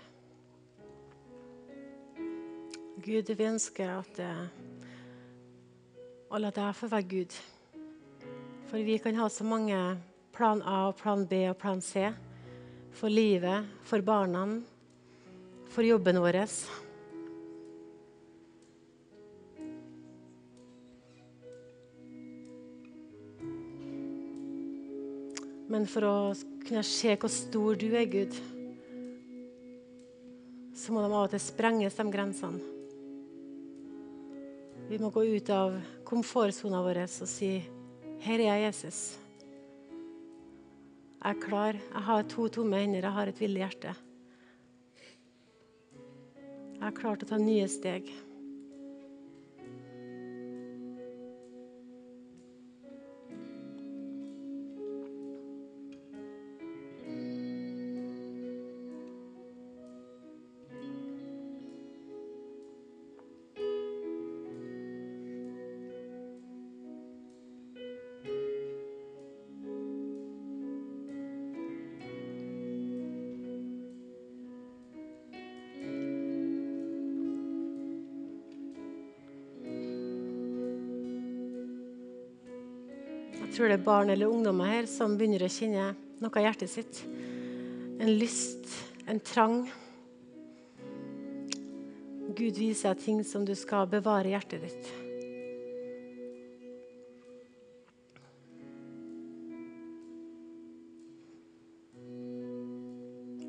Gud, 3.06 3.30
vi 3.38 3.45
ønsker 3.47 3.88
at 3.88 4.18
eh, 4.20 4.47
å 6.28 6.39
la 6.41 6.49
deg 6.51 6.74
få 6.76 6.89
være 6.91 7.08
Gud. 7.08 7.36
For 8.68 8.84
vi 8.84 8.97
kan 8.99 9.16
ha 9.16 9.30
så 9.32 9.45
mange 9.47 9.78
plan 10.36 10.60
A, 10.60 10.89
og 10.89 10.97
plan 10.99 11.24
B 11.30 11.45
og 11.47 11.56
plan 11.62 11.80
C 11.80 12.03
for 12.95 13.08
livet, 13.08 13.70
for 13.88 14.03
barna, 14.03 14.43
for 15.72 15.88
jobben 15.88 16.20
vår. 16.20 16.41
Men 25.72 25.88
for 25.88 26.10
å 26.12 26.18
kunne 26.68 26.84
se 26.84 27.16
hvor 27.16 27.32
stor 27.32 27.80
du 27.80 27.88
er, 27.93 28.12
Gud, 28.12 28.36
så 30.86 30.94
må 30.94 31.02
de 31.02 31.10
av 31.10 31.24
og 31.26 31.32
til 31.34 31.42
sprenges, 31.42 31.96
de 31.98 32.04
grensene. 32.14 32.62
Vi 34.86 35.00
må 35.02 35.10
gå 35.10 35.24
ut 35.26 35.50
av 35.50 35.80
komfortsona 36.06 36.84
vår 36.86 37.00
og 37.08 37.30
si 37.30 37.56
her 38.22 38.42
er 38.42 38.46
jeg, 38.46 38.66
Jesus. 38.68 39.00
Jeg 41.16 41.32
er 41.32 41.42
klar. 41.42 41.80
Jeg 41.80 42.04
har 42.06 42.28
to 42.30 42.46
tomme 42.54 42.78
hender, 42.78 43.02
jeg 43.02 43.18
har 43.18 43.32
et 43.32 43.42
villig 43.42 43.64
hjerte. 43.64 43.96
Jeg 46.76 46.86
er 46.86 46.98
klar 47.00 47.18
til 47.18 47.26
å 47.26 47.32
ta 47.34 47.42
nye 47.42 47.66
steg. 47.72 48.12
Tror 83.56 83.72
det 83.72 83.78
er 83.80 83.86
barn 83.86 84.10
eller 84.12 84.28
ungdommer 84.28 84.68
her 84.68 84.88
som 84.89 85.14
begynner 85.16 85.45
å 85.45 85.51
kjenne 85.51 85.93
noe 86.20 86.39
av 86.39 86.43
hjertet 86.43 86.72
sitt. 86.72 86.97
En 88.03 88.12
lyst, 88.20 88.68
en 89.08 89.22
trang. 89.24 89.62
Gud 92.36 92.60
viser 92.60 92.91
deg 92.91 93.03
ting 93.06 93.22
som 93.24 93.45
du 93.47 93.53
skal 93.56 93.88
bevare 93.88 94.28
i 94.28 94.34
hjertet 94.36 94.66
ditt. 94.66 94.89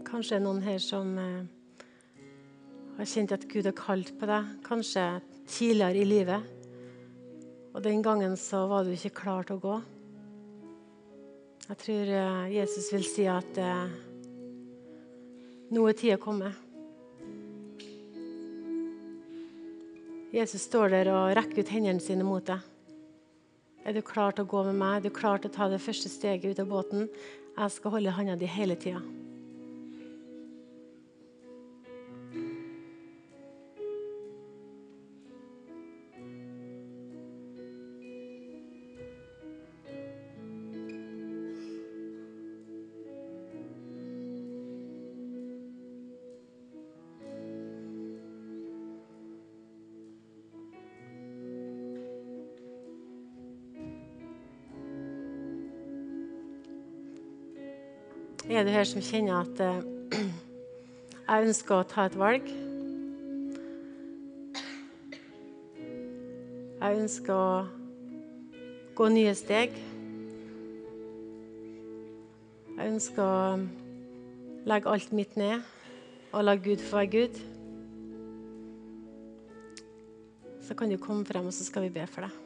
Kanskje 0.07 0.37
det 0.37 0.39
er 0.39 0.47
noen 0.47 0.63
her 0.65 0.79
som 0.81 1.11
eh, 1.19 2.23
har 3.01 3.11
kjent 3.11 3.35
at 3.35 3.49
Gud 3.51 3.67
har 3.67 3.75
kalt 3.77 4.15
på 4.21 4.31
deg, 4.31 4.55
kanskje 4.65 5.09
tidligere 5.51 5.99
i 5.99 6.07
livet. 6.07 6.55
Og 7.75 7.83
den 7.85 8.07
gangen 8.07 8.39
så 8.41 8.63
var 8.71 8.87
du 8.87 8.95
ikke 8.95 9.17
klar 9.19 9.45
til 9.45 9.59
å 9.59 9.65
gå. 9.67 9.77
Jeg 11.67 11.79
tror 11.81 12.11
eh, 12.15 12.53
Jesus 12.55 12.93
vil 12.95 13.03
si 13.03 13.25
at 13.27 13.57
eh, 13.59 13.95
nå 15.75 15.83
er 15.91 15.97
tida 15.99 16.15
kommet. 16.23 16.55
Jesus 20.31 20.69
står 20.69 20.95
der 20.95 21.11
og 21.11 21.35
rekker 21.35 21.65
ut 21.65 21.73
hendene 21.75 22.03
sine 22.03 22.23
mot 22.27 22.47
deg. 22.47 22.63
Er 23.83 23.99
du 23.99 24.03
klar 24.07 24.37
til 24.37 24.47
å 24.47 24.53
gå 24.53 24.63
med 24.69 24.79
meg? 24.79 25.01
Er 25.01 25.09
du 25.09 25.17
klar 25.19 25.43
til 25.43 25.51
å 25.51 25.57
ta 25.57 25.67
det 25.73 25.83
første 25.83 26.11
steget 26.13 26.55
ut 26.55 26.63
av 26.63 26.71
båten? 26.71 27.09
Jeg 27.57 27.75
skal 27.75 27.97
holde 27.99 28.15
hånda 28.15 28.39
di 28.39 28.47
hele 28.51 28.79
tida. 28.79 29.03
Her 58.77 58.85
som 58.85 59.01
kjenner 59.01 59.41
at 59.41 59.61
eh, 59.65 59.85
jeg 61.31 61.47
ønsker 61.49 61.79
å 61.79 61.87
ta 61.89 62.05
et 62.11 62.17
valg? 62.21 62.51
Jeg 66.77 67.01
ønsker 67.01 67.33
å 67.33 67.65
gå 68.99 69.09
nye 69.15 69.33
steg. 69.39 69.79
Jeg 72.77 72.93
ønsker 72.93 73.25
å 73.25 74.69
legge 74.69 74.93
alt 74.93 75.17
mitt 75.17 75.39
ned 75.41 75.65
og 76.37 76.45
la 76.45 76.59
Gud 76.61 76.85
få 76.85 77.01
være 77.01 77.13
Gud. 77.17 77.45
Så 80.69 80.77
kan 80.77 80.93
du 80.93 80.99
komme 81.01 81.25
frem, 81.25 81.49
og 81.49 81.55
så 81.57 81.65
skal 81.65 81.87
vi 81.87 81.95
be 81.97 82.05
for 82.11 82.29
deg. 82.29 82.46